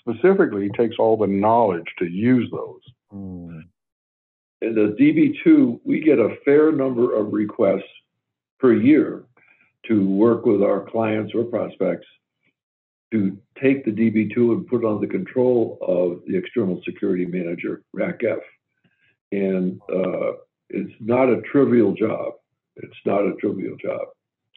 specifically 0.00 0.70
takes 0.70 0.96
all 0.98 1.16
the 1.16 1.26
knowledge 1.26 1.86
to 1.98 2.06
use 2.06 2.50
those. 2.50 2.80
Mm. 3.12 3.62
In 4.62 4.74
the 4.74 4.96
DB2, 4.98 5.80
we 5.84 6.00
get 6.00 6.18
a 6.18 6.36
fair 6.44 6.72
number 6.72 7.14
of 7.14 7.32
requests 7.32 7.82
per 8.58 8.72
year 8.74 9.24
to 9.86 10.06
work 10.06 10.44
with 10.44 10.62
our 10.62 10.80
clients 10.90 11.34
or 11.34 11.44
prospects 11.44 12.06
to 13.12 13.36
take 13.60 13.84
the 13.84 13.90
DB2 13.90 14.36
and 14.36 14.66
put 14.66 14.82
it 14.82 14.86
under 14.86 15.06
the 15.06 15.12
control 15.12 15.78
of 15.82 16.22
the 16.26 16.36
external 16.36 16.80
security 16.84 17.26
manager, 17.26 17.82
RACF. 17.94 18.40
And 19.32 19.80
uh, 19.92 20.32
it's 20.68 20.92
not 21.00 21.28
a 21.28 21.40
trivial 21.42 21.92
job. 21.92 22.34
It's 22.76 22.96
not 23.04 23.26
a 23.26 23.34
trivial 23.40 23.76
job. 23.76 24.08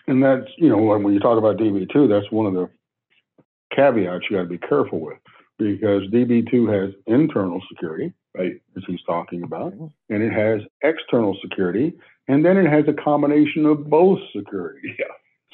And 0.07 0.23
that's, 0.23 0.47
you 0.57 0.69
know, 0.69 0.77
when 0.77 1.13
you 1.13 1.19
talk 1.19 1.37
about 1.37 1.57
DB2, 1.57 2.09
that's 2.09 2.31
one 2.31 2.45
of 2.45 2.53
the 2.53 2.69
caveats 3.75 4.25
you 4.29 4.37
got 4.37 4.43
to 4.43 4.49
be 4.49 4.57
careful 4.57 4.99
with 4.99 5.17
because 5.57 6.03
DB2 6.09 6.71
has 6.73 6.93
internal 7.07 7.61
security, 7.69 8.13
right, 8.35 8.53
as 8.75 8.83
he's 8.85 9.01
talking 9.05 9.43
about, 9.43 9.73
and 9.73 10.23
it 10.23 10.33
has 10.33 10.61
external 10.83 11.37
security, 11.41 11.93
and 12.27 12.43
then 12.43 12.57
it 12.57 12.69
has 12.69 12.85
a 12.87 12.93
combination 12.93 13.65
of 13.65 13.89
both 13.89 14.19
security. 14.35 14.95
Yeah. 14.99 15.05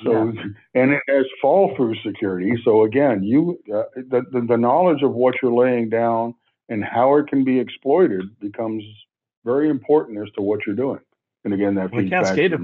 So, 0.04 0.32
yeah. 0.34 0.44
and 0.76 0.92
it 0.92 1.02
has 1.08 1.26
fall 1.42 1.74
through 1.76 1.96
security. 2.06 2.54
So 2.64 2.84
again, 2.84 3.24
you 3.24 3.60
uh, 3.74 3.84
the, 3.96 4.24
the, 4.32 4.46
the 4.50 4.58
knowledge 4.58 5.04
of 5.04 5.14
what 5.14 5.36
you're 5.42 5.54
laying 5.54 5.90
down 5.90 6.36
and 6.70 6.84
how 6.84 7.18
it 7.18 7.28
can 7.28 7.44
be 7.44 7.60
exploited 7.60 8.40
becomes 8.40 8.84
very 9.44 9.70
important 9.70 10.20
as 10.20 10.32
to 10.36 10.42
what 10.42 10.60
you're 10.66 10.76
doing. 10.76 11.00
And 11.44 11.54
again, 11.54 11.76
that 11.76 11.92
feeds 11.92 12.10
back 12.10 12.36
to 12.36 12.58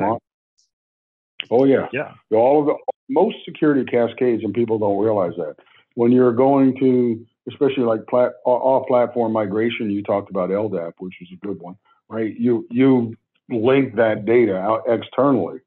Oh 1.50 1.66
yeah, 1.66 1.88
yeah. 1.92 2.14
All 2.32 2.62
of 2.62 2.66
the 2.68 2.76
most 3.10 3.38
security 3.46 3.84
cascades, 3.86 4.44
and 4.44 4.54
people 4.54 4.80
don't 4.80 5.04
realize 5.04 5.34
that 5.38 5.56
when 5.96 6.12
you're 6.12 6.34
going 6.34 6.78
to, 6.80 7.26
especially 7.48 7.84
like 7.84 8.06
plat, 8.08 8.34
off-platform 8.46 9.32
migration, 9.32 9.90
you 9.90 10.04
talked 10.04 10.30
about 10.30 10.50
LDAP, 10.50 10.94
which 11.00 11.16
is 11.22 11.30
a 11.34 11.46
good 11.46 11.60
one, 11.60 11.76
right? 12.10 12.36
You 12.38 12.68
you 12.70 13.16
link 13.50 13.96
that 13.96 14.26
data 14.26 14.58
out 14.58 14.84
externally. 14.88 15.60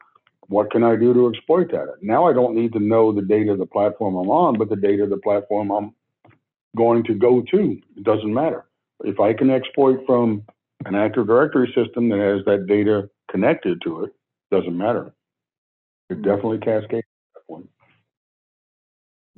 What 0.48 0.70
can 0.70 0.82
I 0.82 0.96
do 0.96 1.12
to 1.12 1.28
exploit 1.28 1.70
that? 1.72 1.96
Now 2.00 2.26
I 2.26 2.32
don't 2.32 2.54
need 2.54 2.72
to 2.72 2.80
know 2.80 3.12
the 3.12 3.22
data 3.22 3.52
of 3.52 3.58
the 3.58 3.66
platform 3.66 4.16
I'm 4.16 4.30
on, 4.30 4.58
but 4.58 4.68
the 4.68 4.76
data 4.76 5.04
of 5.04 5.10
the 5.10 5.18
platform 5.18 5.70
I'm 5.70 5.94
going 6.76 7.04
to 7.04 7.14
go 7.14 7.42
to. 7.42 7.80
It 7.96 8.04
doesn't 8.04 8.32
matter. 8.32 8.66
If 9.04 9.20
I 9.20 9.32
can 9.32 9.50
exploit 9.50 10.04
from 10.06 10.42
an 10.86 10.94
Active 10.94 11.26
Directory 11.26 11.72
system 11.74 12.08
that 12.08 12.18
has 12.18 12.44
that 12.46 12.66
data 12.66 13.10
connected 13.30 13.82
to 13.82 14.04
it, 14.04 14.12
doesn't 14.50 14.76
matter. 14.76 15.12
It 16.08 16.16
hmm. 16.16 16.22
definitely 16.22 16.58
cascades 16.58 17.06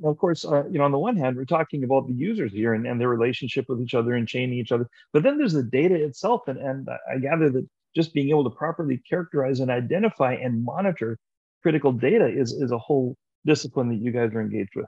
of 0.03 0.17
course, 0.17 0.45
uh, 0.45 0.65
you 0.67 0.79
know, 0.79 0.85
on 0.85 0.91
the 0.91 0.99
one 0.99 1.15
hand, 1.15 1.37
we're 1.37 1.45
talking 1.45 1.83
about 1.83 2.07
the 2.07 2.13
users 2.13 2.51
here 2.51 2.73
and, 2.73 2.87
and 2.87 2.99
their 2.99 3.09
relationship 3.09 3.65
with 3.69 3.81
each 3.81 3.93
other 3.93 4.15
and 4.15 4.27
chaining 4.27 4.57
each 4.57 4.71
other. 4.71 4.89
But 5.13 5.23
then 5.23 5.37
there's 5.37 5.53
the 5.53 5.63
data 5.63 5.95
itself. 5.95 6.47
And, 6.47 6.57
and 6.57 6.87
I 7.11 7.19
gather 7.19 7.49
that 7.51 7.67
just 7.95 8.13
being 8.13 8.29
able 8.29 8.43
to 8.43 8.49
properly 8.49 9.01
characterize 9.09 9.59
and 9.59 9.69
identify 9.69 10.33
and 10.33 10.63
monitor 10.63 11.17
critical 11.61 11.91
data 11.91 12.27
is, 12.27 12.53
is 12.53 12.71
a 12.71 12.77
whole 12.77 13.15
discipline 13.45 13.89
that 13.89 13.95
you 13.95 14.11
guys 14.11 14.31
are 14.33 14.41
engaged 14.41 14.71
with. 14.75 14.85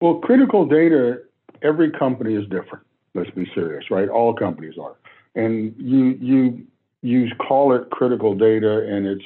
Well, 0.00 0.16
critical 0.16 0.66
data, 0.66 1.20
every 1.62 1.90
company 1.90 2.34
is 2.34 2.44
different. 2.48 2.84
Let's 3.14 3.30
be 3.30 3.50
serious, 3.54 3.90
right? 3.90 4.08
All 4.08 4.34
companies 4.34 4.74
are. 4.80 4.96
And 5.34 5.74
you 5.78 6.18
you 6.20 6.66
you 7.02 7.28
call 7.36 7.74
it 7.74 7.90
critical 7.90 8.34
data 8.34 8.86
and 8.86 9.06
it's 9.06 9.24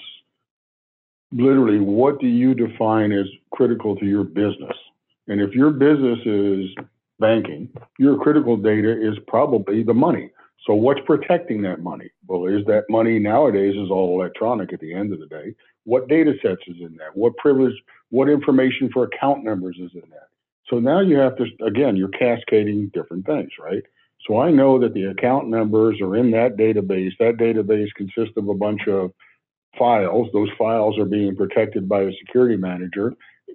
literally 1.33 1.81
what 1.81 2.21
do 2.21 2.27
you 2.27 2.55
define 2.55 3.13
as 3.13 3.27
critical 3.53 3.97
to 3.97 4.07
your 4.07 4.25
business? 4.25 4.77
And 5.29 5.41
if 5.41 5.55
your 5.55 5.71
business 5.71 6.19
is 6.25 6.71
banking, 7.19 7.69
your 7.99 8.19
critical 8.19 8.57
data 8.57 8.91
is 8.91 9.17
probably 9.27 9.83
the 9.83 9.95
money. 9.95 10.31
So 10.67 10.75
what's 10.75 11.01
protecting 11.07 11.63
that 11.63 11.81
money? 11.81 12.11
Well, 12.27 12.47
is 12.47 12.65
that 12.67 12.85
money 12.91 13.21
nowadays 13.21 13.77
is 13.77 13.91
all 13.91 14.21
electronic 14.21 14.73
at 14.73 14.81
the 14.81 14.93
end 14.93 15.13
of 15.13 15.21
the 15.21 15.27
day. 15.27 15.55
What 15.85 16.09
data 16.09 16.35
sets 16.43 16.63
is 16.67 16.77
in 16.81 16.97
that? 16.97 17.15
What 17.15 17.37
privilege, 17.37 17.75
what 18.11 18.29
information 18.29 18.91
for 18.93 19.05
account 19.05 19.45
numbers 19.45 19.77
is 19.79 19.93
in 19.95 20.09
that? 20.11 20.29
So 20.69 20.81
now 20.81 21.01
you 21.01 21.17
have 21.19 21.37
to, 21.37 21.47
again, 21.65 21.95
you're 21.97 22.09
cascading 22.09 22.91
different 22.93 23.25
things, 23.27 23.51
right? 23.61 23.85
So 24.27 24.41
I 24.41 24.51
know 24.51 24.81
that 24.81 24.93
the 24.93 25.05
account 25.05 25.49
numbers 25.49 26.01
are 26.01 26.17
in 26.17 26.33
that 26.33 26.57
database. 26.57 27.13
That 27.21 27.37
database 27.37 27.95
consists 27.95 28.37
of 28.37 28.49
a 28.49 28.55
bunch 28.55 28.89
of 28.89 29.13
files. 29.79 30.29
Those 30.33 30.49
files 30.59 30.99
are 30.99 31.05
being 31.05 31.37
protected 31.37 31.89
by 31.89 32.03
a 32.03 32.13
security 32.19 32.57
manager. 32.57 33.15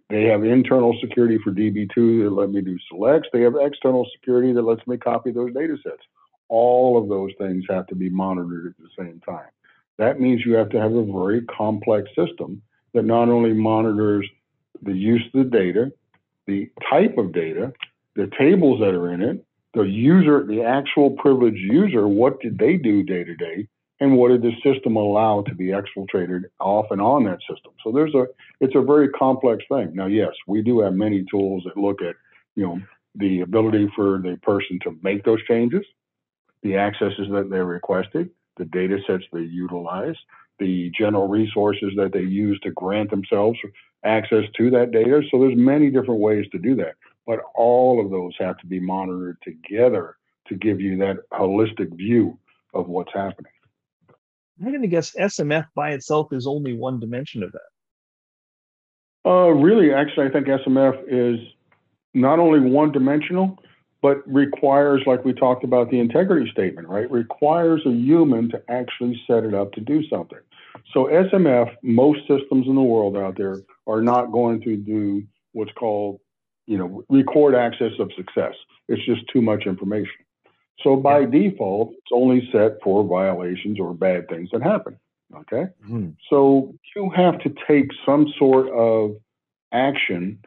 They 0.10 0.24
have 0.26 0.46
internal 0.46 0.98
security 1.02 1.38
for 1.44 1.52
DB2 1.52 2.24
that 2.24 2.32
let 2.32 2.52
me 2.52 2.62
do 2.62 2.78
selects. 2.90 3.28
They 3.34 3.42
have 3.42 3.56
external 3.60 4.08
security 4.16 4.54
that 4.54 4.62
lets 4.62 4.86
me 4.88 4.96
copy 4.96 5.32
those 5.32 5.54
data 5.54 5.76
sets. 5.84 6.04
All 6.52 7.02
of 7.02 7.08
those 7.08 7.32
things 7.38 7.64
have 7.70 7.88
to 7.88 7.96
be 7.96 8.10
monitored 8.10 8.68
at 8.68 8.78
the 8.78 8.90
same 9.00 9.22
time. 9.22 9.50
That 9.98 10.20
means 10.20 10.42
you 10.46 10.56
have 10.56 10.70
to 10.72 10.82
have 10.82 10.94
a 10.94 11.06
very 11.06 11.44
complex 11.44 12.10
system 12.10 12.62
that 12.94 13.06
not 13.06 13.30
only 13.30 13.54
monitors 13.54 14.28
the 14.82 14.94
use 14.94 15.24
of 15.34 15.44
the 15.44 15.50
data, 15.50 15.92
the 16.48 16.70
type 16.90 17.18
of 17.18 17.32
data, 17.34 17.72
the 18.16 18.30
tables 18.38 18.82
that 18.82 18.94
are 18.94 19.14
in 19.14 19.22
it, 19.22 19.46
the 19.74 19.84
user, 19.84 20.46
the 20.46 20.62
actual 20.64 21.12
privileged 21.12 21.62
user, 21.62 22.08
what 22.08 22.42
did 22.42 22.58
they 22.58 22.76
do 22.76 23.04
day 23.04 23.24
to 23.24 23.36
day, 23.36 23.68
and 24.02 24.18
what 24.18 24.30
did 24.30 24.42
the 24.42 24.52
system 24.64 24.98
allow 24.98 25.44
to 25.44 25.56
be 25.56 25.68
exfiltrated 25.68 26.42
off 26.60 26.88
and 26.90 27.00
on 27.00 27.24
that 27.24 27.40
system. 27.50 27.72
So 27.84 27.92
there's 27.92 28.14
a, 28.16 28.26
it's 28.60 28.76
a 28.76 28.82
very 28.82 29.08
complex 29.10 29.64
thing. 29.70 29.92
Now, 29.94 30.08
yes, 30.08 30.34
we 30.48 30.62
do 30.62 30.82
have 30.82 30.94
many 30.94 31.24
tools 31.32 31.64
that 31.66 31.78
look 31.78 32.02
at, 32.02 32.16
you 32.56 32.66
know, 32.66 32.82
the 33.16 33.42
ability 33.42 33.90
for 33.96 34.18
the 34.18 34.38
person 34.42 34.80
to 34.84 34.98
make 35.04 35.24
those 35.24 35.44
changes, 35.48 35.86
the 36.64 36.78
accesses 36.78 37.28
that 37.32 37.50
they 37.50 37.60
requested, 37.60 38.30
the 38.58 38.66
data 38.66 38.98
sets 39.08 39.24
they 39.32 39.42
utilize, 39.42 40.16
the 40.60 40.92
general 40.98 41.28
resources 41.28 41.92
that 41.98 42.12
they 42.14 42.22
use 42.22 42.60
to 42.62 42.72
grant 42.72 43.10
themselves 43.10 43.58
access 44.04 44.44
to 44.58 44.70
that 44.72 44.92
data. 44.92 45.22
So 45.32 45.40
there's 45.40 45.58
many 45.58 45.90
different 45.90 46.20
ways 46.20 46.46
to 46.52 46.60
do 46.60 46.76
that, 46.76 46.96
but 47.26 47.40
all 47.56 48.04
of 48.04 48.12
those 48.12 48.34
have 48.40 48.58
to 48.60 48.68
be 48.68 48.80
monitored 48.80 49.38
together 49.44 50.18
to 50.48 50.56
give 50.56 50.82
you 50.82 50.98
that 50.98 51.18
holistic 51.34 51.96
view 51.96 52.38
of 52.74 52.88
what's 52.88 53.14
happening. 53.14 53.52
I'm 54.60 54.70
going 54.70 54.82
to 54.82 54.88
guess 54.88 55.16
SMF 55.20 55.68
by 55.76 55.92
itself 55.92 56.32
is 56.32 56.46
only 56.46 56.74
one 56.74 57.00
dimension 57.00 57.42
of 57.42 57.52
that. 57.52 59.30
Uh, 59.30 59.50
really, 59.50 59.94
actually, 59.94 60.28
I 60.28 60.30
think 60.30 60.48
SMF 60.48 61.04
is 61.08 61.40
not 62.14 62.40
only 62.40 62.60
one 62.60 62.92
dimensional, 62.92 63.58
but 64.02 64.22
requires, 64.26 65.04
like 65.06 65.24
we 65.24 65.34
talked 65.34 65.64
about 65.64 65.92
the 65.92 66.00
integrity 66.00 66.50
statement, 66.52 66.88
right? 66.88 67.10
Requires 67.12 67.82
a 67.86 67.92
human 67.92 68.50
to 68.50 68.62
actually 68.70 69.22
set 69.28 69.44
it 69.44 69.54
up 69.54 69.74
to 69.74 69.82
do 69.82 70.08
something. 70.10 70.40
So 70.94 71.06
SMF, 71.06 71.76
most 71.84 72.22
systems 72.22 72.68
in 72.68 72.76
the 72.76 72.82
world 72.82 73.16
out 73.16 73.38
there 73.38 73.58
are 73.88 74.02
not 74.02 74.32
going 74.32 74.62
to 74.62 74.76
do 74.76 75.24
what's 75.54 75.72
called, 75.74 76.20
you 76.66 76.78
know, 76.78 77.04
record 77.10 77.56
access 77.56 77.92
of 78.00 78.12
success. 78.16 78.56
It's 78.88 79.06
just 79.06 79.22
too 79.32 79.42
much 79.42 79.66
information. 79.66 80.26
So 80.84 80.96
by 80.96 81.20
yeah. 81.20 81.26
default, 81.28 81.92
it's 81.92 82.12
only 82.12 82.50
set 82.52 82.82
for 82.84 83.04
violations 83.04 83.80
or 83.80 83.94
bad 83.94 84.28
things 84.28 84.50
that 84.52 84.64
happen. 84.64 84.98
Okay. 85.36 85.68
Mm-hmm. 85.86 86.10
So 86.30 86.74
you 86.96 87.10
have 87.16 87.40
to 87.40 87.54
take 87.68 87.92
some 88.06 88.28
sort 88.38 88.70
of 88.70 89.16
action 89.72 90.40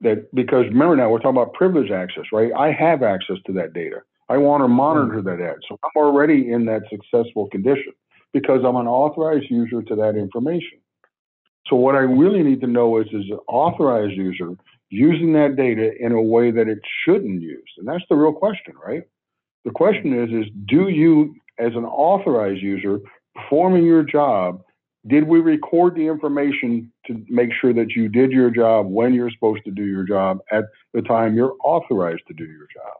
that 0.00 0.32
because 0.34 0.66
remember 0.66 0.96
now 0.96 1.10
we're 1.10 1.18
talking 1.18 1.40
about 1.40 1.54
privileged 1.54 1.92
access, 1.92 2.24
right? 2.32 2.52
I 2.56 2.72
have 2.72 3.02
access 3.02 3.36
to 3.46 3.52
that 3.54 3.72
data. 3.72 4.02
I 4.28 4.36
want 4.36 4.60
to 4.60 4.66
mm-hmm. 4.66 4.74
monitor 4.74 5.22
that 5.22 5.40
ad. 5.40 5.56
So 5.68 5.78
I'm 5.82 6.02
already 6.02 6.50
in 6.50 6.66
that 6.66 6.82
successful 6.90 7.48
condition 7.48 7.92
because 8.32 8.60
I'm 8.64 8.76
an 8.76 8.86
authorized 8.86 9.50
user 9.50 9.82
to 9.82 9.96
that 9.96 10.16
information. 10.16 10.78
So 11.66 11.76
what 11.76 11.94
I 11.94 12.00
really 12.00 12.42
need 12.42 12.60
to 12.60 12.66
know 12.66 12.98
is 12.98 13.06
is 13.08 13.30
an 13.30 13.40
authorized 13.48 14.14
user 14.14 14.50
using 14.90 15.32
that 15.34 15.56
data 15.56 15.90
in 15.98 16.12
a 16.12 16.22
way 16.22 16.50
that 16.50 16.68
it 16.68 16.78
shouldn't 17.04 17.42
use. 17.42 17.70
And 17.76 17.86
that's 17.86 18.04
the 18.08 18.16
real 18.16 18.32
question, 18.32 18.74
right? 18.84 19.02
The 19.64 19.70
question 19.70 20.18
is 20.18 20.30
is 20.30 20.52
do 20.66 20.88
you 20.88 21.34
as 21.58 21.72
an 21.74 21.84
authorized 21.84 22.62
user 22.62 23.00
performing 23.34 23.84
your 23.84 24.02
job 24.02 24.62
did 25.08 25.24
we 25.24 25.40
record 25.40 25.94
the 25.94 26.06
information 26.06 26.92
to 27.06 27.24
make 27.28 27.50
sure 27.60 27.72
that 27.72 27.90
you 27.90 28.08
did 28.08 28.30
your 28.30 28.50
job 28.50 28.86
when 28.86 29.14
you're 29.14 29.30
supposed 29.30 29.64
to 29.64 29.70
do 29.70 29.84
your 29.84 30.04
job 30.04 30.38
at 30.52 30.64
the 30.94 31.02
time 31.02 31.36
you're 31.36 31.56
authorized 31.64 32.22
to 32.28 32.34
do 32.34 32.44
your 32.44 32.66
job? 32.74 32.94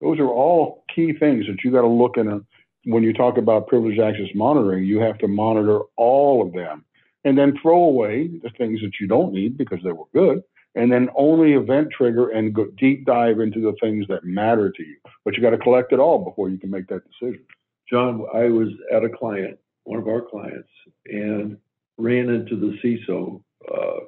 Those 0.00 0.18
are 0.18 0.28
all 0.28 0.84
key 0.94 1.12
things 1.12 1.46
that 1.46 1.62
you 1.62 1.70
got 1.70 1.82
to 1.82 1.88
look 1.88 2.16
in 2.16 2.28
a, 2.28 2.40
when 2.84 3.02
you 3.02 3.12
talk 3.12 3.36
about 3.36 3.68
privileged 3.68 4.00
access 4.00 4.28
monitoring, 4.34 4.84
you 4.84 4.98
have 5.00 5.18
to 5.18 5.28
monitor 5.28 5.80
all 5.96 6.46
of 6.46 6.52
them 6.54 6.84
and 7.24 7.36
then 7.36 7.58
throw 7.60 7.84
away 7.84 8.28
the 8.42 8.50
things 8.56 8.80
that 8.80 8.92
you 9.00 9.06
don't 9.06 9.32
need 9.32 9.58
because 9.58 9.78
they 9.84 9.92
were 9.92 10.06
good 10.14 10.42
and 10.74 10.90
then 10.90 11.08
only 11.16 11.52
event 11.54 11.88
trigger 11.90 12.30
and 12.30 12.54
go 12.54 12.66
deep 12.78 13.04
dive 13.04 13.40
into 13.40 13.60
the 13.60 13.74
things 13.80 14.06
that 14.08 14.24
matter 14.24 14.70
to 14.70 14.82
you. 14.82 14.96
But 15.24 15.36
you 15.36 15.42
got 15.42 15.50
to 15.50 15.58
collect 15.58 15.92
it 15.92 15.98
all 15.98 16.24
before 16.24 16.48
you 16.48 16.58
can 16.58 16.70
make 16.70 16.86
that 16.88 17.02
decision. 17.10 17.44
John, 17.90 18.24
I 18.32 18.44
was 18.44 18.68
at 18.92 19.04
a 19.04 19.08
client 19.08 19.58
one 19.90 19.98
of 19.98 20.06
our 20.06 20.22
clients, 20.22 20.68
and 21.06 21.58
ran 21.98 22.28
into 22.28 22.54
the 22.54 22.78
CISO. 22.82 23.42
Uh, 23.68 24.04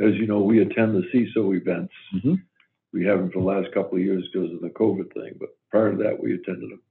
as 0.00 0.14
you 0.14 0.28
know, 0.28 0.38
we 0.38 0.62
attend 0.62 0.94
the 0.94 1.08
CISO 1.12 1.56
events. 1.56 1.92
Mm-hmm. 2.14 2.34
We 2.92 3.04
haven't 3.04 3.32
for 3.32 3.40
the 3.40 3.44
last 3.44 3.74
couple 3.74 3.98
of 3.98 4.04
years 4.04 4.24
because 4.32 4.52
of 4.52 4.60
the 4.60 4.68
COVID 4.68 5.12
thing, 5.12 5.34
but 5.40 5.50
prior 5.70 5.90
to 5.90 6.02
that, 6.04 6.22
we 6.22 6.34
attended 6.34 6.70
them. 6.70 6.82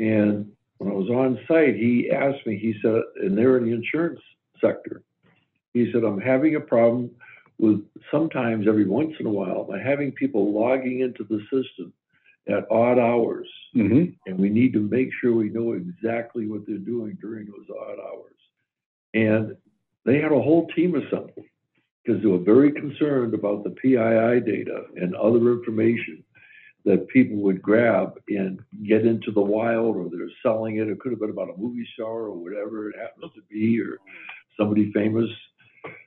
And 0.00 0.52
when 0.78 0.90
I 0.90 0.94
was 0.94 1.10
on 1.10 1.38
site, 1.46 1.76
he 1.76 2.10
asked 2.10 2.46
me, 2.46 2.58
he 2.58 2.74
said, 2.80 3.02
and 3.16 3.36
they're 3.36 3.58
in 3.58 3.66
the 3.66 3.74
insurance 3.74 4.20
sector. 4.58 5.02
He 5.74 5.92
said, 5.92 6.04
I'm 6.04 6.20
having 6.20 6.56
a 6.56 6.60
problem 6.60 7.10
with 7.58 7.84
sometimes 8.10 8.66
every 8.66 8.86
once 8.86 9.12
in 9.20 9.26
a 9.26 9.30
while, 9.30 9.68
I'm 9.70 9.80
having 9.80 10.10
people 10.12 10.58
logging 10.58 11.00
into 11.00 11.24
the 11.24 11.40
system 11.52 11.92
at 12.48 12.70
odd 12.70 12.98
hours. 12.98 13.48
Mm-hmm. 13.74 14.12
And 14.26 14.38
we 14.38 14.48
need 14.48 14.72
to 14.74 14.80
make 14.80 15.10
sure 15.20 15.34
we 15.34 15.50
know 15.50 15.72
exactly 15.72 16.46
what 16.46 16.66
they're 16.66 16.78
doing 16.78 17.18
during 17.20 17.46
those 17.46 17.66
odd 17.70 17.98
hours. 17.98 18.34
And 19.14 19.56
they 20.04 20.20
had 20.20 20.32
a 20.32 20.40
whole 20.40 20.68
team 20.68 20.94
assembled 20.94 21.44
because 22.04 22.22
they 22.22 22.28
were 22.28 22.38
very 22.38 22.72
concerned 22.72 23.34
about 23.34 23.64
the 23.64 23.70
PII 23.70 24.40
data 24.40 24.84
and 24.96 25.14
other 25.16 25.52
information 25.52 26.22
that 26.84 27.08
people 27.08 27.38
would 27.38 27.60
grab 27.60 28.14
and 28.28 28.60
get 28.86 29.04
into 29.04 29.32
the 29.32 29.40
wild 29.40 29.96
or 29.96 30.08
they're 30.08 30.30
selling 30.42 30.76
it. 30.76 30.88
It 30.88 31.00
could 31.00 31.10
have 31.10 31.20
been 31.20 31.30
about 31.30 31.50
a 31.50 31.60
movie 31.60 31.86
star 31.94 32.26
or 32.26 32.36
whatever 32.36 32.88
it 32.88 32.96
happens 32.96 33.32
to 33.34 33.42
be 33.50 33.80
or 33.80 33.98
somebody 34.56 34.92
famous. 34.92 35.28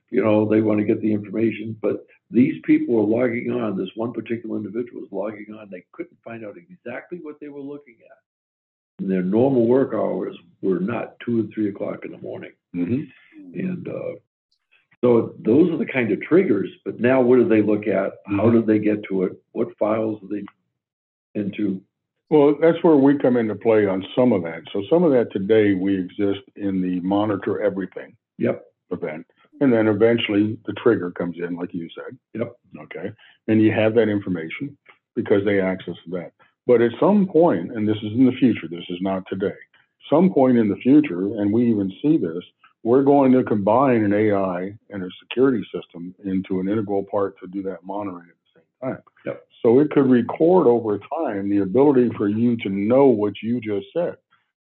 You 0.10 0.24
know, 0.24 0.48
they 0.48 0.62
want 0.62 0.80
to 0.80 0.86
get 0.86 1.02
the 1.02 1.12
information, 1.12 1.78
but 1.82 2.08
these 2.32 2.62
people 2.64 2.96
were 2.96 3.22
logging 3.22 3.52
on, 3.52 3.78
this 3.78 3.90
one 3.96 4.14
particular 4.14 4.58
individual 4.58 5.02
was 5.02 5.12
logging 5.12 5.56
on, 5.60 5.70
they 5.72 5.84
couldn't 5.92 6.18
find 6.24 6.46
out 6.46 6.58
exactly 6.58 7.20
what 7.22 7.40
they 7.40 7.48
were 7.48 7.60
looking 7.60 7.98
at. 8.10 9.04
And 9.04 9.10
their 9.10 9.24
normal 9.24 9.66
work 9.66 9.94
hours 9.94 10.38
were 10.62 10.80
not 10.80 11.16
two 11.26 11.40
and 11.40 11.54
three 11.54 11.70
o'clock 11.70 12.06
in 12.06 12.12
the 12.12 12.18
morning. 12.18 12.52
Mm-hmm. 12.76 13.60
And 13.60 13.88
uh, 13.88 14.20
so 15.02 15.34
those 15.40 15.72
are 15.72 15.78
the 15.78 15.86
kind 15.86 16.12
of 16.12 16.22
triggers. 16.22 16.70
But 16.86 17.00
now, 17.00 17.22
what 17.22 17.38
do 17.38 17.48
they 17.48 17.62
look 17.62 17.88
at? 17.88 18.14
How 18.28 18.44
mm-hmm. 18.44 18.60
do 18.60 18.66
they 18.66 18.80
get 18.80 19.04
to 19.10 19.24
it? 19.24 19.34
What 19.54 19.76
files 19.78 20.20
do 20.22 20.28
they 20.28 21.40
into? 21.40 21.82
Well, 22.30 22.56
that's 22.62 22.84
where 22.84 22.98
we 22.98 23.18
come 23.18 23.38
into 23.38 23.56
play 23.56 23.88
on 23.88 24.06
some 24.16 24.34
of 24.34 24.44
that. 24.44 24.62
So 24.72 24.84
some 24.90 25.04
of 25.04 25.12
that 25.12 25.32
today 25.32 25.74
we 25.74 25.98
exist 25.98 26.42
in 26.56 26.82
the 26.82 27.00
monitor 27.00 27.62
everything. 27.62 28.16
Yep. 28.38 28.66
Event. 28.92 29.26
And 29.62 29.74
then 29.74 29.88
eventually 29.88 30.58
the 30.66 30.74
trigger 30.74 31.12
comes 31.12 31.38
in, 31.38 31.56
like 31.56 31.74
you 31.74 31.90
said. 31.96 32.18
Yep. 32.34 32.56
Okay. 32.84 33.12
And 33.48 33.62
you 33.62 33.72
have 33.72 33.94
that 33.96 34.10
information 34.10 34.78
because 35.16 35.44
they 35.46 35.60
access 35.60 35.96
that. 36.12 36.32
But 36.66 36.82
at 36.82 36.92
some 37.00 37.28
point, 37.28 37.72
and 37.76 37.88
this 37.88 37.98
is 37.98 38.14
in 38.14 38.26
the 38.26 38.32
future, 38.40 38.68
this 38.70 38.86
is 38.90 39.00
not 39.02 39.24
today, 39.28 39.56
some 40.10 40.32
point 40.32 40.58
in 40.58 40.70
the 40.70 40.76
future, 40.78 41.24
and 41.40 41.52
we 41.52 41.70
even 41.70 41.92
see 42.02 42.18
this, 42.18 42.44
we're 42.84 43.04
going 43.04 43.32
to 43.34 43.44
combine 43.44 44.04
an 44.04 44.14
AI 44.14 44.74
and 44.90 45.04
a 45.04 45.10
security 45.22 45.66
system 45.74 46.16
into 46.24 46.60
an 46.60 46.70
integral 46.70 47.04
part 47.04 47.38
to 47.40 47.48
do 47.48 47.62
that 47.64 47.84
monitoring 47.84 48.30
at 48.30 48.36
the 48.54 48.62
same 48.62 48.92
time. 48.92 49.04
Yep. 49.26 49.46
So 49.62 49.80
it 49.80 49.92
could 49.92 50.10
record 50.10 50.68
over 50.68 51.00
time 51.00 51.50
the 51.50 51.60
ability 51.60 52.12
for 52.16 52.30
you 52.30 52.56
to 52.58 52.70
know 52.70 53.06
what 53.08 53.34
you 53.44 53.60
just 53.60 53.88
said. 53.94 54.16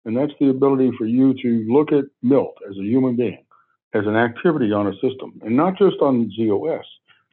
And 0.04 0.16
that's 0.16 0.32
the 0.40 0.48
ability 0.48 0.90
for 0.98 1.06
you 1.06 1.34
to 1.42 1.72
look 1.72 1.92
at 1.92 2.04
Milt 2.22 2.56
as 2.68 2.76
a 2.78 2.82
human 2.82 3.14
being 3.14 3.44
as 3.94 4.06
an 4.06 4.16
activity 4.16 4.72
on 4.72 4.88
a 4.88 4.92
system, 4.94 5.40
and 5.42 5.56
not 5.56 5.78
just 5.78 5.96
on 6.00 6.30
ZOS, 6.38 6.84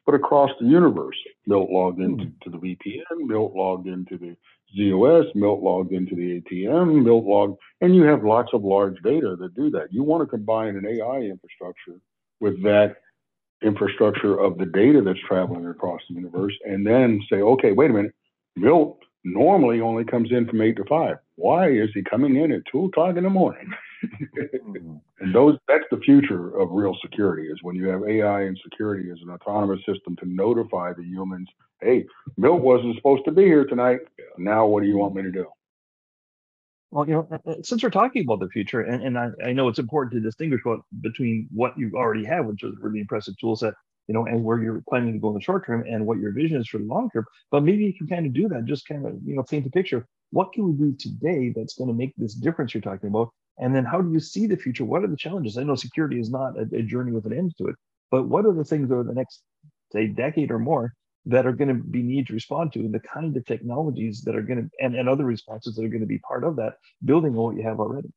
but 0.05 0.15
across 0.15 0.51
the 0.59 0.67
universe. 0.67 1.17
Milt 1.47 1.69
logged 1.69 1.99
into 1.99 2.25
hmm. 2.25 2.51
the 2.51 2.57
VPN, 2.57 3.27
Milt 3.27 3.53
logged 3.55 3.87
into 3.87 4.17
the 4.17 4.35
ZOS, 4.77 5.33
Milt 5.35 5.61
logged 5.61 5.91
into 5.91 6.15
the 6.15 6.41
ATM, 6.41 7.03
Milt 7.03 7.25
logged, 7.25 7.57
and 7.81 7.95
you 7.95 8.03
have 8.03 8.23
lots 8.23 8.49
of 8.53 8.63
large 8.63 9.01
data 9.03 9.35
that 9.39 9.55
do 9.55 9.69
that. 9.71 9.91
You 9.91 10.03
want 10.03 10.21
to 10.21 10.27
combine 10.27 10.75
an 10.75 10.85
AI 10.85 11.21
infrastructure 11.21 11.99
with 12.39 12.61
that 12.63 12.97
infrastructure 13.63 14.37
of 14.39 14.57
the 14.57 14.65
data 14.65 15.01
that's 15.01 15.19
traveling 15.27 15.65
across 15.67 16.01
the 16.09 16.15
universe, 16.15 16.53
and 16.65 16.85
then 16.85 17.21
say, 17.29 17.37
okay, 17.37 17.71
wait 17.71 17.89
a 17.89 17.93
minute, 17.93 18.15
Milt 18.55 18.99
normally 19.23 19.81
only 19.81 20.03
comes 20.03 20.31
in 20.31 20.47
from 20.47 20.61
eight 20.61 20.77
to 20.77 20.85
five. 20.85 21.17
Why 21.35 21.69
is 21.69 21.89
he 21.93 22.03
coming 22.03 22.35
in 22.35 22.51
at 22.51 22.61
two 22.71 22.85
o'clock 22.85 23.17
in 23.17 23.23
the 23.23 23.29
morning? 23.29 23.71
And 25.19 25.33
those 25.33 25.57
that's 25.67 25.85
the 25.91 25.97
future 25.99 26.59
of 26.59 26.71
real 26.71 26.95
security 27.01 27.47
is 27.47 27.57
when 27.61 27.75
you 27.75 27.87
have 27.87 28.03
AI 28.03 28.41
and 28.41 28.59
security 28.63 29.09
as 29.11 29.17
an 29.21 29.29
autonomous 29.29 29.79
system 29.85 30.15
to 30.17 30.25
notify 30.25 30.91
the 30.91 31.03
humans, 31.03 31.47
hey, 31.81 32.05
Milt 32.37 32.61
wasn't 32.61 32.95
supposed 32.97 33.23
to 33.25 33.31
be 33.31 33.43
here 33.43 33.65
tonight. 33.65 33.99
Now 34.37 34.65
what 34.65 34.83
do 34.83 34.89
you 34.89 34.97
want 34.97 35.15
me 35.15 35.21
to 35.21 35.31
do? 35.31 35.45
Well, 36.91 37.07
you 37.07 37.13
know, 37.13 37.57
since 37.61 37.83
we're 37.83 37.89
talking 37.89 38.23
about 38.23 38.39
the 38.39 38.49
future, 38.49 38.81
and, 38.81 39.03
and 39.03 39.17
I, 39.17 39.29
I 39.43 39.51
know 39.51 39.67
it's 39.67 39.79
important 39.79 40.13
to 40.13 40.19
distinguish 40.19 40.61
what 40.63 40.79
between 41.01 41.47
what 41.51 41.77
you 41.77 41.91
already 41.95 42.23
have, 42.25 42.45
which 42.45 42.63
is 42.63 42.73
a 42.73 42.85
really 42.85 43.01
impressive 43.01 43.35
tool 43.37 43.55
set, 43.55 43.73
you 44.07 44.13
know, 44.13 44.25
and 44.25 44.43
where 44.43 44.61
you're 44.61 44.83
planning 44.87 45.13
to 45.13 45.19
go 45.19 45.29
in 45.29 45.33
the 45.33 45.41
short 45.41 45.65
term 45.65 45.83
and 45.89 46.05
what 46.05 46.19
your 46.19 46.31
vision 46.31 46.61
is 46.61 46.67
for 46.67 46.77
the 46.77 46.85
long 46.85 47.09
term. 47.09 47.25
But 47.51 47.63
maybe 47.63 47.83
you 47.83 47.93
can 47.93 48.07
kind 48.07 48.25
of 48.25 48.33
do 48.33 48.47
that, 48.49 48.65
just 48.65 48.87
kind 48.87 49.05
of, 49.05 49.15
you 49.25 49.35
know, 49.35 49.43
paint 49.43 49.65
a 49.65 49.69
picture. 49.69 50.05
What 50.31 50.53
can 50.53 50.65
we 50.65 50.73
do 50.73 50.95
today 50.97 51.53
that's 51.55 51.73
going 51.75 51.89
to 51.89 51.93
make 51.93 52.13
this 52.17 52.33
difference 52.33 52.73
you're 52.73 52.81
talking 52.81 53.09
about 53.09 53.29
And 53.57 53.73
then 53.73 53.85
how 53.85 54.01
do 54.01 54.11
you 54.11 54.19
see 54.19 54.47
the 54.47 54.57
future? 54.57 54.83
What 54.85 55.03
are 55.03 55.07
the 55.07 55.15
challenges? 55.15 55.57
I 55.57 55.63
know 55.63 55.75
security 55.75 56.19
is 56.19 56.29
not 56.29 56.57
a, 56.57 56.67
a 56.75 56.81
journey 56.83 57.11
with 57.11 57.25
an 57.25 57.33
end 57.33 57.53
to 57.57 57.67
it, 57.67 57.75
but 58.11 58.27
what 58.27 58.45
are 58.45 58.53
the 58.53 58.65
things 58.65 58.91
over 58.91 59.03
the 59.03 59.13
next, 59.13 59.43
say, 59.91 60.07
decade 60.07 60.51
or 60.51 60.59
more 60.59 60.93
that 61.25 61.45
are 61.45 61.53
going 61.53 61.69
to 61.69 61.73
be 61.73 62.03
need 62.03 62.27
to 62.27 62.33
respond 62.33 62.71
to 62.73 62.79
and 62.79 62.93
the 62.93 62.99
kind 62.99 63.35
of 63.35 63.45
technologies 63.45 64.21
that 64.21 64.35
are 64.35 64.41
going 64.41 64.63
to 64.63 64.69
and, 64.79 64.95
and 64.95 65.09
other 65.09 65.25
responses 65.25 65.75
that 65.75 65.83
are 65.83 65.89
going 65.89 66.01
to 66.01 66.07
be 66.07 66.19
part 66.19 66.43
of 66.43 66.55
that 66.55 66.75
building 67.03 67.31
on 67.31 67.37
what 67.37 67.55
you 67.55 67.63
have 67.63 67.79
already 67.79 68.09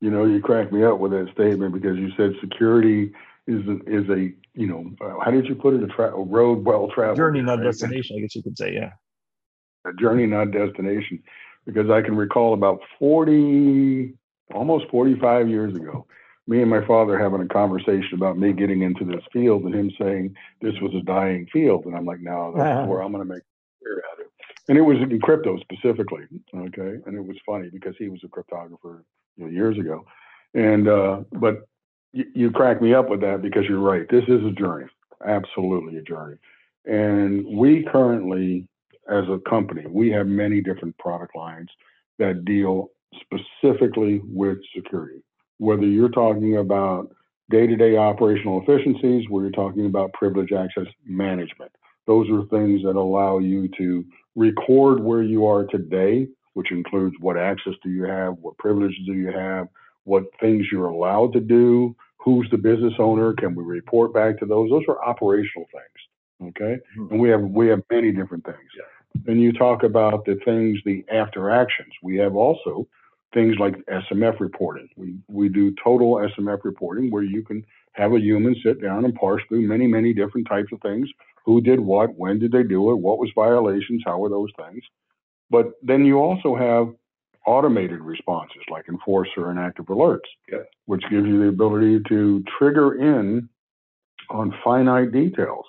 you 0.00 0.10
know 0.10 0.24
you 0.24 0.40
cracked 0.40 0.72
me 0.72 0.84
up 0.84 0.98
with 0.98 1.12
that 1.12 1.28
statement 1.32 1.72
because 1.72 1.96
you 1.96 2.10
said 2.16 2.34
security 2.40 3.12
is 3.46 3.66
a, 3.66 3.76
is 3.86 4.08
a 4.10 4.32
you 4.54 4.66
know 4.66 4.84
uh, 5.00 5.18
how 5.24 5.30
did 5.30 5.46
you 5.46 5.54
put 5.54 5.74
it 5.74 5.82
a, 5.82 5.86
tra- 5.86 6.14
a 6.14 6.22
road 6.22 6.64
well 6.64 6.88
traveled 6.88 7.16
journey 7.16 7.40
not 7.40 7.58
right? 7.58 7.64
destination 7.64 8.16
i 8.18 8.20
guess 8.20 8.34
you 8.34 8.42
could 8.42 8.58
say 8.58 8.72
yeah 8.74 8.90
a 9.86 9.92
journey 9.94 10.26
not 10.26 10.50
destination 10.50 11.22
because 11.66 11.90
i 11.90 12.00
can 12.02 12.16
recall 12.16 12.54
about 12.54 12.80
40 12.98 14.14
almost 14.54 14.88
45 14.90 15.48
years 15.48 15.74
ago 15.74 16.06
me 16.46 16.60
and 16.60 16.70
my 16.70 16.84
father 16.86 17.18
having 17.18 17.40
a 17.40 17.48
conversation 17.48 18.14
about 18.14 18.38
me 18.38 18.52
getting 18.52 18.82
into 18.82 19.04
this 19.04 19.22
field 19.32 19.64
and 19.64 19.74
him 19.74 19.90
saying 19.98 20.36
this 20.60 20.74
was 20.80 20.94
a 20.94 21.02
dying 21.02 21.46
field. 21.52 21.86
And 21.86 21.96
I'm 21.96 22.04
like, 22.04 22.20
no, 22.20 22.52
that's 22.54 22.66
uh-huh. 22.66 22.86
where 22.86 23.02
I'm 23.02 23.12
going 23.12 23.26
to 23.26 23.34
make 23.34 23.42
clear 23.82 23.98
at 24.12 24.20
it. 24.20 24.30
And 24.68 24.78
it 24.78 24.82
was 24.82 24.98
in 24.98 25.20
crypto 25.20 25.58
specifically. 25.58 26.24
Okay. 26.54 27.00
And 27.06 27.16
it 27.16 27.24
was 27.24 27.36
funny 27.46 27.70
because 27.70 27.94
he 27.98 28.08
was 28.08 28.20
a 28.24 28.28
cryptographer 28.28 29.02
you 29.36 29.44
know, 29.44 29.50
years 29.50 29.78
ago. 29.78 30.04
And, 30.52 30.86
uh, 30.86 31.22
but 31.32 31.66
you, 32.12 32.24
you 32.34 32.50
crack 32.50 32.82
me 32.82 32.94
up 32.94 33.08
with 33.08 33.20
that 33.22 33.42
because 33.42 33.64
you're 33.66 33.80
right. 33.80 34.06
This 34.08 34.24
is 34.24 34.44
a 34.44 34.50
journey, 34.50 34.86
absolutely 35.26 35.98
a 35.98 36.02
journey. 36.02 36.36
And 36.84 37.46
we 37.46 37.84
currently, 37.84 38.68
as 39.10 39.24
a 39.28 39.38
company, 39.48 39.84
we 39.88 40.10
have 40.10 40.26
many 40.26 40.60
different 40.60 40.96
product 40.98 41.36
lines 41.36 41.68
that 42.18 42.44
deal 42.44 42.90
specifically 43.20 44.20
with 44.24 44.58
security 44.74 45.22
whether 45.58 45.84
you're 45.84 46.08
talking 46.08 46.56
about 46.58 47.14
day-to-day 47.50 47.96
operational 47.96 48.62
efficiencies, 48.62 49.28
where 49.28 49.44
you're 49.44 49.52
talking 49.52 49.86
about 49.86 50.12
privilege 50.12 50.52
access 50.52 50.86
management. 51.04 51.70
Those 52.06 52.28
are 52.30 52.46
things 52.46 52.82
that 52.84 52.96
allow 52.96 53.38
you 53.38 53.68
to 53.78 54.04
record 54.34 55.00
where 55.02 55.22
you 55.22 55.46
are 55.46 55.64
today, 55.64 56.28
which 56.54 56.70
includes 56.70 57.14
what 57.20 57.38
access 57.38 57.74
do 57.82 57.90
you 57.90 58.04
have, 58.04 58.34
what 58.40 58.58
privileges 58.58 58.98
do 59.06 59.14
you 59.14 59.30
have, 59.30 59.68
what 60.04 60.24
things 60.40 60.66
you're 60.70 60.88
allowed 60.88 61.32
to 61.32 61.40
do, 61.40 61.94
who's 62.18 62.48
the 62.50 62.58
business 62.58 62.94
owner, 62.98 63.32
can 63.34 63.54
we 63.54 63.62
report 63.62 64.12
back 64.12 64.38
to 64.38 64.46
those? 64.46 64.70
Those 64.70 64.84
are 64.88 65.04
operational 65.04 65.66
things. 65.72 66.13
Okay. 66.42 66.78
Mm-hmm. 66.98 67.12
And 67.12 67.20
we 67.20 67.28
have 67.28 67.40
we 67.42 67.68
have 67.68 67.82
many 67.90 68.12
different 68.12 68.44
things. 68.44 68.58
Yeah. 68.76 69.22
Then 69.24 69.38
you 69.38 69.52
talk 69.52 69.84
about 69.84 70.24
the 70.24 70.36
things, 70.44 70.78
the 70.84 71.04
after 71.12 71.50
actions. 71.50 71.92
We 72.02 72.16
have 72.16 72.34
also 72.34 72.86
things 73.32 73.56
like 73.58 73.74
SMF 73.86 74.40
reporting. 74.40 74.88
We, 74.96 75.16
we 75.28 75.48
do 75.48 75.74
total 75.82 76.14
SMF 76.16 76.64
reporting 76.64 77.10
where 77.10 77.22
you 77.22 77.42
can 77.42 77.64
have 77.92 78.12
a 78.12 78.20
human 78.20 78.56
sit 78.64 78.80
down 78.80 79.04
and 79.04 79.14
parse 79.14 79.42
through 79.48 79.66
many, 79.66 79.86
many 79.86 80.12
different 80.14 80.48
types 80.48 80.68
of 80.72 80.80
things. 80.80 81.08
Who 81.44 81.60
did 81.60 81.80
what? 81.80 82.14
When 82.16 82.38
did 82.38 82.52
they 82.52 82.62
do 82.62 82.90
it? 82.90 82.96
What 82.96 83.18
was 83.18 83.30
violations? 83.34 84.02
How 84.06 84.18
were 84.18 84.28
those 84.28 84.50
things? 84.56 84.82
But 85.50 85.72
then 85.82 86.04
you 86.04 86.18
also 86.18 86.56
have 86.56 86.94
automated 87.46 88.00
responses 88.00 88.62
like 88.70 88.88
Enforcer 88.88 89.50
and 89.50 89.58
Active 89.58 89.86
Alerts, 89.86 90.20
yeah. 90.50 90.60
which 90.86 91.02
gives 91.10 91.26
you 91.26 91.38
the 91.38 91.48
ability 91.48 92.00
to 92.08 92.42
trigger 92.58 92.94
in 92.94 93.48
on 94.30 94.54
finite 94.64 95.12
details. 95.12 95.66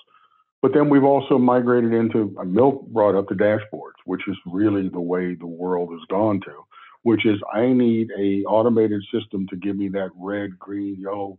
But 0.66 0.74
then 0.74 0.90
we've 0.90 1.04
also 1.04 1.38
migrated 1.38 1.94
into, 1.94 2.36
Milt 2.44 2.92
brought 2.92 3.16
up 3.16 3.28
the 3.30 3.36
dashboards, 3.36 4.02
which 4.06 4.28
is 4.28 4.36
really 4.48 4.90
the 4.90 5.00
way 5.00 5.36
the 5.36 5.46
world 5.46 5.92
has 5.92 6.02
gone 6.10 6.42
to 6.42 6.66
which 7.06 7.24
is 7.24 7.40
I 7.54 7.68
need 7.68 8.10
a 8.18 8.44
automated 8.46 9.04
system 9.14 9.46
to 9.50 9.56
give 9.56 9.78
me 9.78 9.90
that 9.90 10.10
red, 10.16 10.58
green, 10.58 10.98
yellow 11.00 11.38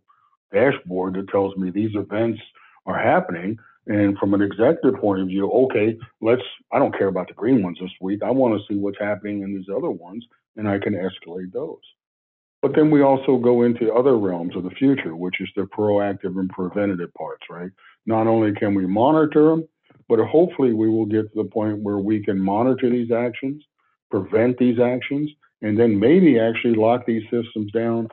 dashboard 0.54 1.14
that 1.14 1.28
tells 1.28 1.56
me 1.56 1.70
these 1.70 1.96
events 1.96 2.40
are 2.86 2.96
happening. 2.96 3.58
And 3.88 4.16
from 4.16 4.32
an 4.34 4.42
executive 4.42 5.00
point 5.00 5.22
of 5.22 5.26
view, 5.26 5.50
okay, 5.50 5.98
let's, 6.20 6.42
I 6.72 6.78
don't 6.78 6.96
care 6.96 7.08
about 7.08 7.26
the 7.26 7.34
green 7.34 7.64
ones 7.64 7.78
this 7.80 7.90
week. 8.00 8.22
I 8.22 8.30
want 8.30 8.56
to 8.56 8.64
see 8.72 8.78
what's 8.78 9.00
happening 9.00 9.42
in 9.42 9.56
these 9.56 9.66
other 9.68 9.90
ones 9.90 10.24
and 10.54 10.68
I 10.68 10.78
can 10.78 10.94
escalate 10.94 11.52
those. 11.52 11.82
But 12.62 12.76
then 12.76 12.88
we 12.88 13.02
also 13.02 13.36
go 13.36 13.62
into 13.62 13.92
other 13.92 14.18
realms 14.18 14.54
of 14.54 14.62
the 14.62 14.70
future, 14.70 15.16
which 15.16 15.40
is 15.40 15.48
the 15.56 15.62
proactive 15.62 16.38
and 16.38 16.48
preventative 16.48 17.12
parts, 17.14 17.42
right? 17.50 17.72
Not 18.07 18.26
only 18.26 18.52
can 18.52 18.74
we 18.74 18.86
monitor 18.86 19.50
them, 19.50 19.68
but 20.09 20.20
hopefully 20.20 20.72
we 20.72 20.88
will 20.88 21.07
get 21.07 21.32
to 21.32 21.42
the 21.42 21.48
point 21.48 21.82
where 21.82 21.98
we 21.98 22.22
can 22.24 22.38
monitor 22.38 22.88
these 22.88 23.11
actions, 23.11 23.62
prevent 24.11 24.57
these 24.59 24.78
actions, 24.78 25.30
and 25.62 25.78
then 25.78 25.98
maybe 25.98 26.38
actually 26.38 26.74
lock 26.74 27.04
these 27.07 27.24
systems 27.24 27.72
down 27.72 28.09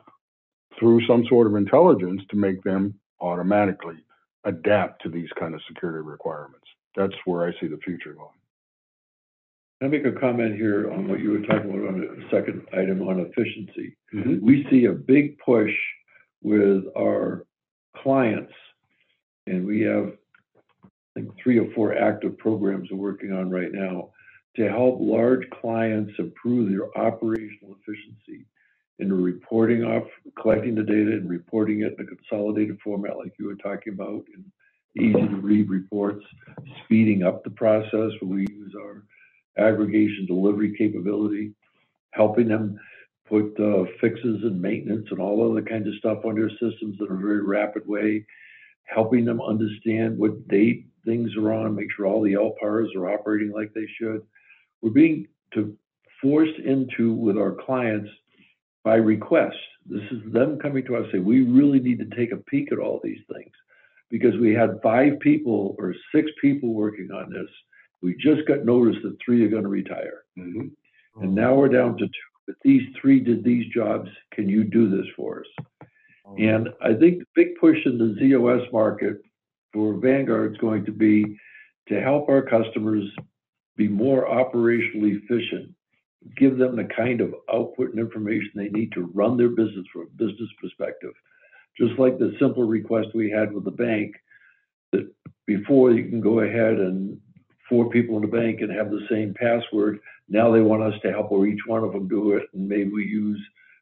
through 0.78 1.06
some 1.06 1.24
sort 1.26 1.46
of 1.46 1.54
intelligence 1.54 2.22
to 2.30 2.36
make 2.36 2.62
them 2.64 2.94
automatically 3.20 3.96
adapt 4.44 5.02
to 5.02 5.08
these 5.08 5.28
kind 5.38 5.54
of 5.54 5.60
security 5.68 6.04
requirements. 6.04 6.66
That's 6.96 7.14
where 7.24 7.46
I 7.46 7.52
see 7.60 7.68
the 7.68 7.78
future 7.78 8.12
going. 8.12 8.28
I 9.82 9.88
make 9.88 10.06
a 10.06 10.12
comment 10.12 10.54
here 10.54 10.90
on 10.90 11.08
what 11.08 11.20
you 11.20 11.30
were 11.32 11.40
talking 11.40 11.70
about 11.70 11.88
on 11.88 12.00
the 12.00 12.24
second 12.30 12.66
item 12.72 13.02
on 13.06 13.20
efficiency. 13.20 13.96
Mm-hmm. 14.14 14.44
We 14.44 14.66
see 14.70 14.86
a 14.86 14.92
big 14.92 15.38
push 15.38 15.72
with 16.42 16.84
our 16.96 17.44
clients, 17.96 18.52
and 19.46 19.66
we 19.66 19.82
have 19.82 20.12
I 21.16 21.20
think 21.20 21.32
three 21.42 21.58
or 21.58 21.72
four 21.74 21.96
active 21.96 22.36
programs 22.38 22.90
we're 22.90 22.98
working 22.98 23.32
on 23.32 23.50
right 23.50 23.72
now 23.72 24.10
to 24.56 24.68
help 24.68 24.98
large 25.00 25.48
clients 25.60 26.12
improve 26.18 26.70
their 26.70 26.96
operational 26.98 27.76
efficiency 27.80 28.46
in 28.98 29.12
reporting 29.12 29.84
off, 29.84 30.04
collecting 30.40 30.74
the 30.74 30.82
data 30.82 31.12
and 31.12 31.28
reporting 31.28 31.82
it 31.82 31.94
in 31.98 32.04
a 32.04 32.08
consolidated 32.08 32.78
format 32.82 33.16
like 33.16 33.32
you 33.38 33.46
were 33.46 33.56
talking 33.56 33.92
about, 33.92 34.24
and 34.34 34.44
easy 34.96 35.28
to 35.28 35.36
read 35.36 35.68
reports, 35.68 36.24
speeding 36.84 37.24
up 37.24 37.42
the 37.42 37.50
process 37.50 38.12
where 38.20 38.36
we 38.36 38.46
use 38.48 38.72
our 38.80 39.02
aggregation 39.58 40.26
delivery 40.26 40.74
capability, 40.76 41.52
helping 42.12 42.48
them 42.48 42.78
put 43.28 43.58
uh, 43.58 43.84
fixes 44.00 44.42
and 44.44 44.60
maintenance 44.60 45.06
and 45.10 45.20
all 45.20 45.50
other 45.50 45.62
kinds 45.62 45.88
of 45.88 45.94
stuff 45.96 46.24
on 46.24 46.34
their 46.36 46.50
systems 46.50 46.96
in 47.00 47.06
a 47.10 47.16
very 47.16 47.42
rapid 47.42 47.86
way, 47.88 48.24
helping 48.86 49.24
them 49.24 49.40
understand 49.40 50.18
what 50.18 50.46
date 50.48 50.86
things 51.04 51.30
are 51.36 51.52
on, 51.52 51.74
make 51.74 51.88
sure 51.94 52.06
all 52.06 52.22
the 52.22 52.34
LPARs 52.34 52.94
are 52.96 53.10
operating 53.10 53.52
like 53.52 53.72
they 53.74 53.86
should, 53.98 54.22
we're 54.82 54.90
being 54.90 55.26
to 55.54 55.76
forced 56.20 56.58
into 56.60 57.12
with 57.12 57.36
our 57.36 57.52
clients 57.52 58.08
by 58.82 58.96
request. 58.96 59.56
This 59.86 60.02
is 60.10 60.32
them 60.32 60.58
coming 60.58 60.84
to 60.86 60.96
us 60.96 61.06
say 61.12 61.18
we 61.18 61.42
really 61.42 61.80
need 61.80 61.98
to 61.98 62.16
take 62.16 62.32
a 62.32 62.38
peek 62.38 62.72
at 62.72 62.78
all 62.78 63.00
these 63.04 63.20
things 63.32 63.52
because 64.10 64.34
we 64.38 64.54
had 64.54 64.80
five 64.82 65.20
people 65.20 65.76
or 65.78 65.94
six 66.14 66.30
people 66.40 66.72
working 66.72 67.10
on 67.10 67.30
this. 67.30 67.48
We 68.02 68.14
just 68.14 68.46
got 68.46 68.64
notice 68.64 68.96
that 69.02 69.16
three 69.24 69.44
are 69.44 69.48
going 69.48 69.62
to 69.62 69.68
retire, 69.68 70.24
mm-hmm. 70.38 71.22
and 71.22 71.34
now 71.34 71.54
we're 71.54 71.68
down 71.68 71.96
to 71.98 72.06
two. 72.06 72.12
But 72.46 72.56
these 72.62 72.82
three 73.00 73.20
did 73.20 73.42
these 73.42 73.72
jobs. 73.72 74.10
Can 74.32 74.48
you 74.48 74.64
do 74.64 74.90
this 74.90 75.06
for 75.16 75.40
us? 75.40 75.66
Oh. 76.24 76.36
And 76.36 76.68
I 76.80 76.94
think 76.94 77.18
the 77.18 77.26
big 77.34 77.56
push 77.60 77.78
in 77.84 77.98
the 77.98 78.16
ZOS 78.20 78.72
market 78.72 79.22
for 79.72 79.94
Vanguard 79.94 80.52
is 80.52 80.58
going 80.58 80.84
to 80.86 80.92
be 80.92 81.36
to 81.88 82.00
help 82.00 82.28
our 82.28 82.42
customers 82.42 83.04
be 83.76 83.88
more 83.88 84.26
operationally 84.26 85.20
efficient, 85.22 85.74
give 86.36 86.56
them 86.56 86.76
the 86.76 86.88
kind 86.96 87.20
of 87.20 87.34
output 87.52 87.90
and 87.90 87.98
information 87.98 88.50
they 88.54 88.68
need 88.68 88.92
to 88.92 89.10
run 89.14 89.36
their 89.36 89.50
business 89.50 89.84
from 89.92 90.02
a 90.02 90.16
business 90.16 90.48
perspective. 90.60 91.12
Just 91.76 91.98
like 91.98 92.18
the 92.18 92.34
simple 92.40 92.62
request 92.62 93.08
we 93.14 93.30
had 93.30 93.52
with 93.52 93.64
the 93.64 93.70
bank 93.70 94.14
that 94.92 95.12
before 95.46 95.90
you 95.90 96.08
can 96.08 96.20
go 96.20 96.40
ahead 96.40 96.74
and 96.74 97.20
four 97.68 97.90
people 97.90 98.16
in 98.16 98.22
the 98.22 98.28
bank 98.28 98.60
and 98.60 98.70
have 98.70 98.90
the 98.90 99.06
same 99.10 99.34
password. 99.34 99.98
Now 100.28 100.52
they 100.52 100.60
want 100.60 100.82
us 100.82 101.00
to 101.02 101.10
help 101.10 101.32
each 101.46 101.66
one 101.66 101.82
of 101.82 101.92
them 101.92 102.08
do 102.08 102.32
it, 102.32 102.44
and 102.54 102.68
maybe 102.68 102.90
we 102.90 103.04
use 103.04 103.40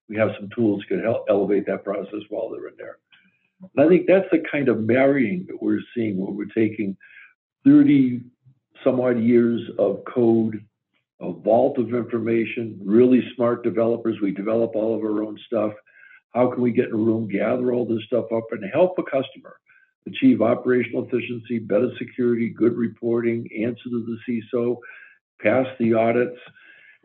we 0.09 0.16
have 0.16 0.30
some 0.38 0.48
tools 0.55 0.80
that 0.80 0.88
can 0.88 1.03
help 1.03 1.24
elevate 1.28 1.66
that 1.66 1.84
process 1.84 2.20
while 2.28 2.50
they're 2.50 2.68
in 2.68 2.74
there. 2.76 2.98
And 3.76 3.86
I 3.86 3.88
think 3.88 4.07
that's 4.07 4.28
the 4.30 4.42
kind 4.50 4.68
of 4.68 4.80
marrying 4.80 5.46
that 5.48 5.62
we're 5.62 5.80
seeing 5.94 6.18
where 6.18 6.32
we're 6.32 6.46
taking 6.46 6.96
30 7.64 8.22
some 8.84 9.00
odd 9.00 9.20
years 9.20 9.62
of 9.78 10.03
code, 10.12 10.64
a 11.20 11.32
vault 11.32 11.78
of 11.78 11.94
information, 11.94 12.80
really 12.84 13.22
smart 13.36 13.62
developers. 13.62 14.20
We 14.20 14.32
develop 14.32 14.74
all 14.74 14.96
of 14.96 15.03
our 15.03 15.22
own 15.22 15.38
stuff. 15.46 15.72
How 16.34 16.50
can 16.50 16.62
we 16.62 16.72
get 16.72 16.88
in 16.88 16.94
a 16.94 16.96
room, 16.96 17.28
gather 17.28 17.72
all 17.72 17.86
this 17.86 18.03
stuff 18.07 18.24
up, 18.34 18.44
and 18.50 18.64
help 18.72 18.98
a 18.98 19.03
customer 19.05 19.57
achieve 20.07 20.42
operational 20.42 21.05
efficiency, 21.05 21.61
better 21.61 21.90
security, 21.96 22.48
good 22.48 22.76
reporting, 22.76 23.46
answer 23.57 23.84
to 23.84 24.18
the 24.26 24.42
CISO, 24.53 24.76
pass 25.40 25.66
the 25.78 25.94
audits? 25.94 26.38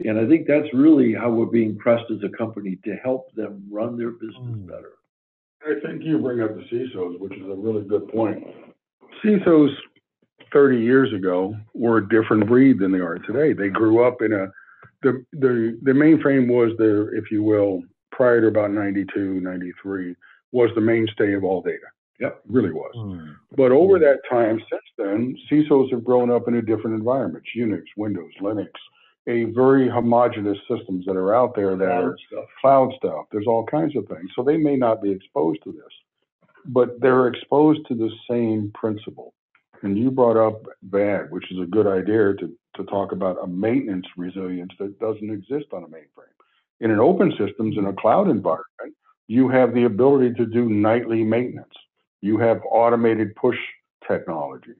And 0.06 0.20
I 0.20 0.28
think 0.28 0.48
that's 0.48 0.72
really 0.74 1.14
how 1.14 1.32
we're 1.32 1.46
being 1.46 1.78
pressed 1.78 2.12
as 2.12 2.20
a 2.24 2.38
company 2.38 2.78
to 2.86 2.96
help 2.98 3.34
them 3.36 3.64
run 3.70 3.98
their 3.98 4.12
business 4.12 4.36
mm. 4.38 4.68
better. 4.68 4.94
I 5.66 5.80
think 5.86 6.04
you 6.04 6.20
bring 6.20 6.42
up 6.42 6.56
the 6.56 6.64
CISOs, 6.72 7.20
which 7.20 7.34
is 7.34 7.46
a 7.46 7.56
really 7.56 7.84
good 7.84 8.08
point. 8.10 8.44
CISOs 9.24 9.74
30 10.54 10.80
years 10.80 11.12
ago 11.14 11.56
were 11.74 11.98
a 11.98 12.10
different 12.10 12.48
breed 12.48 12.80
than 12.80 12.92
they 12.92 13.00
are 13.00 13.18
today. 13.18 13.54
They 13.54 13.70
grew 13.70 14.06
up 14.06 14.22
in 14.22 14.34
a 14.34 14.48
the, 15.04 15.24
the, 15.34 15.78
the 15.84 15.92
mainframe 15.92 16.48
was 16.48 16.76
the, 16.78 17.10
if 17.14 17.30
you 17.32 17.44
will, 17.44 17.84
prior 18.12 18.42
to 18.42 18.48
about 18.48 18.72
92, 18.72 19.40
93, 19.42 20.16
was 20.52 20.72
the 20.76 20.82
mainstay 20.82 21.34
of 21.34 21.44
all 21.44 21.62
data. 21.62 21.86
Yep. 22.20 22.42
Really 22.48 22.72
was. 22.72 22.94
Mm. 22.96 23.36
But 23.56 23.72
over 23.72 24.00
that 24.00 24.18
time 24.28 24.60
since 24.72 24.82
then, 24.98 25.38
CISOs 25.52 25.92
have 25.92 26.04
grown 26.04 26.32
up 26.32 26.48
in 26.48 26.56
a 26.56 26.62
different 26.64 26.98
environment: 26.98 27.44
Unix, 27.56 27.84
Windows, 27.96 28.32
Linux, 28.42 28.70
a 29.28 29.46
very 29.46 29.90
homogenous 29.90 30.58
systems 30.70 31.06
that 31.06 31.18
are 31.18 31.36
out 31.36 31.56
there 31.56 31.76
that 31.76 31.86
Cloud 31.86 32.04
are 32.04 32.18
stuff. 32.28 32.46
cloud 32.62 32.94
stuff. 32.98 33.26
There's 33.32 33.48
all 33.48 33.66
kinds 33.66 33.96
of 33.96 34.08
things. 34.08 34.30
So 34.36 34.44
they 34.44 34.58
may 34.58 34.78
not 34.78 35.02
be 35.02 35.12
exposed 35.12 35.60
to 35.66 35.72
this, 35.72 35.92
but 36.66 37.00
they're 37.02 37.28
exposed 37.28 37.82
to 37.90 37.96
the 37.96 38.10
same 38.30 38.72
principle. 38.74 39.34
And 39.84 39.98
you 39.98 40.10
brought 40.12 40.38
up 40.38 40.64
VAD, 40.90 41.30
which 41.30 41.52
is 41.52 41.60
a 41.60 41.66
good 41.66 41.88
idea 41.88 42.34
to, 42.34 42.52
to 42.78 42.84
talk 42.86 43.12
about 43.12 43.38
a 43.44 43.48
maintenance 43.48 44.06
resilience 44.16 44.72
that 44.80 45.00
doesn't 45.00 45.30
exist 45.30 45.68
on 45.74 45.84
a 45.84 45.88
mainframe. 45.88 46.34
In 46.80 46.90
an 46.90 47.00
open 47.00 47.32
systems, 47.38 47.78
in 47.78 47.86
a 47.86 47.94
cloud 47.94 48.30
environment, 48.30 48.96
you 49.28 49.50
have 49.50 49.74
the 49.74 49.84
ability 49.84 50.34
to 50.36 50.46
do 50.46 50.70
nightly 50.70 51.24
maintenance. 51.24 51.74
You 52.22 52.38
have 52.40 52.62
automated 52.72 53.36
push 53.36 53.58
technologies. 54.08 54.76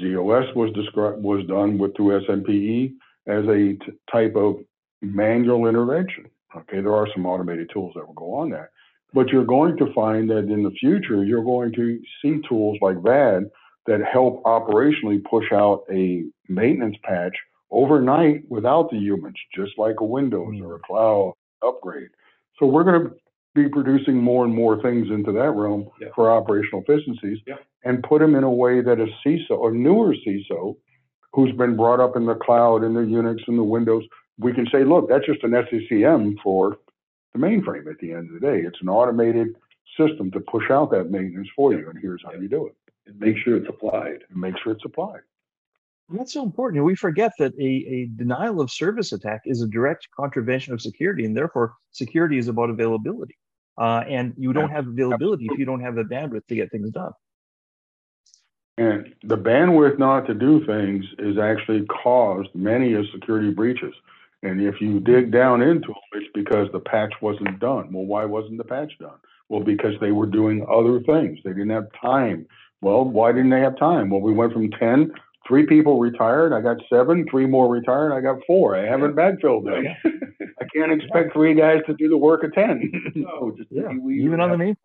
ZOS 0.00 0.54
was 0.56 0.72
described 0.72 1.22
was 1.22 1.46
done 1.46 1.78
with 1.78 1.94
through 1.96 2.20
SMPE 2.22 2.94
as 3.26 3.44
a 3.46 3.74
t- 3.74 3.78
type 4.10 4.34
of 4.36 4.56
manual 5.00 5.66
intervention. 5.66 6.26
Okay, 6.54 6.80
there 6.80 6.94
are 6.94 7.08
some 7.14 7.26
automated 7.26 7.70
tools 7.72 7.92
that 7.94 8.06
will 8.06 8.14
go 8.14 8.34
on 8.34 8.50
that, 8.50 8.70
but 9.14 9.28
you're 9.28 9.44
going 9.44 9.76
to 9.78 9.92
find 9.94 10.28
that 10.30 10.50
in 10.50 10.62
the 10.62 10.70
future 10.72 11.24
you're 11.24 11.44
going 11.44 11.72
to 11.72 12.00
see 12.20 12.40
tools 12.48 12.78
like 12.82 13.02
VAD 13.02 13.50
that 13.86 14.00
help 14.04 14.42
operationally 14.44 15.22
push 15.24 15.50
out 15.52 15.84
a 15.90 16.24
maintenance 16.48 16.96
patch 17.02 17.34
overnight 17.70 18.42
without 18.48 18.90
the 18.90 18.98
humans, 18.98 19.36
just 19.54 19.72
like 19.78 19.96
a 20.00 20.04
Windows 20.04 20.60
or 20.62 20.76
a 20.76 20.78
mm. 20.78 20.82
cloud 20.82 21.32
upgrade. 21.66 22.10
So 22.58 22.66
we're 22.66 22.84
going 22.84 23.02
to 23.02 23.16
be 23.54 23.68
producing 23.68 24.16
more 24.16 24.44
and 24.44 24.54
more 24.54 24.80
things 24.82 25.08
into 25.10 25.32
that 25.32 25.50
realm 25.50 25.88
Yeah. 26.00 26.08
for 26.14 26.30
operational 26.30 26.82
efficiencies 26.86 27.38
Yeah. 27.46 27.56
and 27.84 28.02
put 28.02 28.20
them 28.20 28.34
in 28.34 28.44
a 28.44 28.50
way 28.50 28.80
that 28.80 29.00
a 29.00 29.08
CISO 29.24 29.58
or 29.58 29.72
newer 29.72 30.14
CISO 30.14 30.76
who's 31.32 31.52
been 31.52 31.76
brought 31.76 32.00
up 32.00 32.16
in 32.16 32.26
the 32.26 32.34
cloud 32.34 32.84
and 32.84 32.96
the 32.96 33.00
Unix 33.00 33.40
and 33.46 33.58
the 33.58 33.64
Windows, 33.64 34.04
we 34.38 34.52
can 34.52 34.66
say, 34.70 34.84
look, 34.84 35.08
that's 35.08 35.26
just 35.26 35.42
an 35.44 35.50
SCCM 35.50 36.36
for 36.42 36.78
the 37.32 37.38
mainframe 37.38 37.90
at 37.90 37.98
the 37.98 38.12
end 38.12 38.28
of 38.28 38.40
the 38.40 38.46
day. 38.46 38.60
It's 38.60 38.80
an 38.82 38.88
automated 38.88 39.56
system 39.98 40.30
to 40.32 40.40
push 40.40 40.70
out 40.70 40.90
that 40.90 41.10
maintenance 41.10 41.48
for 41.54 41.72
you, 41.72 41.88
and 41.88 41.98
here's 42.00 42.22
how 42.24 42.32
you 42.32 42.48
do 42.48 42.66
it. 42.66 42.74
And 43.06 43.18
make 43.18 43.36
sure 43.38 43.56
it's 43.56 43.68
applied. 43.68 44.20
And 44.30 44.40
make 44.40 44.54
sure 44.58 44.72
it's 44.72 44.84
applied. 44.84 45.20
And 46.08 46.18
That's 46.18 46.32
so 46.32 46.42
important. 46.42 46.84
We 46.84 46.94
forget 46.94 47.32
that 47.38 47.52
a, 47.58 47.64
a 47.64 48.10
denial 48.16 48.60
of 48.60 48.70
service 48.70 49.12
attack 49.12 49.42
is 49.46 49.62
a 49.62 49.66
direct 49.66 50.08
contravention 50.14 50.72
of 50.72 50.80
security, 50.80 51.24
and 51.24 51.36
therefore 51.36 51.74
security 51.90 52.38
is 52.38 52.48
about 52.48 52.70
availability. 52.70 53.36
Uh, 53.78 54.04
and 54.06 54.34
you 54.36 54.52
don't 54.52 54.70
have 54.70 54.86
availability 54.86 55.46
if 55.50 55.58
you 55.58 55.64
don't 55.64 55.80
have 55.80 55.94
the 55.94 56.02
bandwidth 56.02 56.46
to 56.46 56.54
get 56.54 56.70
things 56.70 56.90
done. 56.90 57.12
And 58.78 59.14
the 59.22 59.36
bandwidth 59.36 59.98
not 59.98 60.26
to 60.26 60.34
do 60.34 60.64
things 60.66 61.04
is 61.18 61.38
actually 61.38 61.84
caused 61.86 62.48
many 62.54 62.94
of 62.94 63.04
security 63.12 63.50
breaches. 63.50 63.94
And 64.42 64.60
if 64.60 64.80
you 64.80 64.98
dig 64.98 65.30
down 65.30 65.62
into 65.62 65.88
them, 65.88 65.96
it's 66.14 66.30
because 66.34 66.68
the 66.72 66.80
patch 66.80 67.12
wasn't 67.20 67.60
done. 67.60 67.92
Well, 67.92 68.06
why 68.06 68.24
wasn't 68.24 68.58
the 68.58 68.64
patch 68.64 68.92
done? 68.98 69.18
Well, 69.48 69.60
because 69.62 69.94
they 70.00 70.10
were 70.10 70.26
doing 70.26 70.66
other 70.68 71.00
things. 71.00 71.38
They 71.44 71.50
didn't 71.50 71.70
have 71.70 71.88
time. 72.00 72.46
Well, 72.80 73.04
why 73.04 73.30
didn't 73.32 73.50
they 73.50 73.60
have 73.60 73.78
time? 73.78 74.10
Well, 74.10 74.20
we 74.22 74.32
went 74.32 74.52
from 74.52 74.70
10, 74.70 75.12
three 75.46 75.66
people 75.66 76.00
retired. 76.00 76.52
I 76.52 76.60
got 76.62 76.78
seven, 76.90 77.26
three 77.30 77.46
more 77.46 77.68
retired. 77.68 78.12
I 78.12 78.20
got 78.20 78.38
four. 78.46 78.74
I 78.74 78.84
haven't 78.86 79.14
backfilled 79.14 79.64
them. 79.64 79.84
I 80.60 80.64
can't 80.74 80.90
expect 80.92 81.34
three 81.34 81.54
guys 81.54 81.80
to 81.86 81.94
do 81.94 82.08
the 82.08 82.16
work 82.16 82.42
of 82.42 82.52
10. 82.54 82.90
No, 83.14 83.54
just 83.56 83.70
Yeah, 83.70 83.90
even 83.92 84.40
on 84.40 84.48
the 84.48 84.52
have- 84.52 84.58
main. 84.58 84.76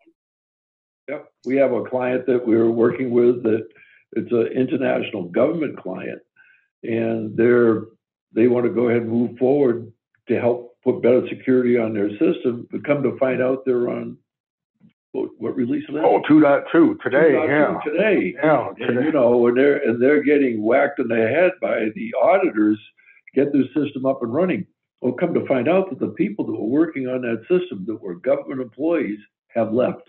Yep, 1.10 1.32
we 1.46 1.56
have 1.56 1.72
a 1.72 1.84
client 1.84 2.26
that 2.26 2.46
we're 2.46 2.70
working 2.70 3.12
with 3.12 3.44
that 3.44 3.68
it's 4.14 4.32
an 4.32 4.48
international 4.48 5.24
government 5.24 5.78
client. 5.78 6.20
And 6.84 7.36
they're, 7.36 7.84
they 8.34 8.48
want 8.48 8.66
to 8.66 8.72
go 8.72 8.90
ahead 8.90 9.02
and 9.04 9.12
move 9.12 9.38
forward 9.38 9.92
to 10.28 10.40
help 10.40 10.78
put 10.84 11.02
better 11.02 11.28
security 11.30 11.78
on 11.78 11.94
their 11.94 12.10
system, 12.12 12.68
but 12.72 12.86
come 12.86 13.04
to 13.04 13.18
find 13.18 13.42
out 13.42 13.66
they're 13.66 13.90
on, 13.90 14.18
what, 15.12 15.30
what 15.38 15.56
release 15.56 15.84
is 15.90 15.96
that? 15.96 16.04
Oh, 16.04 16.22
2.2 16.30 17.02
today, 17.02 17.18
2.2 17.34 17.48
yeah. 17.48 17.92
Today. 17.92 18.34
Yeah, 18.42 18.68
And, 18.68 18.78
today. 18.78 19.06
you 19.06 19.12
know, 19.12 19.48
and 19.48 19.58
they're, 19.58 19.78
and 19.78 20.02
they're 20.02 20.24
getting 20.24 20.62
whacked 20.62 21.00
in 21.00 21.08
the 21.08 21.16
head 21.16 21.54
by 21.62 21.90
the 21.96 22.14
auditors, 22.22 22.78
to 23.34 23.44
get 23.44 23.54
their 23.54 23.66
system 23.74 24.06
up 24.06 24.22
and 24.22 24.34
running. 24.34 24.66
Well, 25.02 25.14
come 25.14 25.34
to 25.34 25.46
find 25.48 25.68
out 25.68 25.90
that 25.90 26.00
the 26.00 26.10
people 26.10 26.46
that 26.46 26.54
were 26.54 26.68
working 26.68 27.08
on 27.08 27.22
that 27.22 27.42
system 27.42 27.86
that 27.88 28.02
were 28.02 28.16
government 28.16 28.62
employees 28.62 29.20
have 29.50 29.74
left. 29.74 30.04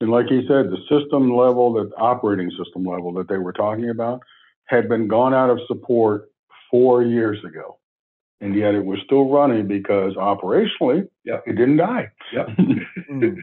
And 0.00 0.10
like 0.10 0.26
he 0.26 0.40
said, 0.48 0.70
the 0.70 0.78
system 0.88 1.34
level, 1.36 1.72
the 1.74 1.90
operating 1.96 2.50
system 2.62 2.84
level 2.84 3.12
that 3.14 3.28
they 3.28 3.36
were 3.38 3.52
talking 3.52 3.90
about 3.90 4.20
had 4.66 4.88
been 4.88 5.08
gone 5.08 5.34
out 5.34 5.50
of 5.50 5.58
support 5.66 6.30
four 6.70 7.02
years 7.02 7.42
ago. 7.44 7.78
And 8.40 8.54
yet 8.54 8.74
it 8.74 8.84
was 8.84 8.98
still 9.04 9.28
running 9.28 9.66
because 9.66 10.14
operationally, 10.14 11.06
Yeah. 11.24 11.40
it 11.46 11.56
didn't 11.56 11.76
die. 11.76 12.10
Yep. 12.32 12.48
Mm. 13.10 13.36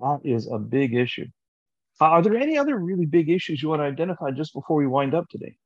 That 0.00 0.20
is 0.24 0.48
a 0.50 0.58
big 0.58 0.94
issue. 0.94 1.26
Uh, 2.00 2.04
are 2.06 2.22
there 2.22 2.36
any 2.36 2.56
other 2.56 2.76
really 2.76 3.06
big 3.06 3.28
issues 3.28 3.62
you 3.62 3.68
want 3.68 3.80
to 3.80 3.84
identify 3.84 4.30
just 4.30 4.52
before 4.54 4.76
we 4.76 4.86
wind 4.86 5.14
up 5.14 5.28
today? 5.28 5.56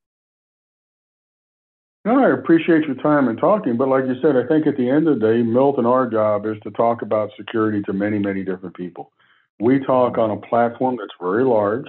No, 2.04 2.24
I 2.24 2.30
appreciate 2.30 2.84
your 2.86 2.96
time 2.96 3.28
and 3.28 3.38
talking, 3.38 3.76
but 3.76 3.88
like 3.88 4.04
you 4.06 4.16
said, 4.20 4.36
I 4.36 4.44
think 4.48 4.66
at 4.66 4.76
the 4.76 4.90
end 4.90 5.06
of 5.06 5.20
the 5.20 5.26
day, 5.26 5.42
Milt 5.42 5.78
and 5.78 5.86
our 5.86 6.08
job 6.08 6.46
is 6.46 6.56
to 6.64 6.70
talk 6.72 7.02
about 7.02 7.30
security 7.36 7.80
to 7.82 7.92
many, 7.92 8.18
many 8.18 8.42
different 8.42 8.74
people. 8.74 9.12
We 9.60 9.78
talk 9.78 10.18
on 10.18 10.32
a 10.32 10.36
platform 10.36 10.96
that's 10.98 11.14
very 11.20 11.44
large, 11.44 11.86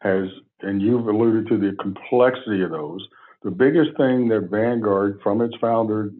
has, 0.00 0.28
and 0.62 0.80
you've 0.80 1.06
alluded 1.06 1.48
to 1.48 1.58
the 1.58 1.76
complexity 1.82 2.62
of 2.62 2.70
those. 2.70 3.06
The 3.42 3.50
biggest 3.50 3.94
thing 3.98 4.28
that 4.28 4.48
Vanguard, 4.50 5.20
from 5.22 5.42
its 5.42 5.54
founder, 5.60 6.12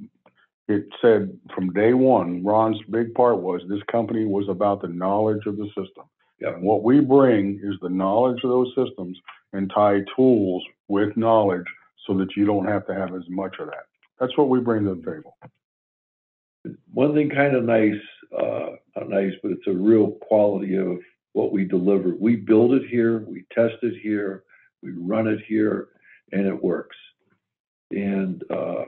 it 0.68 0.89
said 1.01 1.35
from 1.55 1.72
day 1.72 1.95
one, 1.95 2.45
Ron's 2.45 2.80
big 2.91 3.14
part 3.14 3.39
was 3.39 3.62
this 3.66 3.83
company 3.91 4.26
was 4.26 4.47
about 4.51 4.83
the 4.83 4.89
knowledge 4.89 5.47
of 5.47 5.57
the 5.57 5.68
system. 5.68 6.05
Yep. 6.41 6.57
And 6.57 6.62
what 6.64 6.83
we 6.83 7.01
bring 7.01 7.61
is 7.62 7.76
the 7.80 7.89
knowledge 7.89 8.41
of 8.45 8.51
those 8.51 8.74
systems 8.76 9.18
and 9.55 9.70
tie 9.74 10.01
tools 10.16 10.62
with 10.89 11.16
knowledge 11.16 11.64
so 12.07 12.14
that 12.18 12.36
you 12.36 12.44
don't 12.44 12.66
have 12.66 12.86
to 12.86 12.94
have 12.94 13.14
as 13.14 13.22
much 13.28 13.57
of 13.59 13.66
that. 13.66 13.84
That's 14.18 14.36
what 14.36 14.48
we 14.48 14.61
bring 14.61 14.84
to 14.84 14.94
the 14.94 15.11
table. 15.11 15.36
One 16.92 17.14
thing 17.14 17.30
kind 17.30 17.57
of 17.57 17.64
nice, 17.64 18.00
uh, 18.36 18.76
not 18.96 19.09
nice, 19.09 19.32
but 19.42 19.53
it's 19.53 19.66
a 19.66 19.72
real 19.72 20.12
quality 20.22 20.76
of 20.76 20.98
what 21.32 21.53
we 21.53 21.64
deliver. 21.64 22.14
We 22.14 22.36
build 22.36 22.74
it 22.74 22.88
here, 22.88 23.24
we 23.26 23.44
test 23.53 23.76
it 23.82 24.00
here, 24.00 24.44
we 24.82 24.92
run 24.92 25.26
it 25.26 25.40
here, 25.46 25.88
and 26.30 26.46
it 26.46 26.62
works. 26.62 26.96
And 27.90 28.42
uh, 28.50 28.84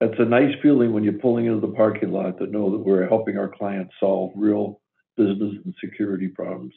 that's 0.00 0.18
a 0.18 0.24
nice 0.24 0.54
feeling 0.62 0.92
when 0.92 1.04
you're 1.04 1.12
pulling 1.14 1.46
into 1.46 1.60
the 1.60 1.74
parking 1.74 2.12
lot 2.12 2.38
to 2.38 2.46
know 2.46 2.70
that 2.70 2.78
we're 2.78 3.08
helping 3.08 3.36
our 3.36 3.48
clients 3.48 3.92
solve 4.00 4.32
real 4.34 4.80
business 5.16 5.54
and 5.64 5.74
security 5.84 6.28
problems. 6.28 6.74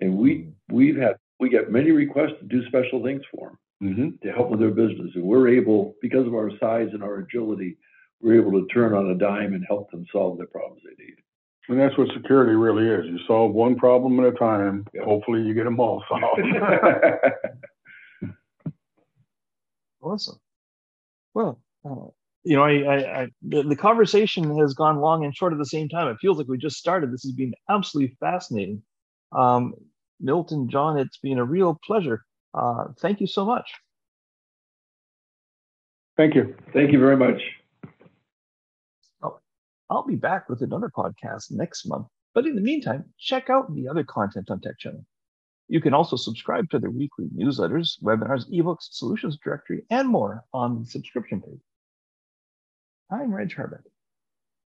And 0.00 0.16
we 0.16 0.50
we've 0.70 0.96
had 0.96 1.16
we 1.38 1.48
get 1.48 1.72
many 1.72 1.90
requests 1.90 2.38
to 2.40 2.46
do 2.46 2.66
special 2.66 3.02
things 3.02 3.22
for 3.34 3.48
them 3.48 3.58
Mm-hmm. 3.82 4.08
to 4.22 4.32
help 4.34 4.50
with 4.50 4.60
their 4.60 4.70
business. 4.70 5.10
And 5.14 5.24
we're 5.24 5.48
able, 5.48 5.94
because 6.02 6.26
of 6.26 6.34
our 6.34 6.50
size 6.60 6.88
and 6.92 7.02
our 7.02 7.20
agility, 7.20 7.78
we're 8.20 8.38
able 8.38 8.52
to 8.52 8.66
turn 8.66 8.92
on 8.92 9.10
a 9.10 9.14
dime 9.14 9.54
and 9.54 9.64
help 9.66 9.90
them 9.90 10.04
solve 10.12 10.36
the 10.36 10.44
problems 10.44 10.82
they 10.84 11.02
need. 11.02 11.14
And 11.68 11.80
that's 11.80 11.96
what 11.96 12.08
security 12.12 12.54
really 12.54 12.86
is. 12.86 13.06
You 13.06 13.18
solve 13.26 13.52
one 13.52 13.76
problem 13.76 14.20
at 14.20 14.26
a 14.26 14.36
time. 14.36 14.86
Yeah. 14.92 15.04
Hopefully, 15.04 15.42
you 15.42 15.54
get 15.54 15.64
them 15.64 15.80
all 15.80 16.04
solved. 16.08 16.42
Awesome. 20.02 20.38
Well, 21.34 21.60
uh, 21.84 22.06
you 22.42 22.56
know, 22.56 22.62
I, 22.62 22.70
I, 22.70 23.22
I 23.22 23.28
the, 23.42 23.62
the 23.62 23.76
conversation 23.76 24.56
has 24.58 24.72
gone 24.74 24.98
long 24.98 25.24
and 25.24 25.36
short 25.36 25.52
at 25.52 25.58
the 25.58 25.66
same 25.66 25.88
time. 25.88 26.08
It 26.08 26.16
feels 26.20 26.38
like 26.38 26.48
we 26.48 26.58
just 26.58 26.76
started. 26.76 27.12
This 27.12 27.22
has 27.22 27.32
been 27.32 27.52
absolutely 27.68 28.16
fascinating. 28.18 28.82
Um, 29.32 29.74
Milton, 30.20 30.68
John, 30.68 30.98
it's 30.98 31.18
been 31.18 31.38
a 31.38 31.44
real 31.44 31.78
pleasure. 31.84 32.24
Uh, 32.52 32.86
thank 33.00 33.20
you 33.20 33.26
so 33.26 33.44
much. 33.44 33.70
Thank 36.16 36.34
you. 36.34 36.54
Thank 36.72 36.92
you 36.92 36.98
very 36.98 37.16
much. 37.16 37.40
I'll 39.90 40.06
be 40.06 40.16
back 40.16 40.48
with 40.48 40.62
another 40.62 40.88
podcast 40.88 41.50
next 41.50 41.84
month. 41.86 42.06
But 42.32 42.46
in 42.46 42.54
the 42.54 42.60
meantime, 42.60 43.06
check 43.18 43.50
out 43.50 43.74
the 43.74 43.88
other 43.88 44.04
content 44.04 44.48
on 44.50 44.60
Tech 44.60 44.78
Channel. 44.78 45.04
You 45.66 45.80
can 45.80 45.94
also 45.94 46.16
subscribe 46.16 46.70
to 46.70 46.78
their 46.78 46.90
weekly 46.90 47.26
newsletters, 47.36 48.00
webinars, 48.02 48.48
ebooks, 48.52 48.88
solutions 48.92 49.38
directory, 49.42 49.82
and 49.90 50.08
more 50.08 50.44
on 50.52 50.80
the 50.80 50.86
subscription 50.86 51.42
page. 51.42 51.60
I'm 53.10 53.34
Reg 53.34 53.50
Harbeck. 53.50 53.82